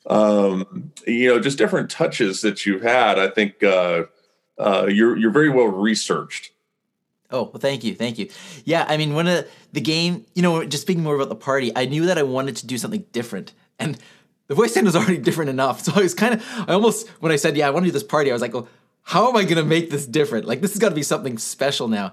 Um, 0.06 0.92
you 1.08 1.28
know, 1.28 1.40
just 1.40 1.58
different 1.58 1.90
touches 1.90 2.40
that 2.42 2.64
you've 2.64 2.82
had. 2.82 3.18
I 3.18 3.26
think 3.26 3.64
uh, 3.64 4.04
uh, 4.58 4.86
you're 4.88 5.16
you're 5.16 5.32
very 5.32 5.50
well 5.50 5.66
researched. 5.66 6.52
Oh 7.32 7.50
well, 7.52 7.58
thank 7.58 7.82
you, 7.82 7.96
thank 7.96 8.18
you. 8.18 8.30
Yeah, 8.64 8.86
I 8.88 8.96
mean, 8.96 9.12
one 9.12 9.26
of 9.26 9.34
the, 9.34 9.48
the 9.72 9.80
game, 9.80 10.24
you 10.36 10.42
know, 10.42 10.64
just 10.64 10.82
speaking 10.82 11.02
more 11.02 11.16
about 11.16 11.30
the 11.30 11.34
party, 11.34 11.72
I 11.74 11.86
knew 11.86 12.06
that 12.06 12.16
I 12.16 12.22
wanted 12.22 12.54
to 12.58 12.66
do 12.68 12.78
something 12.78 13.04
different, 13.10 13.54
and 13.80 13.98
the 14.46 14.54
voice 14.54 14.70
stand 14.72 14.86
was 14.86 14.94
already 14.94 15.18
different 15.18 15.50
enough. 15.50 15.80
So 15.82 15.92
I 15.96 16.00
was 16.02 16.14
kind 16.14 16.34
of, 16.34 16.44
I 16.68 16.74
almost 16.74 17.08
when 17.18 17.32
I 17.32 17.36
said, 17.36 17.56
yeah, 17.56 17.66
I 17.66 17.70
want 17.70 17.84
to 17.84 17.88
do 17.88 17.92
this 17.92 18.04
party, 18.04 18.30
I 18.30 18.32
was 18.32 18.42
like, 18.42 18.54
oh, 18.54 18.68
how 19.06 19.28
am 19.28 19.36
I 19.36 19.44
going 19.44 19.56
to 19.56 19.64
make 19.64 19.90
this 19.90 20.06
different? 20.06 20.46
Like 20.46 20.60
this 20.60 20.72
has 20.72 20.78
got 20.78 20.90
to 20.90 20.94
be 20.94 21.02
something 21.02 21.38
special 21.38 21.88
now 21.88 22.12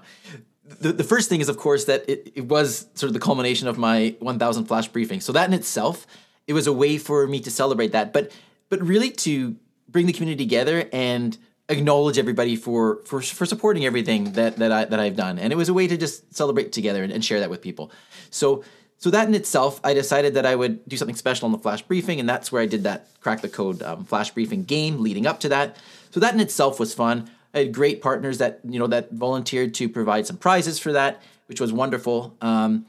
the, 0.66 0.92
the 0.92 1.04
first 1.04 1.28
thing 1.28 1.40
is, 1.40 1.48
of 1.48 1.56
course, 1.56 1.84
that 1.84 2.08
it, 2.08 2.32
it 2.34 2.48
was 2.48 2.86
sort 2.94 3.08
of 3.08 3.14
the 3.14 3.20
culmination 3.20 3.68
of 3.68 3.78
my 3.78 4.16
1000 4.20 4.64
flash 4.64 4.88
briefing. 4.88 5.20
So 5.20 5.32
that 5.32 5.48
in 5.48 5.54
itself, 5.54 6.06
it 6.46 6.52
was 6.52 6.66
a 6.66 6.72
way 6.72 6.98
for 6.98 7.26
me 7.26 7.40
to 7.40 7.50
celebrate 7.50 7.92
that, 7.92 8.12
but 8.12 8.32
but 8.68 8.82
really 8.82 9.10
to 9.10 9.56
bring 9.88 10.06
the 10.06 10.12
community 10.12 10.44
together 10.44 10.88
and 10.92 11.36
acknowledge 11.68 12.18
everybody 12.18 12.56
for 12.56 13.02
for 13.04 13.20
for 13.20 13.46
supporting 13.46 13.84
everything 13.84 14.32
that 14.32 14.56
that 14.56 14.72
I 14.72 14.84
that 14.86 15.00
I've 15.00 15.16
done. 15.16 15.38
And 15.38 15.52
it 15.52 15.56
was 15.56 15.68
a 15.68 15.74
way 15.74 15.86
to 15.86 15.96
just 15.96 16.34
celebrate 16.34 16.72
together 16.72 17.02
and, 17.02 17.12
and 17.12 17.24
share 17.24 17.40
that 17.40 17.50
with 17.50 17.60
people. 17.60 17.90
So 18.30 18.64
so 18.96 19.10
that 19.10 19.28
in 19.28 19.34
itself, 19.34 19.80
I 19.84 19.92
decided 19.92 20.34
that 20.34 20.46
I 20.46 20.54
would 20.54 20.86
do 20.88 20.96
something 20.96 21.16
special 21.16 21.46
on 21.46 21.52
the 21.52 21.58
flash 21.58 21.82
briefing, 21.82 22.20
and 22.20 22.28
that's 22.28 22.50
where 22.50 22.62
I 22.62 22.66
did 22.66 22.84
that 22.84 23.08
crack 23.20 23.42
the 23.42 23.48
code 23.48 23.82
um, 23.82 24.04
flash 24.04 24.30
briefing 24.30 24.64
game 24.64 25.02
leading 25.02 25.26
up 25.26 25.40
to 25.40 25.48
that. 25.50 25.76
So 26.14 26.20
that 26.20 26.32
in 26.32 26.38
itself 26.38 26.78
was 26.78 26.94
fun. 26.94 27.28
I 27.52 27.58
had 27.58 27.74
great 27.74 28.00
partners 28.00 28.38
that 28.38 28.60
you 28.62 28.78
know 28.78 28.86
that 28.86 29.10
volunteered 29.10 29.74
to 29.74 29.88
provide 29.88 30.28
some 30.28 30.36
prizes 30.36 30.78
for 30.78 30.92
that, 30.92 31.20
which 31.48 31.60
was 31.60 31.72
wonderful. 31.72 32.36
Um, 32.40 32.86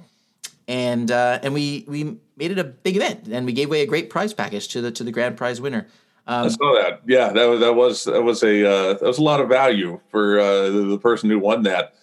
and 0.68 1.10
uh, 1.10 1.40
and 1.42 1.52
we 1.52 1.86
we 1.88 2.18
made 2.38 2.52
it 2.52 2.60
a 2.60 2.64
big 2.64 2.96
event, 2.96 3.28
and 3.28 3.48
we 3.48 3.54
gave 3.54 3.70
away 3.70 3.82
a 3.82 3.88
great 3.88 4.12
prize 4.12 4.32
package 4.32 4.68
to 4.68 4.82
the 4.82 4.92
to 4.92 5.04
the 5.04 5.12
grand 5.12 5.38
prize 5.38 5.60
winner. 5.60 5.88
Um, 6.28 6.46
I 6.46 6.50
saw 6.50 6.80
that. 6.84 7.02
Yeah, 7.08 7.30
that 7.30 7.46
was 7.48 7.60
that 7.62 7.74
was 7.74 8.04
that 8.04 8.22
was 8.22 8.44
a 8.44 8.64
uh, 8.64 8.94
that 8.94 9.02
was 9.02 9.18
a 9.18 9.24
lot 9.24 9.42
of 9.42 9.50
value 9.50 10.00
for 10.12 10.40
uh, 10.40 10.70
the, 10.70 10.84
the 10.84 11.00
person 11.00 11.28
who 11.28 11.40
won 11.40 11.64
that. 11.64 11.96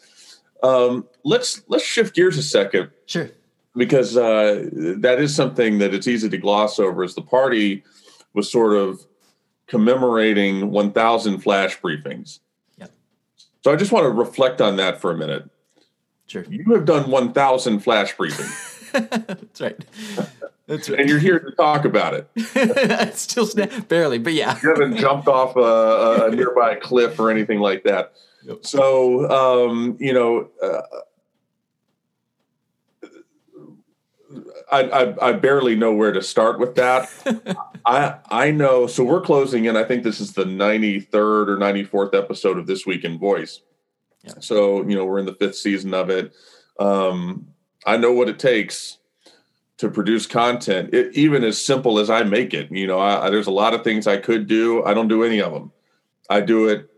Um, 0.65 1.07
let's 1.23 1.63
let's 1.69 1.85
shift 1.85 2.17
gears 2.17 2.37
a 2.37 2.43
second. 2.43 2.91
Sure. 3.07 3.31
Because 3.77 4.17
uh, 4.17 4.69
that 4.73 5.21
is 5.21 5.37
something 5.37 5.79
that 5.79 5.95
it's 5.95 6.09
easy 6.09 6.29
to 6.29 6.37
gloss 6.37 6.81
over. 6.81 7.05
As 7.05 7.15
the 7.15 7.23
party 7.23 7.85
was 8.35 8.51
sort 8.51 8.77
of 8.77 9.07
commemorating 9.73 10.71
1,000 10.71 11.39
flash 11.39 11.81
briefings. 11.81 12.41
Yeah. 12.77 12.89
So 13.65 13.73
I 13.73 13.77
just 13.77 13.91
want 13.91 14.05
to 14.05 14.11
reflect 14.11 14.61
on 14.61 14.77
that 14.77 15.01
for 15.01 15.11
a 15.11 15.17
minute. 15.17 15.49
Sure. 16.27 16.45
You 16.45 16.75
have 16.75 16.85
done 16.85 17.11
1,000 17.11 17.81
flash 17.81 18.15
briefings. 18.15 18.93
That's 19.27 19.61
right. 19.63 19.83
That's 20.67 20.91
right. 20.91 21.01
And 21.01 21.09
you're 21.09 21.19
here 21.19 21.41
to 21.41 21.53
talk 21.53 21.87
about 21.87 22.13
it. 22.13 23.17
Still 23.17 23.49
barely, 23.89 24.19
but 24.19 24.35
yeah. 24.35 24.59
you 24.63 24.69
haven't 24.69 24.99
jumped 24.99 25.27
off 25.27 25.57
a, 25.57 26.27
a 26.27 26.37
nearby 26.37 26.75
cliff 26.75 27.19
or 27.19 27.31
anything 27.31 27.59
like 27.59 27.83
that. 27.85 28.13
Yep. 28.45 28.67
So, 28.67 29.31
um, 29.31 29.97
you 29.99 30.13
know, 30.13 30.51
uh, 30.63 30.83
I, 34.73 34.81
I, 34.81 35.29
I, 35.29 35.33
barely 35.35 35.77
know 35.77 35.93
where 35.93 36.13
to 36.13 36.23
start 36.23 36.59
with 36.59 36.75
that. 36.77 37.11
I 37.87 38.17
I 38.31 38.51
know. 38.51 38.87
So 38.87 39.05
we're 39.05 39.21
closing 39.21 39.67
in. 39.67 39.77
I 39.77 39.85
think 39.85 40.03
this 40.03 40.21
is 40.21 40.33
the 40.33 40.47
ninety 40.47 40.99
third 40.99 41.51
or 41.51 41.59
ninety 41.59 41.85
fourth 41.85 42.15
episode 42.15 42.59
of 42.59 42.67
this 42.67 42.87
week 42.87 43.05
in 43.05 43.19
voice. 43.19 43.61
Yeah. 44.23 44.35
So 44.41 44.83
you 44.89 44.97
know 44.97 45.05
we're 45.05 45.19
in 45.19 45.27
the 45.27 45.35
fifth 45.35 45.57
season 45.57 45.93
of 45.93 46.11
it. 46.11 46.33
Um, 46.81 47.49
I 47.85 47.97
know 47.99 48.13
what 48.13 48.29
it 48.29 48.39
takes 48.39 48.99
to 49.79 49.91
produce 49.91 50.27
content, 50.27 50.95
it, 50.95 51.13
even 51.15 51.43
as 51.43 51.61
simple 51.61 51.99
as 51.99 52.09
I 52.09 52.23
make 52.23 52.55
it. 52.55 52.71
You 52.71 52.87
know, 52.87 52.99
I, 52.99 53.27
I, 53.27 53.31
there's 53.31 53.49
a 53.49 53.53
lot 53.53 53.75
of 53.75 53.83
things 53.83 54.07
I 54.07 54.17
could 54.17 54.47
do. 54.47 54.85
I 54.85 54.95
don't 54.95 55.09
do 55.09 55.25
any 55.25 55.41
of 55.41 55.53
them. 55.53 55.73
I 56.31 56.41
do 56.41 56.69
it 56.69 56.89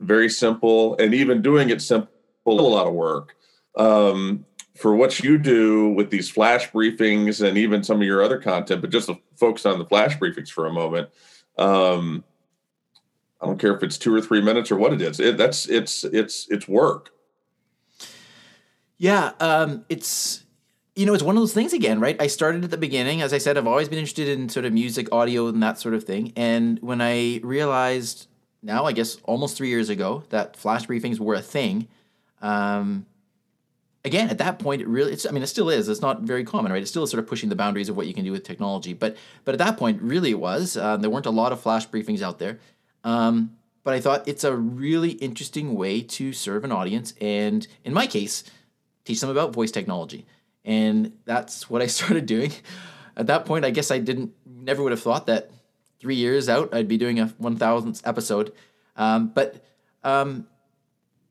very 0.00 0.28
simple, 0.28 0.96
and 0.98 1.12
even 1.12 1.42
doing 1.42 1.70
it 1.70 1.82
simple, 1.82 2.10
a 2.46 2.50
lot 2.50 2.86
of 2.86 2.94
work. 2.94 3.34
Um, 3.76 4.46
for 4.78 4.94
what 4.94 5.20
you 5.20 5.38
do 5.38 5.88
with 5.88 6.10
these 6.10 6.30
flash 6.30 6.70
briefings 6.70 7.46
and 7.46 7.58
even 7.58 7.82
some 7.82 7.96
of 7.96 8.06
your 8.06 8.22
other 8.22 8.38
content, 8.38 8.80
but 8.80 8.90
just 8.90 9.08
to 9.08 9.18
focus 9.36 9.66
on 9.66 9.78
the 9.78 9.84
flash 9.84 10.16
briefings 10.16 10.50
for 10.50 10.66
a 10.66 10.72
moment. 10.72 11.08
Um, 11.56 12.22
I 13.40 13.46
don't 13.46 13.58
care 13.58 13.76
if 13.76 13.82
it's 13.82 13.98
two 13.98 14.14
or 14.14 14.20
three 14.20 14.40
minutes 14.40 14.70
or 14.70 14.76
what 14.76 14.92
it 14.92 15.02
is. 15.02 15.18
It, 15.18 15.36
that's 15.36 15.68
it's 15.68 16.04
it's 16.04 16.46
it's 16.48 16.68
work. 16.68 17.10
Yeah, 18.98 19.32
um, 19.40 19.84
it's 19.88 20.44
you 20.94 21.06
know 21.06 21.14
it's 21.14 21.22
one 21.22 21.36
of 21.36 21.42
those 21.42 21.54
things 21.54 21.72
again, 21.72 21.98
right? 22.00 22.20
I 22.20 22.28
started 22.28 22.64
at 22.64 22.70
the 22.70 22.76
beginning, 22.76 23.20
as 23.20 23.32
I 23.32 23.38
said, 23.38 23.58
I've 23.58 23.66
always 23.66 23.88
been 23.88 23.98
interested 23.98 24.28
in 24.28 24.48
sort 24.48 24.64
of 24.64 24.72
music, 24.72 25.08
audio, 25.12 25.48
and 25.48 25.62
that 25.62 25.78
sort 25.78 25.94
of 25.94 26.04
thing. 26.04 26.32
And 26.36 26.78
when 26.80 27.00
I 27.00 27.40
realized 27.42 28.28
now, 28.62 28.84
I 28.84 28.92
guess 28.92 29.18
almost 29.24 29.56
three 29.56 29.68
years 29.68 29.88
ago, 29.88 30.24
that 30.30 30.56
flash 30.56 30.86
briefings 30.86 31.18
were 31.18 31.34
a 31.34 31.42
thing. 31.42 31.88
Um, 32.40 33.06
again, 34.04 34.28
at 34.28 34.38
that 34.38 34.58
point, 34.58 34.82
it 34.82 34.88
really, 34.88 35.12
it's, 35.12 35.26
I 35.26 35.30
mean, 35.30 35.42
it 35.42 35.48
still 35.48 35.68
is. 35.68 35.88
It's 35.88 36.00
not 36.00 36.22
very 36.22 36.44
common, 36.44 36.72
right? 36.72 36.80
It's 36.80 36.90
still 36.90 37.02
is 37.02 37.10
sort 37.10 37.22
of 37.22 37.28
pushing 37.28 37.48
the 37.48 37.56
boundaries 37.56 37.88
of 37.88 37.96
what 37.96 38.06
you 38.06 38.14
can 38.14 38.24
do 38.24 38.32
with 38.32 38.44
technology. 38.44 38.92
But, 38.92 39.16
but 39.44 39.54
at 39.54 39.58
that 39.58 39.76
point, 39.76 40.00
really 40.02 40.30
it 40.30 40.40
was. 40.40 40.76
Uh, 40.76 40.96
there 40.96 41.10
weren't 41.10 41.26
a 41.26 41.30
lot 41.30 41.52
of 41.52 41.60
flash 41.60 41.88
briefings 41.88 42.22
out 42.22 42.38
there. 42.38 42.58
Um, 43.04 43.56
but 43.84 43.94
I 43.94 44.00
thought 44.00 44.28
it's 44.28 44.44
a 44.44 44.54
really 44.54 45.12
interesting 45.12 45.74
way 45.74 46.02
to 46.02 46.32
serve 46.32 46.64
an 46.64 46.72
audience. 46.72 47.14
And 47.20 47.66
in 47.84 47.92
my 47.92 48.06
case, 48.06 48.44
teach 49.04 49.20
them 49.20 49.30
about 49.30 49.52
voice 49.52 49.70
technology. 49.70 50.26
And 50.64 51.12
that's 51.24 51.70
what 51.70 51.82
I 51.82 51.86
started 51.98 52.26
doing. 52.26 52.52
At 53.16 53.26
that 53.26 53.46
point, 53.46 53.64
I 53.64 53.70
guess 53.70 53.90
I 53.90 53.98
didn't, 53.98 54.32
never 54.46 54.82
would 54.82 54.92
have 54.92 55.02
thought 55.02 55.26
that 55.26 55.50
three 55.98 56.14
years 56.14 56.48
out, 56.48 56.72
I'd 56.72 56.86
be 56.86 56.98
doing 56.98 57.18
a 57.18 57.26
1000th 57.26 58.02
episode. 58.06 58.52
Um, 58.96 59.28
but 59.28 59.64
um, 60.04 60.46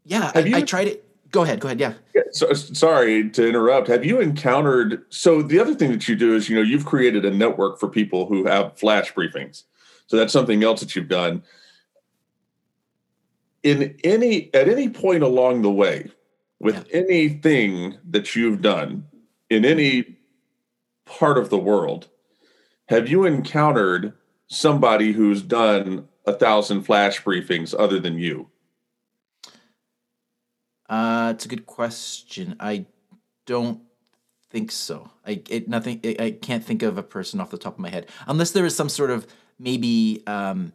yeah, 0.03 0.31
I, 0.33 0.39
you, 0.39 0.55
I 0.55 0.61
tried 0.61 0.87
it 0.87 1.06
go 1.31 1.43
ahead 1.43 1.59
go 1.59 1.67
ahead 1.67 1.79
yeah. 1.79 1.93
yeah 2.15 2.21
so, 2.31 2.51
sorry 2.53 3.29
to 3.29 3.47
interrupt 3.47 3.87
have 3.87 4.05
you 4.05 4.19
encountered 4.19 5.03
so 5.09 5.41
the 5.41 5.59
other 5.59 5.75
thing 5.75 5.91
that 5.91 6.07
you 6.07 6.15
do 6.15 6.35
is 6.35 6.49
you 6.49 6.55
know 6.55 6.61
you've 6.61 6.85
created 6.85 7.25
a 7.25 7.31
network 7.31 7.79
for 7.79 7.87
people 7.87 8.25
who 8.25 8.45
have 8.45 8.77
flash 8.77 9.13
briefings 9.13 9.63
so 10.07 10.17
that's 10.17 10.33
something 10.33 10.63
else 10.63 10.79
that 10.79 10.95
you've 10.95 11.07
done 11.07 11.43
in 13.63 13.95
any 14.03 14.53
at 14.53 14.67
any 14.67 14.89
point 14.89 15.23
along 15.23 15.61
the 15.61 15.71
way 15.71 16.09
with 16.59 16.75
yeah. 16.89 17.01
anything 17.01 17.97
that 18.09 18.35
you've 18.35 18.61
done 18.61 19.05
in 19.49 19.65
any 19.65 20.17
part 21.05 21.37
of 21.37 21.49
the 21.49 21.57
world 21.57 22.07
have 22.89 23.09
you 23.09 23.25
encountered 23.25 24.13
somebody 24.47 25.11
who's 25.11 25.41
done 25.41 26.07
a 26.25 26.33
thousand 26.33 26.83
flash 26.83 27.21
briefings 27.23 27.75
other 27.77 27.99
than 27.99 28.17
you 28.17 28.47
uh, 30.89 31.33
it's 31.35 31.45
a 31.45 31.49
good 31.49 31.65
question. 31.65 32.55
I 32.59 32.85
don't 33.45 33.81
think 34.49 34.71
so. 34.71 35.11
I 35.25 35.41
it 35.49 35.67
nothing. 35.67 35.99
I, 36.03 36.15
I 36.19 36.31
can't 36.31 36.63
think 36.63 36.83
of 36.83 36.97
a 36.97 37.03
person 37.03 37.39
off 37.39 37.49
the 37.49 37.57
top 37.57 37.73
of 37.73 37.79
my 37.79 37.89
head, 37.89 38.07
unless 38.27 38.51
there 38.51 38.65
is 38.65 38.75
some 38.75 38.89
sort 38.89 39.11
of 39.11 39.27
maybe 39.59 40.23
um, 40.27 40.73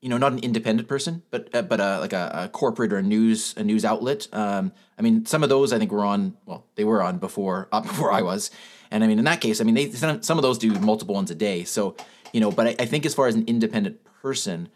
you 0.00 0.08
know, 0.08 0.18
not 0.18 0.32
an 0.32 0.38
independent 0.40 0.88
person, 0.88 1.22
but 1.30 1.52
uh, 1.54 1.62
but 1.62 1.80
uh, 1.80 1.98
like 2.00 2.12
a, 2.12 2.30
a, 2.44 2.48
corporate 2.48 2.92
or 2.92 2.98
a 2.98 3.02
news 3.02 3.54
a 3.56 3.64
news 3.64 3.84
outlet. 3.84 4.28
Um, 4.32 4.72
I 4.96 5.02
mean, 5.02 5.26
some 5.26 5.42
of 5.42 5.48
those 5.48 5.72
I 5.72 5.78
think 5.78 5.90
were 5.90 6.04
on. 6.04 6.36
Well, 6.46 6.66
they 6.76 6.84
were 6.84 7.02
on 7.02 7.18
before 7.18 7.68
up 7.72 7.82
before 7.86 8.12
I 8.12 8.22
was, 8.22 8.50
and 8.90 9.02
I 9.02 9.06
mean, 9.06 9.18
in 9.18 9.24
that 9.24 9.40
case, 9.40 9.60
I 9.60 9.64
mean, 9.64 9.74
they 9.74 9.90
some 9.90 10.38
of 10.38 10.42
those 10.42 10.58
do 10.58 10.72
multiple 10.74 11.14
ones 11.14 11.30
a 11.30 11.34
day. 11.34 11.64
So 11.64 11.96
you 12.32 12.40
know, 12.40 12.52
but 12.52 12.68
I, 12.68 12.76
I 12.78 12.86
think 12.86 13.06
as 13.06 13.14
far 13.14 13.26
as 13.26 13.34
an 13.34 13.44
independent 13.46 14.04
person, 14.22 14.68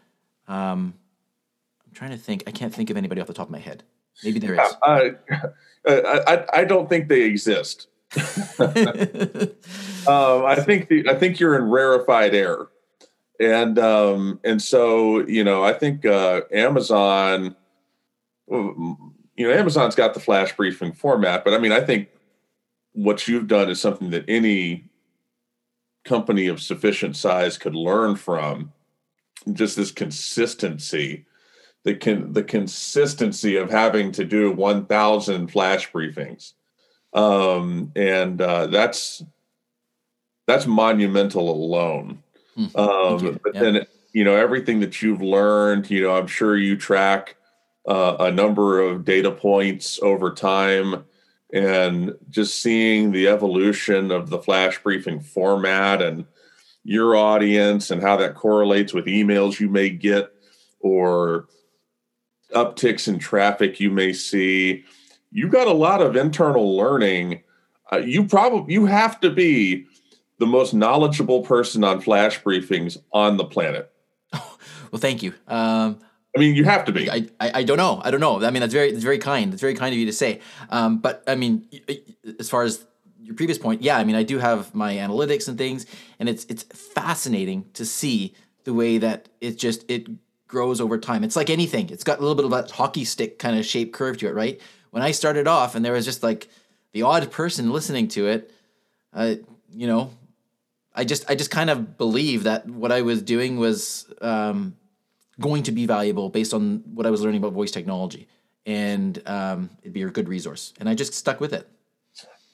um, 0.47 0.93
I'm 1.85 1.93
trying 1.93 2.11
to 2.11 2.17
think. 2.17 2.43
I 2.45 2.51
can't 2.51 2.73
think 2.73 2.89
of 2.89 2.97
anybody 2.97 3.21
off 3.21 3.27
the 3.27 3.33
top 3.33 3.47
of 3.47 3.51
my 3.51 3.59
head. 3.59 3.83
Maybe 4.23 4.39
there 4.39 4.55
is. 4.55 4.73
Uh, 4.81 5.09
I, 5.85 6.45
I 6.53 6.63
don't 6.63 6.87
think 6.87 7.07
they 7.07 7.23
exist. 7.23 7.87
um, 8.59 10.45
I 10.45 10.55
think 10.55 10.87
the, 10.87 11.09
I 11.09 11.15
think 11.15 11.39
you're 11.39 11.55
in 11.55 11.63
rarefied 11.63 12.35
air, 12.35 12.67
and 13.39 13.79
um, 13.79 14.39
and 14.43 14.61
so 14.61 15.25
you 15.27 15.43
know 15.43 15.63
I 15.63 15.73
think 15.73 16.05
uh, 16.05 16.41
Amazon, 16.51 17.55
you 18.49 18.97
know 19.37 19.51
Amazon's 19.51 19.95
got 19.95 20.13
the 20.13 20.19
flash 20.19 20.55
briefing 20.55 20.93
format, 20.93 21.43
but 21.43 21.53
I 21.53 21.57
mean 21.57 21.71
I 21.71 21.81
think 21.81 22.09
what 22.93 23.27
you've 23.27 23.47
done 23.47 23.69
is 23.69 23.81
something 23.81 24.11
that 24.11 24.25
any 24.27 24.85
company 26.05 26.47
of 26.47 26.61
sufficient 26.61 27.15
size 27.15 27.57
could 27.57 27.75
learn 27.75 28.15
from. 28.15 28.71
Just 29.51 29.75
this 29.75 29.91
consistency 29.91 31.25
the 31.83 31.95
con- 31.95 32.33
the 32.33 32.43
consistency 32.43 33.57
of 33.57 33.69
having 33.69 34.11
to 34.13 34.23
do 34.23 34.51
1000 34.51 35.47
flash 35.47 35.91
briefings. 35.91 36.53
Um, 37.13 37.91
and 37.95 38.41
uh, 38.41 38.67
that's 38.67 39.23
that's 40.47 40.65
monumental 40.65 41.49
alone. 41.49 42.23
Mm, 42.57 42.75
um, 42.77 43.39
but 43.43 43.55
yeah. 43.55 43.61
then 43.61 43.85
you 44.13 44.23
know 44.23 44.35
everything 44.35 44.79
that 44.81 45.01
you've 45.01 45.23
learned 45.23 45.89
you 45.89 46.03
know 46.03 46.15
i'm 46.15 46.27
sure 46.27 46.55
you 46.55 46.77
track 46.77 47.35
uh, 47.87 48.15
a 48.19 48.31
number 48.31 48.79
of 48.81 49.05
data 49.05 49.31
points 49.31 49.99
over 50.01 50.31
time. 50.31 51.05
And 51.53 52.15
just 52.31 52.63
seeing 52.63 53.11
the 53.11 53.27
evolution 53.27 54.09
of 54.09 54.29
the 54.29 54.39
flash 54.39 54.81
briefing 54.81 55.19
format 55.19 56.01
and 56.01 56.25
your 56.83 57.15
audience 57.15 57.91
and 57.91 58.01
how 58.01 58.17
that 58.17 58.33
correlates 58.33 58.91
with 58.91 59.05
emails 59.05 59.59
you 59.59 59.69
may 59.69 59.91
get 59.91 60.31
or 60.79 61.47
upticks 62.53 63.07
in 63.07 63.19
traffic 63.19 63.79
you 63.79 63.89
may 63.89 64.13
see. 64.13 64.83
You 65.31 65.49
got 65.49 65.67
a 65.67 65.73
lot 65.73 66.01
of 66.01 66.15
internal 66.15 66.75
learning. 66.77 67.41
Uh, 67.91 67.97
you 67.97 68.25
probably 68.25 68.73
you 68.73 68.85
have 68.85 69.19
to 69.21 69.29
be 69.29 69.85
the 70.39 70.45
most 70.45 70.73
knowledgeable 70.73 71.41
person 71.41 71.83
on 71.83 72.01
flash 72.01 72.41
briefings 72.41 72.97
on 73.11 73.37
the 73.37 73.45
planet. 73.45 73.91
Well, 74.91 74.99
thank 74.99 75.23
you. 75.23 75.33
Um, 75.47 75.99
I 76.35 76.39
mean, 76.39 76.53
you 76.53 76.65
have 76.65 76.85
to 76.85 76.91
be. 76.91 77.09
I, 77.09 77.27
I, 77.39 77.51
I, 77.55 77.63
don't 77.63 77.77
know. 77.77 77.99
I 78.03 78.11
don't 78.11 78.19
know. 78.19 78.43
I 78.43 78.51
mean, 78.51 78.61
that's 78.61 78.73
very 78.73 78.91
that's 78.91 79.03
very 79.03 79.17
kind. 79.17 79.51
It's 79.53 79.61
very 79.61 79.73
kind 79.73 79.91
of 79.91 79.97
you 79.97 80.05
to 80.05 80.13
say. 80.13 80.39
Um, 80.69 80.99
but 80.99 81.23
I 81.25 81.33
mean, 81.33 81.67
as 82.39 82.47
far 82.47 82.61
as 82.61 82.85
your 83.19 83.33
previous 83.33 83.57
point, 83.57 83.81
yeah, 83.81 83.97
I 83.97 84.03
mean, 84.03 84.15
I 84.15 84.21
do 84.21 84.37
have 84.37 84.75
my 84.75 84.93
analytics 84.93 85.47
and 85.47 85.57
things, 85.57 85.87
and 86.19 86.29
it's 86.29 86.45
it's 86.45 86.61
fascinating 86.61 87.65
to 87.73 87.85
see 87.85 88.35
the 88.65 88.73
way 88.73 88.99
that 88.99 89.29
it 89.41 89.57
just 89.57 89.83
it 89.89 90.07
grows 90.53 90.79
over 90.79 90.97
time. 90.99 91.23
It's 91.23 91.35
like 91.35 91.49
anything. 91.49 91.89
It's 91.89 92.03
got 92.03 92.19
a 92.19 92.21
little 92.21 92.35
bit 92.35 92.45
of 92.45 92.51
that 92.51 92.71
hockey 92.71 93.03
stick 93.03 93.39
kind 93.39 93.57
of 93.57 93.65
shape 93.65 93.91
curve 93.91 94.17
to 94.19 94.27
it, 94.27 94.35
right? 94.35 94.61
When 94.91 95.01
I 95.01 95.11
started 95.11 95.47
off 95.47 95.73
and 95.75 95.83
there 95.83 95.93
was 95.93 96.05
just 96.05 96.21
like 96.21 96.47
the 96.93 97.01
odd 97.01 97.31
person 97.31 97.71
listening 97.71 98.07
to 98.09 98.27
it, 98.27 98.51
uh, 99.13 99.35
you 99.71 99.87
know, 99.87 100.11
I 100.95 101.05
just 101.05 101.29
I 101.29 101.33
just 101.33 101.49
kind 101.49 101.71
of 101.71 101.97
believe 101.97 102.43
that 102.43 102.69
what 102.69 102.91
I 102.91 103.01
was 103.01 103.23
doing 103.23 103.57
was 103.57 104.05
um, 104.21 104.75
going 105.39 105.63
to 105.63 105.71
be 105.71 105.87
valuable 105.87 106.29
based 106.29 106.53
on 106.53 106.83
what 106.93 107.07
I 107.07 107.09
was 107.09 107.21
learning 107.21 107.39
about 107.39 107.53
voice 107.53 107.71
technology, 107.71 108.27
and 108.67 109.19
um, 109.25 109.71
it'd 109.81 109.93
be 109.93 110.03
a 110.03 110.09
good 110.09 110.29
resource. 110.29 110.71
And 110.79 110.87
I 110.87 110.93
just 110.93 111.15
stuck 111.15 111.41
with 111.41 111.51
it. 111.51 111.67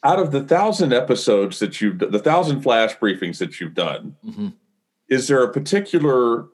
Out 0.05 0.19
of 0.19 0.31
the 0.31 0.41
thousand 0.41 0.93
episodes 0.93 1.59
that 1.59 1.81
you've, 1.81 1.99
the 1.99 2.19
thousand 2.19 2.62
flash 2.62 2.95
briefings 2.97 3.39
that 3.39 3.59
you've 3.59 3.73
done, 3.73 4.15
mm-hmm. 4.25 4.47
is 5.09 5.27
there 5.27 5.43
a 5.43 5.51
particular 5.51 6.47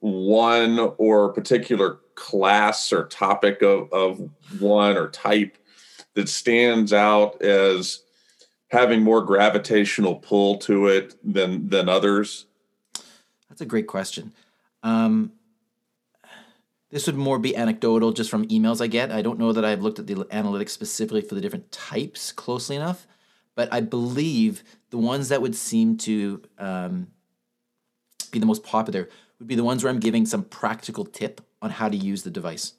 one 0.00 0.78
or 0.98 1.32
particular 1.32 1.98
class 2.14 2.92
or 2.92 3.06
topic 3.06 3.62
of, 3.62 3.92
of 3.92 4.30
one 4.58 4.96
or 4.96 5.08
type 5.08 5.56
that 6.14 6.28
stands 6.28 6.92
out 6.92 7.40
as 7.42 8.02
having 8.68 9.02
more 9.02 9.22
gravitational 9.22 10.16
pull 10.16 10.58
to 10.58 10.86
it 10.86 11.14
than 11.22 11.68
than 11.68 11.88
others? 11.88 12.46
That's 13.48 13.60
a 13.60 13.66
great 13.66 13.86
question. 13.86 14.32
Um, 14.82 15.32
this 16.90 17.06
would 17.06 17.16
more 17.16 17.38
be 17.38 17.56
anecdotal 17.56 18.12
just 18.12 18.30
from 18.30 18.48
emails 18.48 18.80
I 18.80 18.86
get. 18.86 19.12
I 19.12 19.22
don't 19.22 19.38
know 19.38 19.52
that 19.52 19.64
I've 19.64 19.82
looked 19.82 19.98
at 19.98 20.06
the 20.06 20.14
analytics 20.14 20.70
specifically 20.70 21.20
for 21.20 21.34
the 21.34 21.40
different 21.40 21.70
types 21.70 22.32
closely 22.32 22.76
enough, 22.76 23.06
but 23.54 23.72
I 23.72 23.80
believe 23.80 24.64
the 24.90 24.98
ones 24.98 25.28
that 25.28 25.40
would 25.40 25.54
seem 25.54 25.96
to 25.98 26.42
um, 26.58 27.08
be 28.32 28.40
the 28.40 28.46
most 28.46 28.64
popular 28.64 29.08
would 29.40 29.48
be 29.48 29.56
the 29.56 29.64
ones 29.64 29.82
where 29.82 29.92
I'm 29.92 29.98
giving 29.98 30.24
some 30.26 30.44
practical 30.44 31.04
tip 31.04 31.40
on 31.60 31.70
how 31.70 31.88
to 31.88 31.96
use 31.96 32.22
the 32.22 32.30
device. 32.30 32.74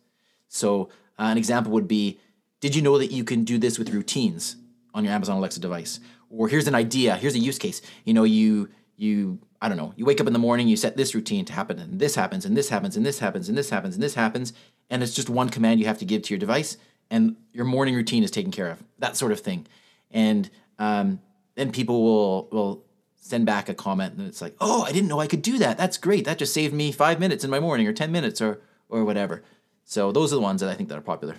So, 0.47 0.89
uh, 1.19 1.23
an 1.23 1.37
example 1.37 1.73
would 1.73 1.87
be 1.87 2.19
Did 2.61 2.75
you 2.75 2.81
know 2.81 2.97
that 2.97 3.11
you 3.11 3.23
can 3.23 3.43
do 3.43 3.57
this 3.57 3.77
with 3.77 3.89
routines 3.89 4.55
on 4.93 5.03
your 5.03 5.13
Amazon 5.13 5.37
Alexa 5.37 5.59
device? 5.59 5.99
Or 6.29 6.47
here's 6.47 6.67
an 6.67 6.75
idea, 6.75 7.17
here's 7.17 7.35
a 7.35 7.39
use 7.39 7.57
case. 7.57 7.81
You 8.05 8.13
know, 8.13 8.23
you, 8.23 8.69
you, 8.95 9.39
I 9.61 9.67
don't 9.67 9.77
know, 9.77 9.93
you 9.97 10.05
wake 10.05 10.21
up 10.21 10.27
in 10.27 10.33
the 10.33 10.39
morning, 10.39 10.67
you 10.67 10.77
set 10.77 10.95
this 10.95 11.13
routine 11.13 11.43
to 11.45 11.53
happen, 11.53 11.79
and 11.79 11.99
this 11.99 12.15
happens, 12.15 12.45
and 12.45 12.55
this 12.55 12.69
happens, 12.69 12.95
and 12.95 13.05
this 13.05 13.19
happens, 13.19 13.49
and 13.49 13.57
this 13.57 13.69
happens, 13.69 13.95
and 13.95 14.03
this 14.03 14.13
happens, 14.13 14.53
and 14.89 15.03
it's 15.03 15.13
just 15.13 15.29
one 15.29 15.49
command 15.49 15.79
you 15.79 15.87
have 15.87 15.97
to 15.97 16.05
give 16.05 16.21
to 16.23 16.33
your 16.33 16.39
device, 16.39 16.77
and 17.09 17.35
your 17.51 17.65
morning 17.65 17.95
routine 17.95 18.23
is 18.23 18.31
taken 18.31 18.51
care 18.51 18.69
of. 18.69 18.81
That 18.99 19.17
sort 19.17 19.31
of 19.31 19.39
thing. 19.41 19.67
And 20.11 20.49
um, 20.79 21.19
then 21.55 21.71
people 21.71 22.03
will 22.03 22.47
will 22.51 22.85
send 23.21 23.45
back 23.45 23.69
a 23.69 23.73
comment 23.73 24.15
and 24.17 24.27
it's 24.27 24.41
like, 24.41 24.55
"Oh, 24.59 24.83
I 24.83 24.91
didn't 24.91 25.07
know 25.07 25.19
I 25.19 25.27
could 25.27 25.41
do 25.41 25.57
that. 25.59 25.77
That's 25.77 25.97
great. 25.97 26.25
That 26.25 26.37
just 26.37 26.53
saved 26.53 26.73
me 26.73 26.91
5 26.91 27.19
minutes 27.19 27.43
in 27.43 27.49
my 27.49 27.59
morning 27.59 27.87
or 27.87 27.93
10 27.93 28.11
minutes 28.11 28.41
or 28.41 28.59
or 28.89 29.05
whatever." 29.05 29.43
So 29.85 30.11
those 30.11 30.33
are 30.33 30.35
the 30.35 30.41
ones 30.41 30.61
that 30.61 30.69
I 30.69 30.73
think 30.73 30.89
that 30.89 30.97
are 30.97 31.01
popular. 31.01 31.35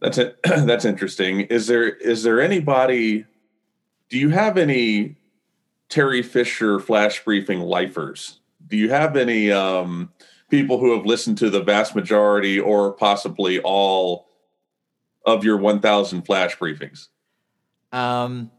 That's 0.00 0.18
it. 0.18 0.38
That's 0.44 0.84
interesting. 0.84 1.42
Is 1.42 1.66
there 1.66 1.88
is 1.88 2.22
there 2.22 2.40
anybody 2.40 3.24
do 4.12 4.18
you 4.18 4.28
have 4.28 4.58
any 4.58 5.16
Teri 5.88 6.22
Fisher 6.22 6.78
flash 6.78 7.24
briefing 7.24 7.60
lifers? 7.60 8.40
Do 8.66 8.76
you 8.76 8.90
have 8.90 9.16
any 9.16 9.50
um, 9.50 10.12
people 10.50 10.78
who 10.78 10.94
have 10.94 11.06
listened 11.06 11.38
to 11.38 11.48
the 11.48 11.62
vast 11.62 11.94
majority 11.94 12.60
or 12.60 12.92
possibly 12.92 13.58
all 13.60 14.28
of 15.24 15.44
your 15.44 15.56
1000 15.56 16.22
flash 16.22 16.58
briefings? 16.58 17.08
Um 17.90 18.50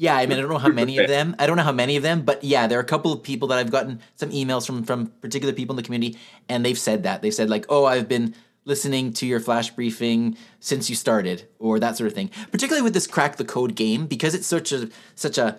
yeah, 0.00 0.16
I 0.16 0.24
mean, 0.24 0.38
I 0.38 0.40
don't 0.40 0.50
know 0.50 0.56
how 0.56 0.70
many 0.70 0.96
of 0.96 1.08
them. 1.08 1.36
I 1.38 1.46
don't 1.46 1.58
know 1.58 1.62
how 1.62 1.72
many 1.72 1.94
of 1.98 2.02
them, 2.02 2.22
but 2.22 2.42
yeah, 2.42 2.66
there 2.66 2.78
are 2.78 2.80
a 2.80 2.86
couple 2.86 3.12
of 3.12 3.22
people 3.22 3.48
that 3.48 3.58
I've 3.58 3.70
gotten 3.70 4.00
some 4.16 4.30
emails 4.30 4.64
from 4.64 4.82
from 4.82 5.08
particular 5.20 5.52
people 5.52 5.74
in 5.74 5.76
the 5.76 5.82
community, 5.82 6.18
and 6.48 6.64
they've 6.64 6.78
said 6.78 7.02
that 7.02 7.20
they've 7.20 7.34
said 7.34 7.50
like, 7.50 7.66
"Oh, 7.68 7.84
I've 7.84 8.08
been 8.08 8.34
listening 8.64 9.12
to 9.12 9.26
your 9.26 9.40
flash 9.40 9.68
briefing 9.68 10.38
since 10.58 10.88
you 10.88 10.96
started," 10.96 11.46
or 11.58 11.78
that 11.80 11.98
sort 11.98 12.08
of 12.08 12.14
thing. 12.14 12.30
Particularly 12.50 12.82
with 12.82 12.94
this 12.94 13.06
crack 13.06 13.36
the 13.36 13.44
code 13.44 13.74
game, 13.74 14.06
because 14.06 14.34
it's 14.34 14.46
such 14.46 14.72
a 14.72 14.88
such 15.16 15.36
a 15.36 15.58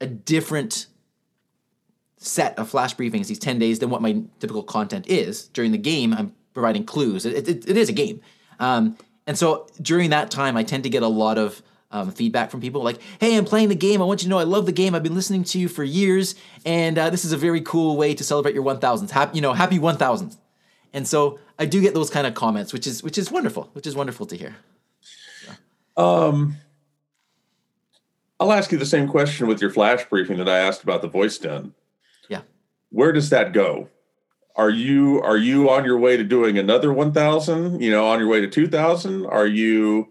a 0.00 0.08
different 0.08 0.88
set 2.16 2.58
of 2.58 2.68
flash 2.68 2.96
briefings 2.96 3.28
these 3.28 3.38
10 3.38 3.60
days 3.60 3.78
than 3.78 3.90
what 3.90 4.02
my 4.02 4.22
typical 4.40 4.64
content 4.64 5.06
is 5.06 5.48
during 5.48 5.70
the 5.70 5.78
game 5.78 6.12
i'm 6.14 6.34
providing 6.54 6.82
clues 6.82 7.24
it, 7.24 7.48
it, 7.48 7.68
it 7.68 7.76
is 7.76 7.88
a 7.88 7.92
game 7.92 8.20
um, 8.58 8.96
and 9.26 9.38
so 9.38 9.68
during 9.80 10.10
that 10.10 10.30
time 10.30 10.56
i 10.56 10.62
tend 10.62 10.82
to 10.82 10.90
get 10.90 11.02
a 11.02 11.08
lot 11.08 11.38
of 11.38 11.62
um, 11.90 12.10
feedback 12.10 12.50
from 12.50 12.60
people 12.60 12.82
like, 12.82 13.00
"Hey, 13.20 13.36
I'm 13.36 13.44
playing 13.44 13.68
the 13.68 13.74
game. 13.74 14.02
I 14.02 14.04
want 14.04 14.22
you 14.22 14.26
to 14.26 14.30
know 14.30 14.38
I 14.38 14.44
love 14.44 14.66
the 14.66 14.72
game. 14.72 14.94
I've 14.94 15.02
been 15.02 15.14
listening 15.14 15.44
to 15.44 15.58
you 15.58 15.68
for 15.68 15.84
years, 15.84 16.34
and 16.64 16.98
uh, 16.98 17.10
this 17.10 17.24
is 17.24 17.32
a 17.32 17.36
very 17.36 17.60
cool 17.60 17.96
way 17.96 18.14
to 18.14 18.24
celebrate 18.24 18.54
your 18.54 18.64
1,000th. 18.64 19.10
Happy, 19.10 19.36
you 19.36 19.42
know, 19.42 19.52
happy 19.52 19.78
1,000th." 19.78 20.36
And 20.92 21.06
so 21.06 21.38
I 21.58 21.66
do 21.66 21.80
get 21.80 21.94
those 21.94 22.10
kind 22.10 22.26
of 22.26 22.34
comments, 22.34 22.72
which 22.72 22.86
is 22.86 23.02
which 23.02 23.18
is 23.18 23.30
wonderful, 23.30 23.70
which 23.72 23.86
is 23.86 23.94
wonderful 23.94 24.26
to 24.26 24.36
hear. 24.36 24.56
Um, 25.96 26.56
I'll 28.38 28.52
ask 28.52 28.70
you 28.70 28.78
the 28.78 28.86
same 28.86 29.08
question 29.08 29.46
with 29.46 29.60
your 29.60 29.70
flash 29.70 30.04
briefing 30.04 30.38
that 30.38 30.48
I 30.48 30.58
asked 30.58 30.82
about 30.82 31.02
the 31.02 31.08
voice 31.08 31.38
den. 31.38 31.74
Yeah, 32.28 32.42
where 32.90 33.12
does 33.12 33.30
that 33.30 33.52
go? 33.52 33.88
Are 34.56 34.70
you 34.70 35.20
are 35.22 35.36
you 35.36 35.70
on 35.70 35.84
your 35.84 35.98
way 35.98 36.16
to 36.16 36.24
doing 36.24 36.58
another 36.58 36.92
1,000? 36.92 37.80
You 37.80 37.90
know, 37.90 38.06
on 38.06 38.18
your 38.18 38.28
way 38.28 38.40
to 38.40 38.48
2,000? 38.48 39.26
Are 39.26 39.46
you 39.46 40.08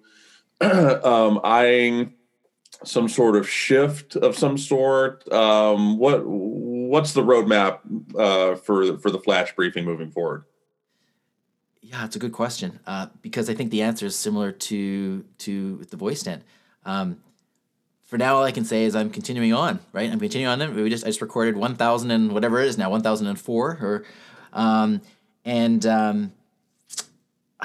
um, 1.04 1.40
eyeing 1.44 2.14
some 2.84 3.08
sort 3.08 3.36
of 3.36 3.50
shift 3.50 4.16
of 4.16 4.38
some 4.38 4.58
sort? 4.58 5.32
Um, 5.32 5.98
what 5.98 6.26
what's 6.26 7.14
the 7.14 7.24
roadmap 7.24 7.80
uh, 8.18 8.56
for 8.56 8.98
for 8.98 9.12
the 9.12 9.20
flash 9.20 9.56
briefing 9.56 9.86
moving 9.86 10.12
forward? 10.12 10.46
Yeah, 11.82 12.04
it's 12.04 12.16
a 12.16 12.20
good 12.20 12.34
question 12.34 12.80
uh, 12.88 13.08
because 13.22 13.50
I 13.50 13.54
think 13.54 13.72
the 13.72 13.84
answer 13.84 14.06
is 14.08 14.16
similar 14.16 14.52
to 14.52 15.24
to 15.40 15.78
the 15.90 15.98
voice 15.98 16.24
den. 16.24 16.44
Um, 16.84 17.20
for 18.06 18.18
now, 18.18 18.36
all 18.36 18.44
I 18.44 18.52
can 18.52 18.66
say 18.66 18.86
is 18.86 18.96
I'm 18.96 19.10
continuing 19.10 19.54
on. 19.54 19.80
Right, 19.92 20.12
I'm 20.12 20.20
continuing 20.20 20.62
on. 20.62 20.76
We 20.76 20.90
just 20.90 21.04
I 21.04 21.08
just 21.08 21.22
recorded 21.22 21.58
1,000 21.58 22.12
and 22.12 22.32
whatever 22.32 22.62
it 22.62 22.68
is 22.68 22.78
now, 22.78 22.90
1,004 22.92 23.80
or, 23.82 24.06
um, 24.54 25.02
and 25.44 25.86
um, 25.86 26.34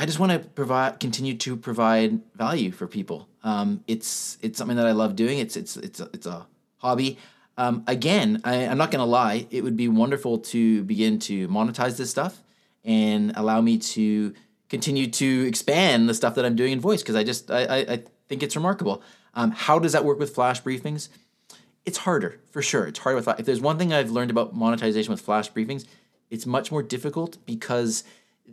I 0.00 0.06
just 0.06 0.18
want 0.18 0.32
to 0.32 0.38
provide, 0.38 0.98
continue 0.98 1.36
to 1.36 1.56
provide 1.58 2.22
value 2.34 2.70
for 2.70 2.86
people. 2.86 3.28
Um, 3.44 3.84
it's 3.86 4.38
it's 4.40 4.56
something 4.56 4.78
that 4.78 4.86
I 4.86 4.92
love 4.92 5.14
doing. 5.14 5.38
It's 5.40 5.58
it's 5.58 5.76
it's 5.76 6.00
a, 6.00 6.08
it's 6.14 6.24
a 6.24 6.46
hobby. 6.78 7.18
Um, 7.58 7.84
again, 7.86 8.40
I, 8.42 8.66
I'm 8.66 8.78
not 8.78 8.90
going 8.90 9.00
to 9.00 9.04
lie. 9.04 9.46
It 9.50 9.62
would 9.62 9.76
be 9.76 9.88
wonderful 9.88 10.38
to 10.38 10.84
begin 10.84 11.18
to 11.18 11.48
monetize 11.48 11.98
this 11.98 12.08
stuff 12.08 12.42
and 12.82 13.34
allow 13.36 13.60
me 13.60 13.76
to 13.76 14.32
continue 14.70 15.06
to 15.06 15.46
expand 15.46 16.08
the 16.08 16.14
stuff 16.14 16.34
that 16.36 16.46
I'm 16.46 16.56
doing 16.56 16.72
in 16.72 16.80
voice 16.80 17.02
because 17.02 17.14
I 17.14 17.22
just 17.22 17.50
I, 17.50 17.64
I, 17.64 17.76
I, 17.80 18.02
think 18.26 18.42
it's 18.42 18.56
remarkable. 18.56 19.02
Um, 19.34 19.50
how 19.50 19.78
does 19.78 19.92
that 19.92 20.06
work 20.06 20.18
with 20.18 20.34
flash 20.34 20.62
briefings? 20.62 21.10
It's 21.84 21.98
harder 21.98 22.40
for 22.52 22.62
sure. 22.62 22.86
It's 22.86 23.00
harder 23.00 23.16
with 23.16 23.28
if 23.38 23.44
there's 23.44 23.60
one 23.60 23.76
thing 23.76 23.92
I've 23.92 24.10
learned 24.10 24.30
about 24.30 24.56
monetization 24.56 25.10
with 25.12 25.20
flash 25.20 25.52
briefings, 25.52 25.84
it's 26.30 26.46
much 26.46 26.72
more 26.72 26.82
difficult 26.82 27.36
because 27.44 28.02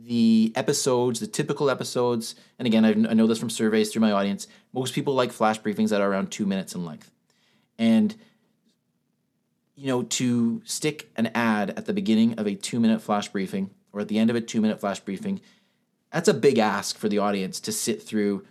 the 0.04 0.52
episodes, 0.54 1.20
the 1.20 1.26
typical 1.26 1.70
episodes, 1.70 2.34
and 2.58 2.66
again, 2.66 2.84
I, 2.84 2.90
I 2.90 3.14
know 3.14 3.26
this 3.26 3.38
from 3.38 3.50
surveys 3.50 3.92
through 3.92 4.00
my 4.00 4.12
audience, 4.12 4.46
most 4.72 4.94
people 4.94 5.14
like 5.14 5.32
flash 5.32 5.60
briefings 5.60 5.90
that 5.90 6.00
are 6.00 6.10
around 6.10 6.30
two 6.30 6.46
minutes 6.46 6.74
in 6.74 6.84
length. 6.84 7.10
And, 7.78 8.14
you 9.74 9.86
know, 9.86 10.02
to 10.02 10.62
stick 10.64 11.10
an 11.16 11.30
ad 11.34 11.70
at 11.70 11.86
the 11.86 11.92
beginning 11.92 12.38
of 12.38 12.46
a 12.46 12.54
two 12.54 12.80
minute 12.80 13.00
flash 13.00 13.28
briefing 13.28 13.70
or 13.92 14.00
at 14.00 14.08
the 14.08 14.18
end 14.18 14.30
of 14.30 14.36
a 14.36 14.40
two 14.40 14.60
minute 14.60 14.80
flash 14.80 15.00
briefing, 15.00 15.40
that's 16.12 16.28
a 16.28 16.34
big 16.34 16.58
ask 16.58 16.96
for 16.96 17.08
the 17.08 17.18
audience 17.18 17.60
to 17.60 17.72
sit 17.72 18.02
through 18.02 18.46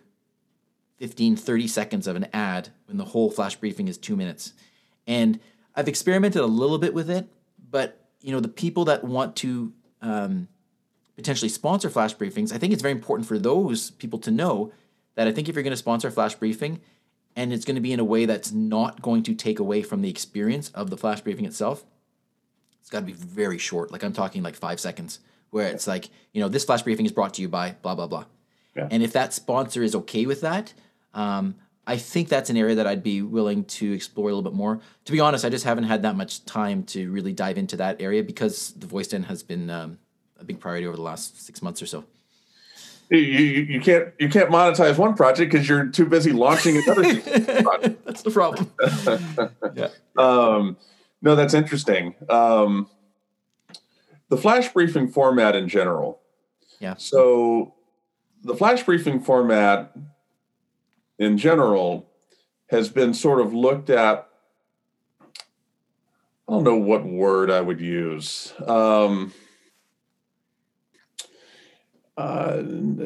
15, 0.97 1.35
30 1.35 1.67
seconds 1.67 2.07
of 2.07 2.15
an 2.15 2.27
ad 2.33 2.69
when 2.85 2.97
the 2.97 3.05
whole 3.05 3.29
flash 3.29 3.55
briefing 3.55 3.87
is 3.87 3.97
two 3.97 4.15
minutes. 4.15 4.53
And 5.05 5.39
I've 5.75 5.87
experimented 5.87 6.41
a 6.41 6.47
little 6.47 6.77
bit 6.77 6.93
with 6.93 7.09
it, 7.09 7.27
but, 7.69 8.05
you 8.21 8.31
know, 8.31 8.39
the 8.39 8.47
people 8.47 8.85
that 8.85 9.03
want 9.03 9.35
to, 9.37 9.73
um, 10.01 10.47
potentially 11.17 11.49
sponsor 11.49 11.89
flash 11.89 12.15
briefings, 12.15 12.53
I 12.53 12.57
think 12.57 12.71
it's 12.71 12.81
very 12.81 12.93
important 12.93 13.27
for 13.27 13.37
those 13.37 13.91
people 13.91 14.19
to 14.19 14.31
know 14.31 14.71
that 15.15 15.27
I 15.27 15.33
think 15.33 15.49
if 15.49 15.55
you're 15.55 15.63
going 15.63 15.71
to 15.71 15.77
sponsor 15.77 16.07
a 16.07 16.11
flash 16.11 16.35
briefing 16.35 16.79
and 17.35 17.51
it's 17.51 17.65
going 17.65 17.75
to 17.75 17.81
be 17.81 17.91
in 17.91 17.99
a 17.99 18.05
way 18.05 18.25
that's 18.25 18.51
not 18.51 19.01
going 19.01 19.23
to 19.23 19.33
take 19.33 19.59
away 19.59 19.81
from 19.81 20.01
the 20.01 20.09
experience 20.09 20.69
of 20.69 20.89
the 20.89 20.97
flash 20.97 21.21
briefing 21.21 21.45
itself, 21.45 21.83
it's 22.79 22.89
got 22.89 22.99
to 22.99 23.05
be 23.05 23.13
very 23.13 23.57
short. 23.57 23.91
Like 23.91 24.03
I'm 24.03 24.13
talking 24.13 24.43
like 24.43 24.55
five 24.55 24.79
seconds, 24.79 25.19
where 25.49 25.67
it's 25.67 25.87
like, 25.87 26.09
you 26.33 26.41
know, 26.41 26.47
this 26.47 26.63
flash 26.63 26.83
briefing 26.83 27.05
is 27.05 27.11
brought 27.11 27.33
to 27.33 27.41
you 27.41 27.49
by 27.49 27.71
blah, 27.81 27.95
blah, 27.95 28.07
blah. 28.07 28.25
Yeah. 28.75 28.87
And 28.91 29.01
if 29.01 29.11
that 29.13 29.33
sponsor 29.33 29.81
is 29.81 29.95
okay 29.95 30.27
with 30.27 30.41
that, 30.41 30.73
um, 31.13 31.55
I 31.87 31.97
think 31.97 32.29
that's 32.29 32.49
an 32.49 32.57
area 32.57 32.75
that 32.75 32.85
I'd 32.85 33.01
be 33.01 33.21
willing 33.21 33.63
to 33.65 33.91
explore 33.93 34.29
a 34.29 34.33
little 34.33 34.49
bit 34.49 34.55
more. 34.55 34.81
To 35.05 35.11
be 35.11 35.19
honest, 35.19 35.45
I 35.45 35.49
just 35.49 35.65
haven't 35.65 35.85
had 35.85 36.03
that 36.03 36.15
much 36.15 36.45
time 36.45 36.83
to 36.83 37.09
really 37.11 37.33
dive 37.33 37.57
into 37.57 37.77
that 37.77 38.01
area 38.01 38.23
because 38.23 38.73
the 38.73 38.85
voice 38.85 39.07
den 39.07 39.23
has 39.23 39.41
been 39.41 39.69
um, 39.69 39.97
a 40.39 40.43
big 40.43 40.59
priority 40.59 40.87
over 40.87 40.95
the 40.95 41.03
last 41.03 41.45
six 41.45 41.61
months 41.61 41.81
or 41.81 41.85
so. 41.85 42.05
You, 43.09 43.19
you, 43.19 43.61
you 43.63 43.81
can't 43.81 44.09
you 44.19 44.27
can't 44.27 44.49
monetize 44.49 44.97
one 44.97 45.15
project 45.15 45.51
because 45.51 45.67
you're 45.67 45.85
too 45.87 46.05
busy 46.05 46.33
launching 46.33 46.77
another 46.77 47.21
project. 47.61 48.05
That's 48.05 48.21
the 48.21 48.31
problem. 48.31 48.69
yeah. 49.75 49.89
Um, 50.17 50.75
no, 51.21 51.35
that's 51.35 51.53
interesting. 51.53 52.15
Um, 52.29 52.89
the 54.27 54.37
flash 54.37 54.73
briefing 54.73 55.07
format 55.07 55.55
in 55.55 55.69
general. 55.69 56.19
Yeah. 56.79 56.95
So 56.97 57.75
the 58.43 58.55
flash 58.55 58.83
briefing 58.83 59.21
format 59.21 59.95
in 61.17 61.37
general 61.37 62.09
has 62.69 62.89
been 62.89 63.13
sort 63.13 63.39
of 63.39 63.53
looked 63.53 63.89
at. 63.89 64.27
I 66.49 66.53
don't 66.53 66.63
know 66.63 66.75
what 66.75 67.05
word 67.05 67.51
I 67.51 67.61
would 67.61 67.81
use. 67.81 68.53
Um, 68.65 69.33
uh, 72.17 72.63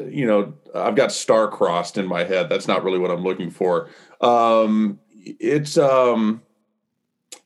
you 0.08 0.26
know, 0.26 0.54
I've 0.74 0.96
got 0.96 1.12
star 1.12 1.48
crossed 1.48 1.98
in 1.98 2.06
my 2.06 2.24
head. 2.24 2.48
That's 2.48 2.66
not 2.66 2.82
really 2.82 2.98
what 2.98 3.10
I'm 3.10 3.22
looking 3.22 3.50
for. 3.50 3.90
Um, 4.22 4.98
it's 5.10 5.76
um, 5.76 6.42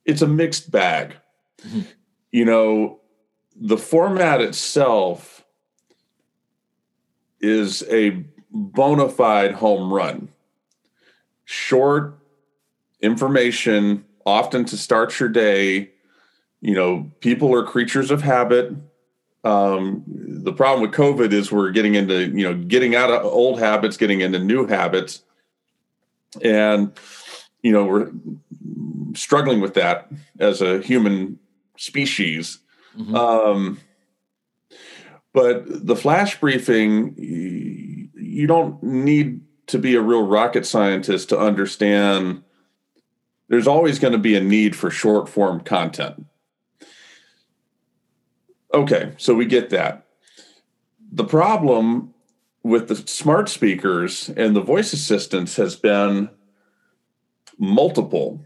it's 0.05 0.23
a 0.23 0.29
mixed 0.29 0.71
bag. 0.71 1.17
Mm-hmm. 1.63 1.81
You 2.31 2.45
know, 2.45 3.01
the 3.57 3.77
format 3.77 4.41
itself 4.41 5.45
is 7.41 7.83
a 7.91 8.25
bona 8.51 9.09
fide 9.09 9.55
home 9.55 9.93
run. 9.93 10.29
Short 11.45 12.19
information, 13.01 14.05
often 14.25 14.65
to 14.67 14.77
start 14.77 15.19
your 15.19 15.29
day. 15.29 15.91
You 16.61 16.75
know, 16.75 17.11
people 17.21 17.53
are 17.55 17.65
creatures 17.65 18.11
of 18.11 18.23
habit. 18.23 18.73
Um, 19.47 20.03
the 20.07 20.53
problem 20.53 20.83
with 20.83 20.91
COVID 20.91 21.33
is 21.33 21.53
we're 21.53 21.71
getting 21.71 21.95
into, 21.95 22.31
you 22.31 22.43
know, 22.43 22.55
getting 22.55 22.97
out 22.97 23.11
of 23.11 23.25
old 23.25 23.61
habits, 23.61 23.97
getting 23.97 24.21
into 24.21 24.41
new 24.41 24.67
habits. 24.67 25.23
And, 26.43 26.93
you 27.63 27.71
know, 27.71 27.85
we're 27.85 28.11
struggling 29.15 29.61
with 29.61 29.75
that 29.75 30.09
as 30.41 30.61
a 30.61 30.81
human 30.81 31.39
species. 31.77 32.59
Mm-hmm. 32.99 33.15
Um, 33.15 33.81
but 35.33 35.87
the 35.87 35.97
flash 35.97 36.41
briefing, 36.41 37.15
you 37.17 38.47
don't 38.49 38.83
need 38.83 39.43
to 39.69 39.79
be 39.79 39.95
a 39.95 40.01
real 40.01 40.27
rocket 40.27 40.67
scientist 40.67 41.29
to 41.29 41.39
understand 41.39 42.43
there's 43.49 43.69
always 43.69 44.01
going 44.01 44.13
to 44.13 44.19
be 44.19 44.35
a 44.35 44.41
need 44.41 44.75
for 44.75 44.91
short 44.91 45.29
form 45.29 45.61
content. 45.61 46.27
Okay, 48.75 49.13
so 49.17 49.35
we 49.35 49.47
get 49.47 49.71
that. 49.71 50.07
The 51.13 51.25
problem 51.25 52.15
with 52.63 52.89
the 52.89 52.97
smart 52.97 53.49
speakers 53.49 54.29
and 54.31 54.57
the 54.57 54.61
voice 54.61 54.93
assistants 54.93 55.57
has 55.57 55.77
been 55.77 56.29
multiple. 57.59 58.45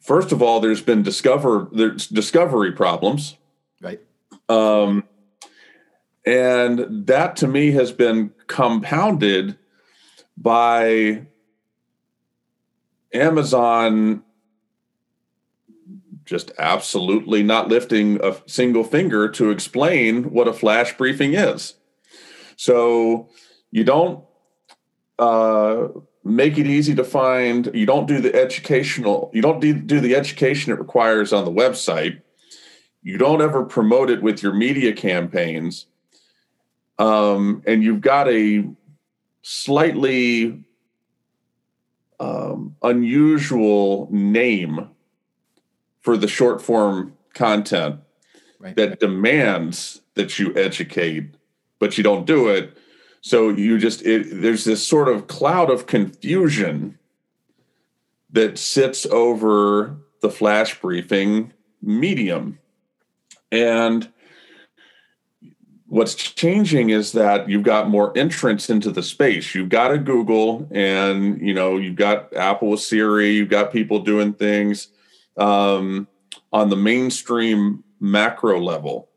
First 0.00 0.30
of 0.30 0.42
all, 0.42 0.60
there's 0.60 0.82
been 0.82 1.02
discover 1.02 1.68
there's 1.72 2.06
discovery 2.06 2.72
problems. 2.72 3.36
Right. 3.80 4.00
Um, 4.48 5.04
and 6.26 7.06
that 7.06 7.36
to 7.36 7.46
me 7.46 7.72
has 7.72 7.92
been 7.92 8.32
compounded 8.46 9.56
by 10.36 11.26
Amazon 13.12 14.22
just 16.24 16.52
absolutely 16.58 17.42
not 17.42 17.68
lifting 17.68 18.18
a 18.24 18.36
single 18.46 18.84
finger 18.84 19.28
to 19.28 19.50
explain 19.50 20.24
what 20.30 20.48
a 20.48 20.52
flash 20.52 20.96
briefing 20.96 21.34
is. 21.34 21.74
So 22.56 23.28
you 23.70 23.84
don't 23.84 24.24
uh, 25.18 25.88
make 26.24 26.58
it 26.58 26.66
easy 26.66 26.94
to 26.94 27.04
find. 27.04 27.70
You 27.74 27.86
don't 27.86 28.06
do 28.06 28.20
the 28.20 28.34
educational. 28.34 29.30
You 29.34 29.42
don't 29.42 29.60
do, 29.60 30.00
the 30.00 30.14
education 30.14 30.72
it 30.72 30.78
requires 30.78 31.32
on 31.32 31.44
the 31.44 31.50
website. 31.50 32.22
You 33.02 33.18
don't 33.18 33.42
ever 33.42 33.64
promote 33.64 34.10
it 34.10 34.22
with 34.22 34.42
your 34.42 34.54
media 34.54 34.94
campaigns, 34.94 35.86
um, 36.98 37.62
and 37.66 37.84
you've 37.84 38.00
got 38.00 38.28
a 38.28 38.66
slightly 39.42 40.64
um, 42.18 42.76
unusual 42.82 44.08
name 44.10 44.88
for 46.04 46.16
the 46.18 46.28
short 46.28 46.62
form 46.62 47.14
content 47.32 47.98
right. 48.60 48.76
that 48.76 49.00
demands 49.00 50.02
that 50.14 50.38
you 50.38 50.54
educate, 50.54 51.34
but 51.80 51.98
you 51.98 52.04
don't 52.04 52.26
do 52.26 52.48
it. 52.48 52.76
So 53.22 53.48
you 53.48 53.78
just 53.78 54.02
it, 54.02 54.42
there's 54.42 54.64
this 54.64 54.86
sort 54.86 55.08
of 55.08 55.26
cloud 55.26 55.70
of 55.70 55.86
confusion 55.86 56.98
that 58.30 58.58
sits 58.58 59.06
over 59.06 59.96
the 60.20 60.28
flash 60.28 60.78
briefing 60.78 61.52
medium. 61.80 62.58
And 63.50 64.12
what's 65.86 66.14
changing 66.14 66.90
is 66.90 67.12
that 67.12 67.48
you've 67.48 67.62
got 67.62 67.88
more 67.88 68.16
entrance 68.16 68.68
into 68.68 68.90
the 68.90 69.02
space. 69.02 69.54
You've 69.54 69.68
got 69.70 69.90
a 69.90 69.98
Google 69.98 70.68
and 70.70 71.40
you 71.40 71.54
know, 71.54 71.78
you've 71.78 71.96
got 71.96 72.34
Apple 72.36 72.70
with 72.70 72.80
Siri, 72.80 73.30
you've 73.30 73.48
got 73.48 73.72
people 73.72 74.00
doing 74.00 74.34
things 74.34 74.88
um, 75.36 76.08
on 76.52 76.70
the 76.70 76.76
mainstream 76.76 77.84
macro 78.00 78.60
level. 78.60 79.08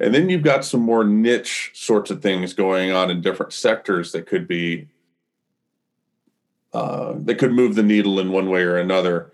And 0.00 0.14
then 0.14 0.28
you've 0.28 0.42
got 0.42 0.64
some 0.64 0.80
more 0.80 1.04
niche 1.04 1.70
sorts 1.74 2.10
of 2.10 2.20
things 2.20 2.52
going 2.52 2.90
on 2.92 3.10
in 3.10 3.22
different 3.22 3.52
sectors 3.52 4.12
that 4.12 4.26
could 4.26 4.46
be 4.46 4.88
uh, 6.74 7.14
that 7.20 7.36
could 7.36 7.52
move 7.52 7.74
the 7.74 7.82
needle 7.82 8.20
in 8.20 8.30
one 8.30 8.50
way 8.50 8.62
or 8.62 8.76
another. 8.76 9.32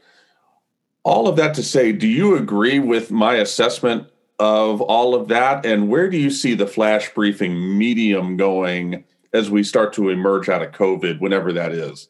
All 1.02 1.26
of 1.26 1.34
that 1.36 1.54
to 1.54 1.62
say, 1.62 1.90
do 1.90 2.06
you 2.06 2.36
agree 2.36 2.78
with 2.78 3.10
my 3.10 3.34
assessment 3.34 4.06
of 4.38 4.80
all 4.80 5.16
of 5.16 5.26
that? 5.28 5.66
And 5.66 5.88
where 5.88 6.08
do 6.08 6.16
you 6.16 6.30
see 6.30 6.54
the 6.54 6.68
flash 6.68 7.12
briefing 7.12 7.76
medium 7.76 8.36
going 8.36 9.02
as 9.32 9.50
we 9.50 9.64
start 9.64 9.92
to 9.94 10.10
emerge 10.10 10.48
out 10.48 10.62
of 10.62 10.70
COVID, 10.70 11.18
whenever 11.18 11.52
that 11.52 11.72
is? 11.72 12.08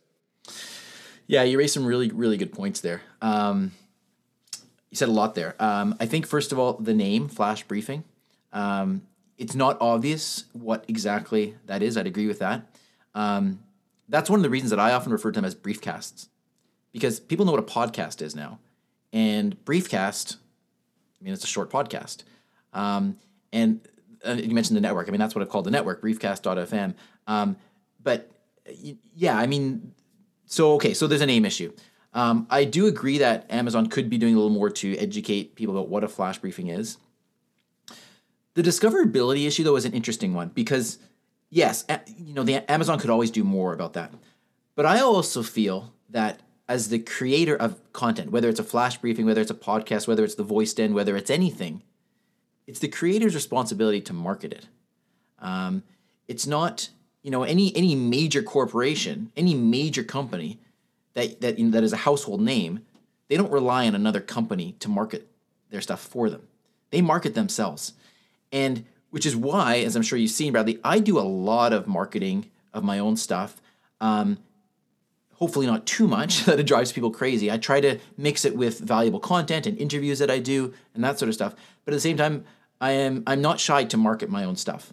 Yeah, 1.26 1.44
you 1.44 1.56
raised 1.56 1.72
some 1.72 1.86
really, 1.86 2.10
really 2.10 2.36
good 2.36 2.52
points 2.52 2.80
there. 2.80 3.00
Um, 3.22 3.72
you 4.92 4.96
said 4.96 5.08
a 5.08 5.12
lot 5.12 5.34
there. 5.34 5.56
Um, 5.58 5.96
I 5.98 6.04
think 6.04 6.26
first 6.26 6.52
of 6.52 6.58
all, 6.58 6.74
the 6.74 6.92
name 6.92 7.26
flash 7.26 7.64
briefing. 7.64 8.04
Um, 8.52 9.00
it's 9.38 9.54
not 9.54 9.78
obvious 9.80 10.44
what 10.52 10.84
exactly 10.86 11.56
that 11.64 11.82
is. 11.82 11.96
I'd 11.96 12.06
agree 12.06 12.26
with 12.26 12.40
that. 12.40 12.76
Um, 13.14 13.60
that's 14.10 14.28
one 14.28 14.38
of 14.38 14.42
the 14.42 14.50
reasons 14.50 14.68
that 14.68 14.78
I 14.78 14.92
often 14.92 15.10
refer 15.10 15.32
to 15.32 15.38
them 15.38 15.46
as 15.46 15.54
briefcasts, 15.54 16.28
because 16.92 17.20
people 17.20 17.46
know 17.46 17.52
what 17.52 17.60
a 17.60 17.64
podcast 17.64 18.20
is 18.20 18.36
now, 18.36 18.58
and 19.14 19.56
briefcast. 19.64 20.36
I 20.36 21.24
mean, 21.24 21.32
it's 21.32 21.44
a 21.44 21.46
short 21.46 21.70
podcast. 21.70 22.24
Um, 22.74 23.16
and 23.50 23.80
uh, 24.26 24.32
you 24.32 24.54
mentioned 24.54 24.76
the 24.76 24.82
network. 24.82 25.08
I 25.08 25.10
mean, 25.10 25.20
that's 25.20 25.34
what 25.34 25.40
I've 25.40 25.48
called 25.48 25.64
the 25.64 25.70
network, 25.70 26.02
briefcast.fm. 26.02 26.94
Um, 27.26 27.56
but 28.02 28.30
yeah, 29.14 29.38
I 29.38 29.46
mean, 29.46 29.94
so 30.44 30.74
okay, 30.74 30.92
so 30.92 31.06
there's 31.06 31.22
a 31.22 31.26
name 31.26 31.46
issue. 31.46 31.72
Um, 32.14 32.46
I 32.50 32.64
do 32.64 32.86
agree 32.86 33.18
that 33.18 33.50
Amazon 33.50 33.86
could 33.86 34.10
be 34.10 34.18
doing 34.18 34.34
a 34.34 34.36
little 34.36 34.50
more 34.50 34.70
to 34.70 34.96
educate 34.98 35.54
people 35.54 35.76
about 35.76 35.88
what 35.88 36.04
a 36.04 36.08
flash 36.08 36.38
briefing 36.38 36.68
is. 36.68 36.98
The 38.54 38.62
discoverability 38.62 39.46
issue, 39.46 39.64
though, 39.64 39.76
is 39.76 39.86
an 39.86 39.94
interesting 39.94 40.34
one 40.34 40.48
because, 40.48 40.98
yes, 41.48 41.86
you 42.18 42.34
know, 42.34 42.42
the 42.42 42.70
Amazon 42.70 42.98
could 42.98 43.08
always 43.08 43.30
do 43.30 43.44
more 43.44 43.72
about 43.72 43.94
that. 43.94 44.12
But 44.74 44.84
I 44.84 45.00
also 45.00 45.42
feel 45.42 45.94
that 46.10 46.40
as 46.68 46.88
the 46.88 46.98
creator 46.98 47.56
of 47.56 47.80
content, 47.92 48.30
whether 48.30 48.48
it's 48.48 48.60
a 48.60 48.64
flash 48.64 48.98
briefing, 48.98 49.24
whether 49.24 49.40
it's 49.40 49.50
a 49.50 49.54
podcast, 49.54 50.06
whether 50.06 50.24
it's 50.24 50.34
the 50.34 50.42
voice 50.42 50.74
den, 50.74 50.92
whether 50.92 51.16
it's 51.16 51.30
anything, 51.30 51.82
it's 52.66 52.78
the 52.78 52.88
creator's 52.88 53.34
responsibility 53.34 54.00
to 54.02 54.12
market 54.12 54.52
it. 54.52 54.68
Um, 55.38 55.82
it's 56.28 56.46
not, 56.46 56.90
you 57.22 57.30
know, 57.30 57.42
any 57.42 57.74
any 57.76 57.94
major 57.94 58.42
corporation, 58.42 59.32
any 59.36 59.54
major 59.54 60.04
company 60.04 60.60
that 61.14 61.40
that 61.40 61.56
that 61.72 61.82
is 61.82 61.92
a 61.92 61.98
household 61.98 62.40
name, 62.40 62.80
they 63.28 63.36
don't 63.36 63.50
rely 63.50 63.86
on 63.86 63.94
another 63.94 64.20
company 64.20 64.76
to 64.80 64.88
market 64.88 65.28
their 65.70 65.80
stuff 65.80 66.00
for 66.00 66.28
them. 66.30 66.42
They 66.90 67.00
market 67.00 67.34
themselves, 67.34 67.94
and 68.50 68.84
which 69.10 69.26
is 69.26 69.36
why, 69.36 69.78
as 69.78 69.96
I'm 69.96 70.02
sure 70.02 70.18
you've 70.18 70.30
seen, 70.30 70.52
Bradley, 70.52 70.78
I 70.82 70.98
do 70.98 71.18
a 71.18 71.20
lot 71.20 71.72
of 71.72 71.86
marketing 71.86 72.50
of 72.72 72.84
my 72.84 72.98
own 72.98 73.16
stuff. 73.16 73.60
Um, 74.00 74.38
hopefully 75.34 75.66
not 75.66 75.86
too 75.86 76.06
much 76.06 76.44
that 76.46 76.60
it 76.60 76.66
drives 76.66 76.92
people 76.92 77.10
crazy. 77.10 77.50
I 77.50 77.58
try 77.58 77.80
to 77.80 77.98
mix 78.16 78.44
it 78.44 78.56
with 78.56 78.78
valuable 78.78 79.20
content 79.20 79.66
and 79.66 79.76
interviews 79.76 80.18
that 80.20 80.30
I 80.30 80.38
do 80.38 80.72
and 80.94 81.02
that 81.02 81.18
sort 81.18 81.28
of 81.28 81.34
stuff. 81.34 81.54
But 81.84 81.92
at 81.92 81.96
the 81.96 82.00
same 82.00 82.16
time, 82.16 82.44
I 82.80 82.92
am 82.92 83.22
I'm 83.26 83.40
not 83.40 83.60
shy 83.60 83.84
to 83.84 83.96
market 83.96 84.28
my 84.28 84.44
own 84.44 84.56
stuff, 84.56 84.92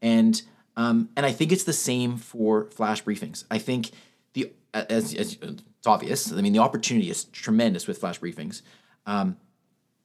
and 0.00 0.40
um, 0.76 1.08
and 1.16 1.24
I 1.26 1.32
think 1.32 1.50
it's 1.52 1.64
the 1.64 1.72
same 1.72 2.16
for 2.16 2.66
flash 2.70 3.02
briefings. 3.02 3.44
I 3.50 3.58
think 3.58 3.90
the 4.36 4.52
as, 4.74 5.14
as 5.14 5.38
it's 5.40 5.86
obvious. 5.86 6.32
I 6.32 6.40
mean, 6.40 6.52
the 6.52 6.58
opportunity 6.60 7.10
is 7.10 7.24
tremendous 7.24 7.86
with 7.86 7.98
flash 7.98 8.20
briefings. 8.20 8.62
Um, 9.06 9.38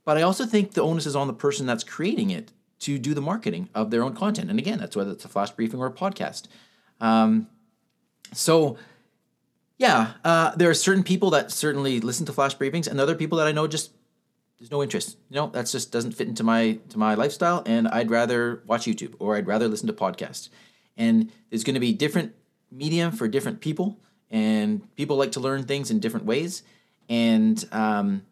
but 0.05 0.17
I 0.17 0.21
also 0.21 0.45
think 0.45 0.71
the 0.71 0.81
onus 0.81 1.05
is 1.05 1.15
on 1.15 1.27
the 1.27 1.33
person 1.33 1.65
that's 1.65 1.83
creating 1.83 2.31
it 2.31 2.51
to 2.79 2.97
do 2.97 3.13
the 3.13 3.21
marketing 3.21 3.69
of 3.75 3.91
their 3.91 4.03
own 4.03 4.15
content. 4.15 4.49
And 4.49 4.57
again, 4.57 4.79
that's 4.79 4.95
whether 4.95 5.11
it's 5.11 5.25
a 5.25 5.27
flash 5.27 5.51
briefing 5.51 5.79
or 5.79 5.87
a 5.87 5.91
podcast. 5.91 6.47
Um, 6.99 7.47
so, 8.33 8.77
yeah, 9.77 10.13
uh, 10.23 10.55
there 10.55 10.69
are 10.69 10.73
certain 10.73 11.03
people 11.03 11.29
that 11.31 11.51
certainly 11.51 11.99
listen 11.99 12.25
to 12.27 12.33
flash 12.33 12.55
briefings, 12.55 12.87
and 12.87 12.99
other 12.99 13.15
people 13.15 13.37
that 13.39 13.47
I 13.47 13.51
know 13.51 13.67
just 13.67 13.91
there's 14.59 14.71
no 14.71 14.81
interest. 14.81 15.17
You 15.29 15.35
know, 15.35 15.47
that 15.47 15.67
just 15.67 15.91
doesn't 15.91 16.13
fit 16.13 16.27
into 16.27 16.43
my 16.43 16.79
to 16.89 16.97
my 16.97 17.15
lifestyle, 17.15 17.63
and 17.65 17.87
I'd 17.87 18.09
rather 18.09 18.63
watch 18.65 18.85
YouTube 18.85 19.15
or 19.19 19.35
I'd 19.35 19.47
rather 19.47 19.67
listen 19.67 19.87
to 19.87 19.93
podcasts. 19.93 20.49
And 20.95 21.31
there's 21.49 21.63
going 21.63 21.73
to 21.73 21.79
be 21.79 21.93
different 21.93 22.33
medium 22.71 23.11
for 23.11 23.27
different 23.27 23.59
people 23.59 23.99
and 24.31 24.95
people 24.95 25.17
like 25.17 25.33
to 25.33 25.39
learn 25.39 25.63
things 25.63 25.91
in 25.91 25.99
different 25.99 26.25
ways. 26.25 26.63
And 27.09 27.63
um, 27.71 28.23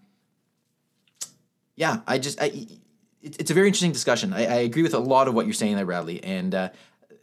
yeah, 1.76 2.00
I 2.08 2.18
just 2.18 2.41
I, 2.41 2.45
it, 3.22 3.39
it's 3.39 3.52
a 3.52 3.54
very 3.54 3.68
interesting 3.68 3.91
discussion. 3.91 4.34
I, 4.34 4.45
I, 4.45 4.56
agree 4.60 4.82
with 4.82 4.93
a 4.93 5.00
lot 5.00 5.28
of 5.28 5.34
what 5.34 5.45
you're 5.45 5.54
saying 5.54 5.76
there, 5.76 5.86
Bradley. 5.86 6.24
And 6.24 6.56
uh, 6.56 6.70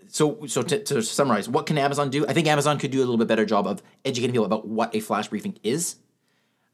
so, 0.08 0.46
so 0.46 0.62
to, 0.62 0.78
to, 0.84 1.02
summarize, 1.02 1.48
what 1.48 1.66
can 1.66 1.78
Amazon 1.78 2.10
do? 2.10 2.26
I 2.26 2.34
think 2.34 2.46
Amazon 2.46 2.78
could 2.78 2.90
do 2.90 2.98
a 2.98 3.00
little 3.00 3.16
bit 3.16 3.28
better 3.28 3.46
job 3.46 3.66
of 3.66 3.82
educating 4.04 4.32
people 4.32 4.44
about 4.44 4.68
what 4.68 4.94
a 4.94 5.00
flash 5.00 5.28
briefing 5.28 5.58
is. 5.62 5.96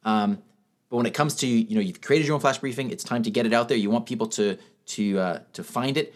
Um, 0.04 0.42
but 0.90 0.96
when 0.96 1.06
it 1.06 1.14
comes 1.14 1.36
to 1.36 1.46
you 1.46 1.74
know 1.76 1.80
you've 1.80 2.00
created 2.00 2.26
your 2.26 2.34
own 2.34 2.40
flash 2.40 2.58
briefing, 2.58 2.90
it's 2.90 3.04
time 3.04 3.22
to 3.22 3.30
get 3.30 3.46
it 3.46 3.52
out 3.52 3.68
there. 3.68 3.78
You 3.78 3.90
want 3.90 4.06
people 4.06 4.26
to 4.28 4.58
to 4.86 5.18
uh, 5.18 5.38
to 5.54 5.64
find 5.64 5.96
it. 5.96 6.14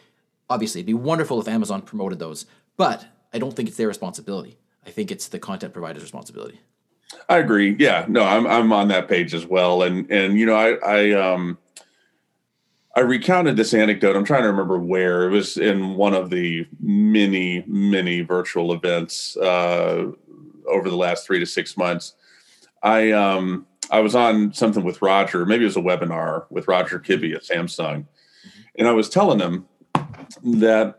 Obviously, 0.51 0.81
it'd 0.81 0.87
be 0.87 0.95
wonderful 0.95 1.41
if 1.41 1.49
Amazon 1.49 1.83
promoted 1.83 2.19
those, 2.19 2.47
but 2.77 3.07
I 3.33 3.39
don't 3.39 3.55
think 3.55 3.69
it's 3.69 3.79
their 3.79 3.89
responsibility. 3.89 4.59
I 4.87 4.91
think 4.91 5.11
it's 5.11 5.29
the 5.29 5.39
content 5.39 5.73
provider's 5.73 6.03
responsibility. 6.03 6.61
I 7.29 7.39
agree. 7.39 7.77
Yeah, 7.79 8.05
no, 8.09 8.25
I'm 8.25 8.47
I'm 8.47 8.73
on 8.73 8.89
that 8.89 9.09
page 9.09 9.35
as 9.35 9.47
well, 9.47 9.83
and 9.83 10.11
and 10.11 10.39
you 10.39 10.47
know 10.47 10.55
I 10.55 10.75
I 10.75 11.13
um 11.13 11.59
I 12.97 13.01
recounted 13.01 13.57
this 13.57 13.75
anecdote. 13.75 14.17
I'm 14.17 14.25
trying 14.25 14.43
to 14.43 14.49
remember 14.49 14.79
where 14.79 15.27
it 15.27 15.31
was 15.31 15.59
in 15.59 15.97
one 15.97 16.15
of 16.15 16.31
the 16.31 16.67
many, 16.81 17.63
many 17.67 18.23
virtual 18.23 18.73
events 18.73 19.37
uh, 19.37 20.13
over 20.67 20.89
the 20.89 20.97
last 20.97 21.27
three 21.27 21.39
to 21.39 21.45
six 21.45 21.77
months. 21.77 22.15
I 22.83 23.13
um, 23.13 23.67
I 23.91 24.01
was 24.01 24.15
on 24.15 24.55
something 24.55 24.83
with 24.83 25.03
Roger. 25.03 25.45
Maybe 25.45 25.65
it 25.65 25.67
was 25.67 25.77
a 25.77 25.81
webinar 25.81 26.47
with 26.49 26.69
Roger 26.69 26.99
Kibbe 26.99 27.35
at 27.35 27.43
Samsung, 27.43 28.07
mm-hmm. 28.07 28.61
and 28.77 28.89
I 28.89 28.93
was 28.93 29.09
telling 29.09 29.41
him 29.41 29.67
that. 30.43 30.99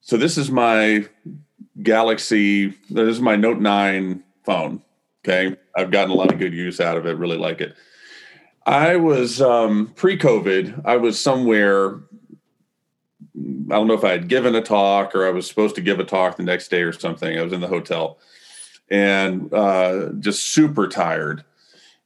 So 0.00 0.16
this 0.16 0.38
is 0.38 0.50
my 0.50 1.06
Galaxy. 1.82 2.68
This 2.90 3.08
is 3.16 3.20
my 3.20 3.36
Note 3.36 3.60
Nine 3.60 4.22
phone. 4.44 4.82
Okay, 5.24 5.56
I've 5.76 5.90
gotten 5.90 6.10
a 6.10 6.14
lot 6.14 6.32
of 6.32 6.38
good 6.38 6.54
use 6.54 6.80
out 6.80 6.96
of 6.96 7.06
it. 7.06 7.16
Really 7.16 7.36
like 7.36 7.60
it 7.60 7.76
I 8.66 8.96
was 8.96 9.40
um, 9.40 9.92
pre-COVID. 9.94 10.82
I 10.84 10.96
was 10.96 11.20
somewhere. 11.20 12.00
I 13.36 13.74
don't 13.74 13.86
know 13.86 13.94
if 13.94 14.02
I 14.02 14.10
had 14.10 14.28
given 14.28 14.56
a 14.56 14.62
talk 14.62 15.14
or 15.14 15.24
I 15.24 15.30
was 15.30 15.46
supposed 15.46 15.76
to 15.76 15.80
give 15.80 16.00
a 16.00 16.04
talk 16.04 16.36
the 16.36 16.42
next 16.42 16.68
day 16.68 16.82
or 16.82 16.92
something. 16.92 17.38
I 17.38 17.42
was 17.42 17.52
in 17.52 17.60
the 17.60 17.68
hotel 17.68 18.18
and 18.90 19.52
uh, 19.54 20.10
just 20.18 20.48
super 20.52 20.88
tired. 20.88 21.44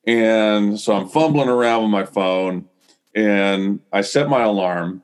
And 0.06 0.78
so 0.78 0.94
I'm 0.94 1.08
fumbling 1.08 1.48
around 1.48 1.82
with 1.82 1.90
my 1.90 2.04
phone 2.04 2.68
and 3.14 3.80
I 3.92 4.02
set 4.02 4.28
my 4.28 4.42
alarm, 4.42 5.02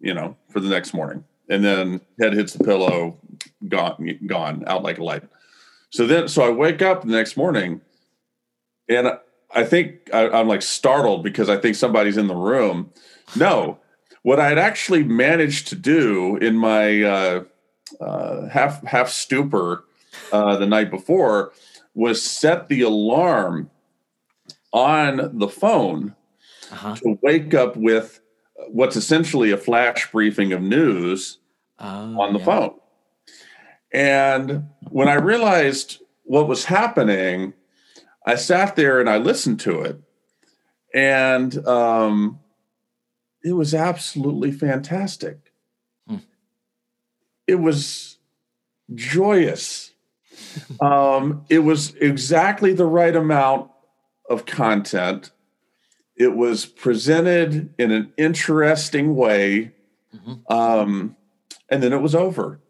you 0.00 0.14
know, 0.14 0.36
for 0.48 0.58
the 0.58 0.68
next 0.68 0.94
morning. 0.94 1.24
And 1.48 1.64
then 1.64 2.00
head 2.18 2.32
hits 2.32 2.54
the 2.54 2.64
pillow, 2.64 3.18
gone, 3.68 4.18
gone, 4.26 4.64
out 4.66 4.82
like 4.82 4.98
a 4.98 5.04
light. 5.04 5.22
So 5.90 6.06
then, 6.06 6.28
so 6.28 6.42
I 6.42 6.50
wake 6.50 6.82
up 6.82 7.02
the 7.02 7.08
next 7.08 7.36
morning 7.36 7.80
and 8.88 9.18
I 9.54 9.64
think 9.64 10.10
I, 10.12 10.28
I'm 10.28 10.48
like 10.48 10.62
startled 10.62 11.22
because 11.22 11.48
I 11.48 11.56
think 11.56 11.76
somebody's 11.76 12.16
in 12.16 12.26
the 12.26 12.34
room. 12.34 12.90
No, 13.34 13.78
what 14.22 14.40
I 14.40 14.48
had 14.48 14.58
actually 14.58 15.04
managed 15.04 15.68
to 15.68 15.76
do 15.76 16.36
in 16.36 16.56
my 16.56 17.02
uh, 17.02 17.44
uh, 18.00 18.48
half 18.48 18.84
half 18.84 19.08
stupor 19.08 19.84
uh, 20.32 20.56
the 20.56 20.66
night 20.66 20.90
before 20.90 21.52
was 21.94 22.22
set 22.22 22.68
the 22.68 22.82
alarm 22.82 23.70
on 24.72 25.38
the 25.38 25.48
phone 25.48 26.14
uh-huh. 26.70 26.96
to 26.96 27.18
wake 27.22 27.54
up 27.54 27.76
with 27.76 28.20
what's 28.68 28.96
essentially 28.96 29.50
a 29.50 29.56
flash 29.56 30.10
briefing 30.10 30.52
of 30.52 30.60
news 30.60 31.38
oh, 31.78 32.20
on 32.20 32.32
the 32.32 32.38
yeah. 32.38 32.44
phone. 32.44 32.74
And 33.92 34.68
when 34.90 35.08
I 35.08 35.14
realized 35.14 36.00
what 36.24 36.48
was 36.48 36.64
happening, 36.64 37.54
I 38.26 38.34
sat 38.34 38.76
there 38.76 39.00
and 39.00 39.08
I 39.08 39.18
listened 39.18 39.60
to 39.60 39.82
it, 39.82 40.00
and 40.92 41.66
um, 41.66 42.40
it 43.44 43.52
was 43.52 43.74
absolutely 43.74 44.50
fantastic. 44.50 45.52
Hmm. 46.08 46.16
It 47.46 47.56
was 47.56 48.18
joyous. 48.94 49.92
um, 50.80 51.44
it 51.48 51.60
was 51.60 51.94
exactly 51.96 52.72
the 52.72 52.86
right 52.86 53.14
amount 53.14 53.70
of 54.28 54.46
content. 54.46 55.30
It 56.16 56.34
was 56.34 56.66
presented 56.66 57.72
in 57.78 57.92
an 57.92 58.12
interesting 58.16 59.14
way. 59.14 59.72
Mm-hmm. 60.14 60.52
Um, 60.52 61.16
and 61.68 61.82
then 61.82 61.92
it 61.92 62.00
was 62.00 62.14
over. 62.14 62.60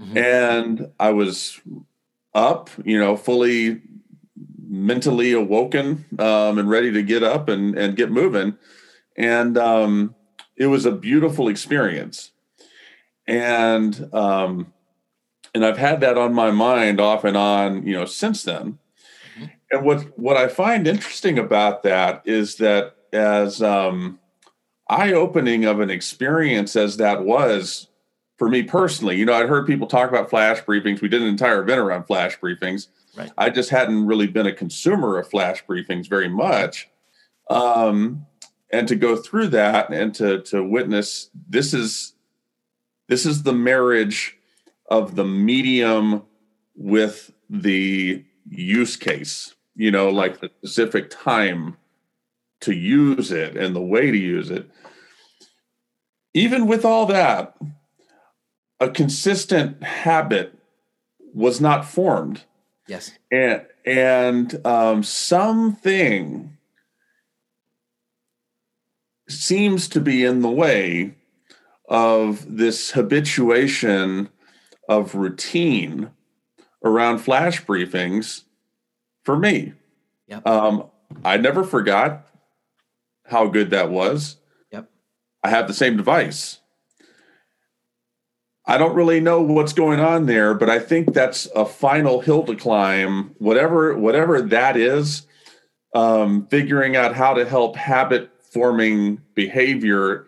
Mm-hmm. 0.00 0.18
And 0.18 0.90
I 0.98 1.10
was 1.10 1.60
up, 2.34 2.70
you 2.84 2.98
know, 2.98 3.16
fully 3.16 3.82
mentally 4.68 5.32
awoken 5.32 6.04
um, 6.18 6.58
and 6.58 6.68
ready 6.68 6.92
to 6.92 7.02
get 7.02 7.22
up 7.22 7.48
and, 7.48 7.76
and 7.76 7.96
get 7.96 8.10
moving. 8.10 8.56
And 9.16 9.56
um, 9.58 10.14
it 10.56 10.66
was 10.66 10.86
a 10.86 10.92
beautiful 10.92 11.48
experience. 11.48 12.30
And 13.26 14.08
um, 14.14 14.72
and 15.54 15.64
I've 15.64 15.78
had 15.78 16.00
that 16.00 16.16
on 16.16 16.34
my 16.34 16.50
mind 16.50 17.00
off 17.00 17.24
and 17.24 17.36
on, 17.36 17.86
you 17.86 17.94
know, 17.94 18.04
since 18.04 18.42
then. 18.44 18.78
Mm-hmm. 19.36 19.44
And 19.72 19.84
what 19.84 20.18
what 20.18 20.36
I 20.36 20.48
find 20.48 20.86
interesting 20.86 21.38
about 21.38 21.82
that 21.82 22.22
is 22.24 22.56
that 22.56 22.94
as 23.12 23.62
um, 23.62 24.18
eye 24.88 25.12
opening 25.12 25.64
of 25.64 25.80
an 25.80 25.90
experience 25.90 26.76
as 26.76 26.98
that 26.98 27.24
was 27.24 27.87
for 28.38 28.48
me 28.48 28.62
personally, 28.62 29.16
you 29.16 29.24
know, 29.24 29.34
I'd 29.34 29.48
heard 29.48 29.66
people 29.66 29.86
talk 29.86 30.08
about 30.08 30.30
flash 30.30 30.62
briefings. 30.62 31.00
We 31.00 31.08
did 31.08 31.22
an 31.22 31.28
entire 31.28 31.60
event 31.60 31.80
around 31.80 32.04
flash 32.04 32.38
briefings. 32.38 32.88
Right. 33.16 33.30
I 33.36 33.50
just 33.50 33.70
hadn't 33.70 34.06
really 34.06 34.28
been 34.28 34.46
a 34.46 34.54
consumer 34.54 35.18
of 35.18 35.28
flash 35.28 35.64
briefings 35.66 36.08
very 36.08 36.28
much. 36.28 36.88
Um, 37.50 38.26
and 38.70 38.86
to 38.88 38.96
go 38.96 39.16
through 39.16 39.48
that 39.48 39.90
and 39.90 40.14
to 40.14 40.42
to 40.42 40.62
witness 40.62 41.30
this 41.48 41.72
is 41.74 42.14
this 43.08 43.24
is 43.24 43.42
the 43.42 43.52
marriage 43.52 44.36
of 44.90 45.16
the 45.16 45.24
medium 45.24 46.22
with 46.76 47.32
the 47.48 48.24
use 48.48 48.96
case 48.96 49.54
you 49.74 49.90
know 49.90 50.10
like 50.10 50.40
the 50.40 50.50
specific 50.58 51.10
time 51.10 51.76
to 52.60 52.72
use 52.72 53.30
it 53.30 53.56
and 53.56 53.74
the 53.74 53.80
way 53.80 54.10
to 54.10 54.18
use 54.18 54.50
it 54.50 54.68
even 56.34 56.66
with 56.66 56.84
all 56.84 57.06
that 57.06 57.56
a 58.80 58.88
consistent 58.88 59.82
habit 59.82 60.58
was 61.34 61.60
not 61.60 61.84
formed 61.84 62.44
Yes. 62.88 63.12
And 63.30 63.66
and 63.84 64.66
um, 64.66 65.02
something 65.04 66.56
seems 69.28 69.88
to 69.88 70.00
be 70.00 70.24
in 70.24 70.40
the 70.40 70.50
way 70.50 71.14
of 71.88 72.56
this 72.56 72.90
habituation 72.92 74.30
of 74.88 75.14
routine 75.14 76.10
around 76.82 77.18
flash 77.18 77.64
briefings 77.64 78.44
for 79.22 79.38
me. 79.38 79.74
Yep. 80.28 80.46
Um, 80.46 80.84
I 81.24 81.36
never 81.36 81.64
forgot 81.64 82.26
how 83.26 83.48
good 83.48 83.70
that 83.70 83.90
was. 83.90 84.36
Yep. 84.72 84.90
I 85.44 85.50
have 85.50 85.68
the 85.68 85.74
same 85.74 85.98
device. 85.98 86.60
I 88.68 88.76
don't 88.76 88.94
really 88.94 89.18
know 89.18 89.40
what's 89.40 89.72
going 89.72 89.98
on 89.98 90.26
there, 90.26 90.52
but 90.52 90.68
I 90.68 90.78
think 90.78 91.14
that's 91.14 91.46
a 91.56 91.64
final 91.64 92.20
hill 92.20 92.44
to 92.44 92.54
climb. 92.54 93.34
Whatever 93.38 93.96
whatever 93.96 94.42
that 94.42 94.76
is, 94.76 95.26
um, 95.94 96.46
figuring 96.48 96.94
out 96.94 97.14
how 97.14 97.32
to 97.32 97.48
help 97.48 97.76
habit 97.76 98.30
forming 98.52 99.22
behavior 99.34 100.26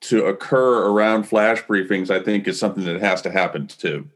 to 0.00 0.24
occur 0.24 0.86
around 0.86 1.24
flash 1.24 1.62
briefings, 1.64 2.10
I 2.10 2.22
think 2.22 2.48
is 2.48 2.58
something 2.58 2.84
that 2.84 3.00
has 3.02 3.20
to 3.22 3.30
happen 3.30 3.66
too. 3.66 4.08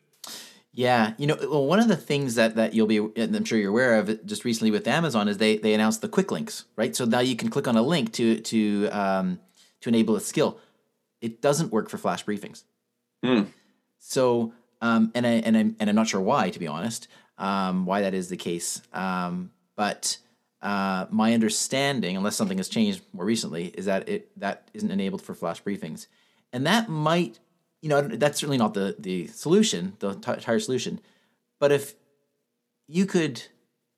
Yeah, 0.72 1.12
you 1.18 1.26
know, 1.26 1.36
well, 1.40 1.66
one 1.66 1.80
of 1.80 1.88
the 1.88 1.96
things 1.96 2.36
that 2.36 2.54
that 2.54 2.72
you'll 2.72 2.86
be, 2.86 2.98
I'm 2.98 3.44
sure 3.44 3.58
you're 3.58 3.70
aware 3.70 3.98
of, 3.98 4.24
just 4.24 4.46
recently 4.46 4.70
with 4.70 4.88
Amazon 4.88 5.28
is 5.28 5.36
they 5.36 5.58
they 5.58 5.74
announced 5.74 6.00
the 6.00 6.08
quick 6.08 6.32
links, 6.32 6.64
right? 6.76 6.96
So 6.96 7.04
now 7.04 7.20
you 7.20 7.36
can 7.36 7.50
click 7.50 7.68
on 7.68 7.76
a 7.76 7.82
link 7.82 8.14
to 8.14 8.40
to 8.40 8.88
um, 8.88 9.40
to 9.82 9.90
enable 9.90 10.16
a 10.16 10.22
skill. 10.22 10.58
It 11.20 11.42
doesn't 11.42 11.70
work 11.70 11.90
for 11.90 11.98
flash 11.98 12.24
briefings. 12.24 12.62
Hmm. 13.22 13.42
So, 14.08 14.54
um, 14.80 15.12
and 15.14 15.26
I 15.26 15.32
and 15.32 15.54
I'm 15.54 15.76
and 15.78 15.90
I'm 15.90 15.94
not 15.94 16.08
sure 16.08 16.20
why, 16.22 16.48
to 16.48 16.58
be 16.58 16.66
honest, 16.66 17.08
um, 17.36 17.84
why 17.84 18.00
that 18.00 18.14
is 18.14 18.30
the 18.30 18.38
case. 18.38 18.80
Um, 18.94 19.50
but 19.76 20.16
uh, 20.62 21.04
my 21.10 21.34
understanding, 21.34 22.16
unless 22.16 22.34
something 22.34 22.56
has 22.56 22.70
changed 22.70 23.02
more 23.12 23.26
recently, 23.26 23.66
is 23.66 23.84
that 23.84 24.08
it 24.08 24.30
that 24.40 24.70
isn't 24.72 24.90
enabled 24.90 25.20
for 25.20 25.34
flash 25.34 25.62
briefings, 25.62 26.06
and 26.54 26.66
that 26.66 26.88
might, 26.88 27.38
you 27.82 27.90
know, 27.90 28.00
that's 28.00 28.40
certainly 28.40 28.56
not 28.56 28.72
the 28.72 28.96
the 28.98 29.26
solution, 29.26 29.92
the 29.98 30.14
t- 30.14 30.32
entire 30.32 30.58
solution. 30.58 31.00
But 31.60 31.70
if 31.70 31.94
you 32.86 33.04
could 33.04 33.42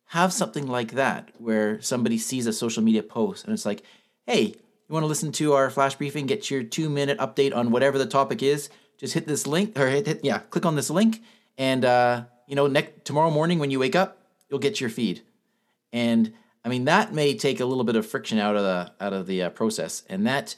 have 0.07 0.33
something 0.33 0.67
like 0.67 0.91
that, 0.93 1.31
where 1.39 1.81
somebody 1.81 2.19
sees 2.19 2.49
a 2.49 2.53
social 2.53 2.83
media 2.83 3.05
post 3.05 3.45
and 3.45 3.53
it's 3.55 3.65
like, 3.65 3.85
hey, 4.27 4.43
you 4.43 4.93
want 4.93 5.05
to 5.05 5.09
listen 5.09 5.31
to 5.31 5.53
our 5.53 5.71
flash 5.71 5.95
briefing, 5.95 6.27
get 6.27 6.51
your 6.51 6.65
two 6.65 6.91
minute 6.91 7.17
update 7.19 7.55
on 7.55 7.71
whatever 7.71 7.97
the 7.97 8.07
topic 8.07 8.43
is 8.43 8.71
just 9.01 9.15
hit 9.15 9.27
this 9.27 9.47
link 9.47 9.79
or 9.79 9.89
hit, 9.89 10.07
hit 10.07 10.21
yeah, 10.23 10.39
click 10.39 10.67
on 10.67 10.77
this 10.77 10.91
link, 10.91 11.23
and 11.57 11.85
uh, 11.85 12.25
you 12.47 12.55
know, 12.55 12.67
next 12.67 13.05
tomorrow 13.05 13.31
morning 13.31 13.59
when 13.59 13.71
you 13.71 13.79
wake 13.79 13.97
up, 13.97 14.19
you'll 14.49 14.61
get 14.61 14.81
your 14.81 14.91
feed. 14.91 15.23
And 15.93 16.35
I 16.65 16.69
mean, 16.69 16.85
that 16.85 17.15
may 17.15 17.35
take 17.37 17.61
a 17.61 17.65
little 17.65 17.85
bit 17.85 17.97
of 17.97 18.07
friction 18.07 18.39
out 18.39 18.57
of 18.57 18.63
the 18.63 18.93
out 19.01 19.15
of 19.15 19.27
the 19.27 19.45
uh, 19.45 19.51
process, 19.51 20.03
and 20.09 20.27
that 20.27 20.55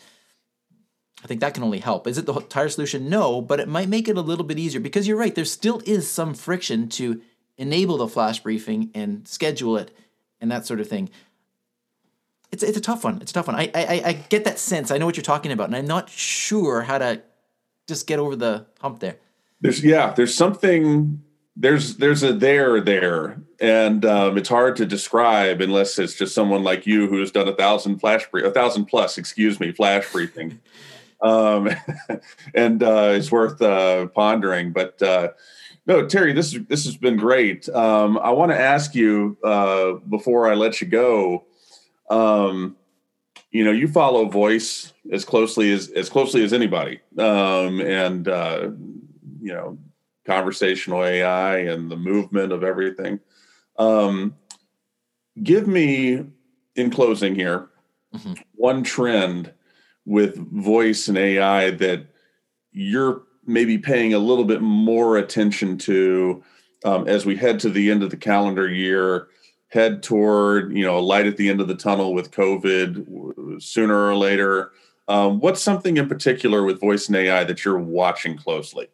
I 1.23 1.29
think 1.29 1.41
that 1.41 1.55
can 1.55 1.63
only 1.63 1.79
help. 1.79 2.09
Is 2.09 2.19
it 2.19 2.27
the 2.27 2.35
entire 2.35 2.69
solution? 2.69 3.09
No, 3.09 3.41
but 3.41 3.61
it 3.61 3.69
might 3.69 3.89
make 3.89 4.09
it 4.09 4.17
a 4.17 4.23
little 4.23 4.45
bit 4.45 4.59
easier 4.59 4.81
because 4.81 5.07
you're 5.07 5.17
right. 5.17 5.35
There 5.35 5.45
still 5.45 5.81
is 5.87 6.11
some 6.11 6.35
friction 6.35 6.89
to 6.91 7.23
enable 7.57 7.99
the 7.99 8.09
flash 8.09 8.41
briefing 8.41 8.91
and 8.93 9.27
schedule 9.29 9.77
it 9.77 9.97
and 10.41 10.51
that 10.51 10.67
sort 10.67 10.81
of 10.81 10.89
thing. 10.89 11.11
It's, 12.51 12.65
it's 12.65 12.77
a 12.77 12.83
tough 12.83 13.05
one. 13.05 13.23
It's 13.23 13.31
a 13.31 13.35
tough 13.35 13.47
one. 13.47 13.57
I, 13.57 13.71
I 13.73 14.03
I 14.05 14.13
get 14.29 14.45
that 14.45 14.59
sense. 14.59 14.91
I 14.91 14.99
know 14.99 15.07
what 15.07 15.17
you're 15.17 15.23
talking 15.23 15.53
about, 15.53 15.69
and 15.69 15.77
I'm 15.77 15.87
not 15.87 16.11
sure 16.11 16.83
how 16.83 16.99
to 16.99 17.23
just 17.93 18.07
get 18.07 18.19
over 18.19 18.35
the 18.35 18.67
hump 18.81 19.01
there. 19.01 19.19
There's 19.61 19.85
yeah, 19.85 20.13
there's 20.13 20.35
something 20.35 21.23
there's 21.57 21.97
there's 21.99 22.23
a 22.23 22.33
there 22.33 22.81
there, 22.81 23.41
and 23.61 24.05
um, 24.05 24.39
it's 24.39 24.49
hard 24.49 24.77
to 24.77 24.87
describe 24.87 25.61
unless 25.61 25.99
it's 25.99 26.15
just 26.15 26.35
someone 26.35 26.65
like 26.65 26.87
you 26.87 27.07
who's 27.07 27.31
done 27.31 27.49
a 27.49 27.55
thousand 27.55 27.99
flash 27.99 28.29
brief, 28.31 28.47
a 28.47 28.51
thousand 28.51 28.87
plus, 28.87 29.19
excuse 29.19 29.61
me, 29.61 29.73
flash 29.73 30.11
briefing, 30.11 30.59
um, 31.21 31.69
and 32.55 32.83
uh, 32.83 33.13
it's 33.15 33.31
worth 33.31 33.61
uh, 33.61 34.07
pondering. 34.09 34.73
But 34.73 35.01
uh, 35.03 35.29
no, 35.87 36.05
Teri, 36.07 36.35
this 36.35 36.59
this 36.69 36.87
has 36.87 36.97
been 36.97 37.19
great. 37.19 37.69
Um, 37.69 38.19
I 38.19 38.31
want 38.31 38.51
to 38.53 38.59
ask 38.59 38.95
you 38.95 39.37
uh, 39.45 39.93
before 40.09 40.51
I 40.51 40.55
let 40.55 40.81
you 40.81 40.87
go. 40.87 41.45
Um, 42.09 42.77
you 43.53 43.65
know, 43.65 43.71
you 43.71 43.87
follow 43.87 44.29
voice 44.29 44.93
as 45.13 45.25
closely 45.25 45.73
as 45.73 45.91
as 45.91 46.09
closely 46.09 46.43
as 46.43 46.53
anybody, 46.53 47.01
um, 47.19 47.81
and 47.81 48.27
uh, 48.27 48.71
you 49.41 49.53
know 49.53 49.79
conversational 50.27 51.05
AI 51.05 51.59
and 51.59 51.91
the 51.91 51.97
movement 51.97 52.53
of 52.53 52.65
everything. 52.65 53.21
Um, 53.79 54.37
give 55.43 55.67
me, 55.67 56.25
in 56.77 56.91
closing 56.91 57.35
here, 57.35 57.69
mm-hmm. 58.15 58.35
one 58.55 58.83
trend 58.83 59.53
with 60.07 60.37
voice 60.37 61.09
and 61.09 61.19
AI 61.19 61.71
that 61.71 62.07
you're 62.73 63.23
maybe 63.47 63.79
paying 63.79 64.15
a 64.15 64.19
little 64.19 64.45
bit 64.45 64.63
more 64.63 65.19
attention 65.19 65.77
to 65.77 66.43
um, 66.85 67.07
as 67.07 67.27
we 67.27 67.37
head 67.37 67.61
to 67.61 67.69
the 67.69 67.91
end 67.91 68.03
of 68.03 68.11
the 68.11 68.17
calendar 68.17 68.69
year, 68.69 69.29
head 69.69 70.03
toward 70.03 70.77
you 70.77 70.85
know 70.85 70.99
a 70.99 71.01
light 71.01 71.27
at 71.27 71.37
the 71.37 71.49
end 71.49 71.61
of 71.61 71.69
the 71.69 71.75
tunnel 71.75 72.13
with 72.13 72.31
COVID 72.31 73.05
sooner 73.61 74.07
or 74.07 74.17
later. 74.17 74.73
Um, 75.09 75.41
what's 75.41 75.63
something 75.63 75.97
in 75.97 76.09
particular 76.09 76.63
with 76.65 76.81
voice 76.81 77.09
and 77.09 77.17
AI 77.17 77.45
that 77.45 77.65
you're 77.65 77.79
watching 77.79 78.37
closely? 78.37 78.89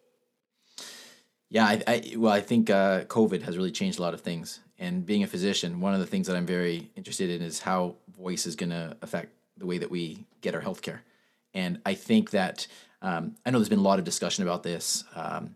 Yeah, 1.49 1.65
I, 1.65 1.83
I 1.87 2.13
well, 2.17 2.33
I 2.33 2.41
think 2.41 2.69
uh, 2.69 3.05
COVID 3.05 3.41
has 3.43 3.57
really 3.57 3.71
changed 3.71 3.99
a 3.99 4.01
lot 4.01 4.13
of 4.13 4.21
things. 4.21 4.59
And 4.77 5.05
being 5.05 5.23
a 5.23 5.27
physician, 5.27 5.81
one 5.81 5.93
of 5.93 5.99
the 5.99 6.05
things 6.05 6.27
that 6.27 6.35
I'm 6.35 6.45
very 6.45 6.89
interested 6.95 7.29
in 7.29 7.41
is 7.41 7.59
how 7.59 7.95
voice 8.17 8.45
is 8.45 8.55
going 8.55 8.69
to 8.69 8.95
affect 9.01 9.33
the 9.57 9.65
way 9.65 9.77
that 9.77 9.91
we 9.91 10.25
get 10.41 10.55
our 10.55 10.61
healthcare. 10.61 10.99
And 11.53 11.81
I 11.85 11.95
think 11.95 12.31
that 12.31 12.67
um, 13.01 13.35
I 13.45 13.51
know 13.51 13.59
there's 13.59 13.69
been 13.69 13.79
a 13.79 13.83
lot 13.83 13.99
of 13.99 14.05
discussion 14.05 14.43
about 14.43 14.63
this. 14.63 15.03
Um, 15.15 15.55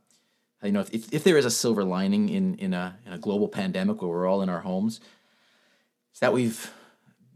you 0.63 0.71
know, 0.71 0.81
if, 0.91 1.13
if 1.13 1.23
there 1.23 1.37
is 1.37 1.45
a 1.45 1.51
silver 1.51 1.83
lining 1.83 2.29
in 2.29 2.55
in 2.55 2.73
a 2.73 2.97
in 3.05 3.13
a 3.13 3.17
global 3.17 3.47
pandemic 3.47 4.01
where 4.01 4.09
we're 4.09 4.27
all 4.27 4.41
in 4.41 4.49
our 4.49 4.61
homes, 4.61 5.01
it's 6.11 6.19
that 6.21 6.33
we've 6.33 6.71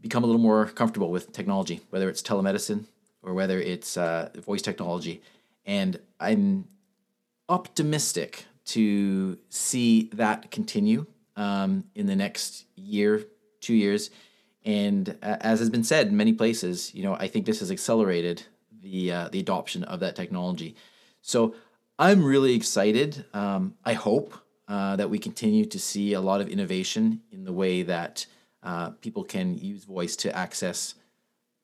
become 0.00 0.24
a 0.24 0.26
little 0.26 0.40
more 0.40 0.66
comfortable 0.66 1.10
with 1.10 1.32
technology, 1.32 1.80
whether 1.90 2.08
it's 2.08 2.22
telemedicine 2.22 2.84
or 3.22 3.34
whether 3.34 3.58
it's 3.58 3.96
uh, 3.96 4.30
voice 4.36 4.62
technology. 4.62 5.22
And 5.66 6.00
I'm 6.20 6.68
optimistic 7.48 8.46
to 8.66 9.38
see 9.48 10.10
that 10.12 10.50
continue 10.50 11.06
um, 11.36 11.84
in 11.94 12.06
the 12.06 12.16
next 12.16 12.66
year, 12.76 13.24
two 13.60 13.74
years. 13.74 14.10
And 14.64 15.16
uh, 15.22 15.36
as 15.40 15.60
has 15.60 15.70
been 15.70 15.84
said 15.84 16.08
in 16.08 16.16
many 16.16 16.32
places, 16.32 16.94
you 16.94 17.02
know, 17.02 17.14
I 17.14 17.28
think 17.28 17.46
this 17.46 17.60
has 17.60 17.70
accelerated 17.70 18.42
the 18.80 19.12
uh, 19.12 19.28
the 19.30 19.40
adoption 19.40 19.84
of 19.84 20.00
that 20.00 20.14
technology. 20.16 20.76
So 21.22 21.54
I'm 21.98 22.24
really 22.24 22.54
excited. 22.54 23.24
Um, 23.32 23.74
I 23.84 23.94
hope 23.94 24.34
uh, 24.68 24.96
that 24.96 25.10
we 25.10 25.18
continue 25.18 25.64
to 25.64 25.78
see 25.78 26.12
a 26.12 26.20
lot 26.20 26.40
of 26.40 26.48
innovation 26.48 27.22
in 27.32 27.44
the 27.44 27.52
way 27.52 27.82
that 27.82 28.26
uh, 28.62 28.90
people 28.90 29.24
can 29.24 29.56
use 29.56 29.84
voice 29.84 30.16
to 30.16 30.36
access 30.36 30.94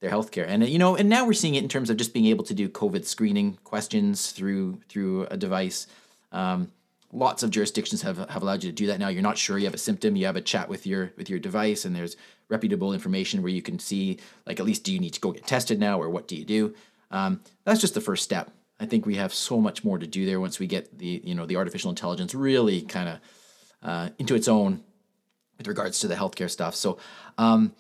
their 0.01 0.11
healthcare. 0.11 0.47
And 0.47 0.69
you 0.69 0.79
know, 0.79 0.97
and 0.97 1.09
now 1.09 1.27
we're 1.27 1.33
seeing 1.33 1.55
it 1.55 1.63
in 1.63 1.69
terms 1.69 1.91
of 1.91 1.97
just 1.97 2.13
being 2.13 2.27
able 2.27 2.45
to 2.45 2.55
do 2.55 2.69
COVID 2.69 3.05
screening 3.05 3.59
questions 3.65 4.33
through 4.33 4.81
through 4.89 5.27
a 5.27 5.37
device. 5.37 5.87
Um, 6.33 6.73
lots 7.13 7.43
of 7.43 7.51
jurisdictions 7.51 8.03
have, 8.03 8.19
have 8.29 8.43
allowed 8.43 8.65
you 8.65 8.71
to 8.71 8.75
do 8.75 8.89
that 8.89 8.99
now. 8.99 9.09
You're 9.09 9.23
not 9.23 9.39
sure 9.39 9.57
you 9.57 9.65
have 9.65 9.75
a 9.75 9.79
symptom, 9.79 10.17
you 10.17 10.27
have 10.27 10.37
a 10.37 10.41
chat 10.41 10.69
with 10.69 10.87
your 10.87 11.13
with 11.17 11.31
your 11.31 11.39
device, 11.39 11.85
and 11.85 11.97
there's 11.97 12.17
reputable 12.49 12.93
information 12.93 13.43
where 13.43 13.53
you 13.53 13.63
can 13.63 13.79
see 13.79 14.19
like 14.47 14.61
at 14.61 14.67
least 14.67 14.85
do 14.85 14.93
you 14.93 15.01
need 15.01 15.15
to 15.15 15.21
go 15.21 15.33
get 15.33 15.47
tested 15.47 15.81
now 15.81 16.01
or 16.01 16.11
what 16.11 16.29
do 16.29 16.37
you 16.37 16.45
do? 16.45 16.75
Um, 17.11 17.41
that's 17.65 17.81
just 17.81 17.95
the 17.95 18.01
first 18.01 18.25
step. 18.25 18.51
I 18.79 18.87
think 18.87 19.07
we 19.07 19.15
have 19.15 19.33
so 19.33 19.61
much 19.61 19.85
more 19.85 19.99
to 19.99 20.07
do 20.07 20.27
there 20.27 20.41
once 20.41 20.59
we 20.59 20.67
get 20.67 20.99
the 20.99 21.23
you 21.25 21.35
know 21.35 21.47
the 21.47 21.57
artificial 21.57 21.91
intelligence 21.91 22.35
really 22.35 22.83
kind 22.83 23.09
of 23.09 23.19
uh, 23.83 24.09
into 24.19 24.35
its 24.35 24.49
own 24.49 24.83
with 25.59 25.67
regards 25.67 26.01
to 26.01 26.09
the 26.09 26.15
healthcare 26.15 26.51
stuff. 26.51 26.75
So. 26.75 26.99
Um, 27.39 27.75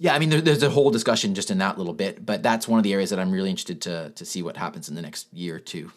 yeah, 0.00 0.14
I 0.14 0.20
mean, 0.20 0.30
there, 0.30 0.40
there's 0.40 0.62
a 0.62 0.70
whole 0.70 0.90
discussion 0.90 1.34
just 1.34 1.50
in 1.50 1.58
that 1.58 1.76
little 1.76 1.92
bit, 1.92 2.24
but 2.24 2.40
that's 2.40 2.68
one 2.68 2.78
of 2.78 2.84
the 2.84 2.92
areas 2.92 3.10
that 3.10 3.18
I'm 3.18 3.32
really 3.32 3.50
interested 3.50 3.80
to 3.82 4.10
to 4.10 4.24
see 4.24 4.42
what 4.42 4.56
happens 4.56 4.88
in 4.88 4.94
the 4.94 5.02
next 5.02 5.32
year 5.32 5.56
or 5.56 5.58
two. 5.58 5.90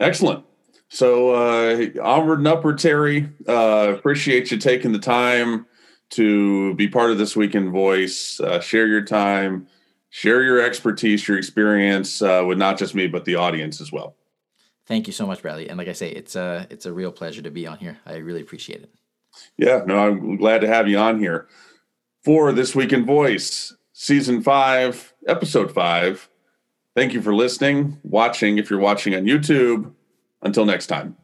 Excellent. 0.00 0.44
So 0.88 1.30
uh, 1.30 1.86
onward 2.02 2.40
and 2.40 2.48
upward, 2.48 2.78
Teri. 2.78 3.32
Uh, 3.48 3.94
appreciate 3.94 4.50
you 4.50 4.58
taking 4.58 4.92
the 4.92 4.98
time 4.98 5.66
to 6.10 6.74
be 6.74 6.88
part 6.88 7.10
of 7.10 7.18
this 7.18 7.34
week 7.34 7.54
in 7.54 7.70
voice. 7.70 8.40
Uh, 8.40 8.60
share 8.60 8.86
your 8.86 9.02
time, 9.02 9.66
share 10.10 10.42
your 10.42 10.60
expertise, 10.60 11.26
your 11.26 11.38
experience 11.38 12.20
uh, 12.20 12.44
with 12.46 12.58
not 12.58 12.76
just 12.76 12.94
me 12.94 13.06
but 13.06 13.24
the 13.24 13.36
audience 13.36 13.80
as 13.80 13.90
well. 13.90 14.16
Thank 14.92 15.06
you 15.06 15.14
so 15.14 15.26
much, 15.26 15.40
Bradley. 15.40 15.70
And 15.70 15.78
like 15.78 15.88
I 15.88 15.94
say, 15.94 16.10
it's 16.10 16.36
a 16.36 16.66
it's 16.68 16.84
a 16.84 16.92
real 16.92 17.10
pleasure 17.10 17.40
to 17.40 17.50
be 17.50 17.66
on 17.66 17.78
here. 17.78 17.98
I 18.04 18.16
really 18.16 18.42
appreciate 18.42 18.82
it. 18.82 18.90
Yeah, 19.56 19.80
no, 19.86 19.96
I'm 19.96 20.36
glad 20.36 20.60
to 20.60 20.68
have 20.68 20.86
you 20.86 20.98
on 20.98 21.18
here 21.18 21.48
for 22.22 22.52
this 22.52 22.74
week 22.74 22.92
in 22.92 23.06
voice, 23.06 23.74
season 23.94 24.42
five, 24.42 25.14
episode 25.26 25.72
five. 25.72 26.28
Thank 26.94 27.14
you 27.14 27.22
for 27.22 27.34
listening, 27.34 28.00
watching 28.02 28.58
if 28.58 28.68
you're 28.68 28.80
watching 28.80 29.14
on 29.14 29.24
YouTube. 29.24 29.94
Until 30.42 30.66
next 30.66 30.88
time. 30.88 31.16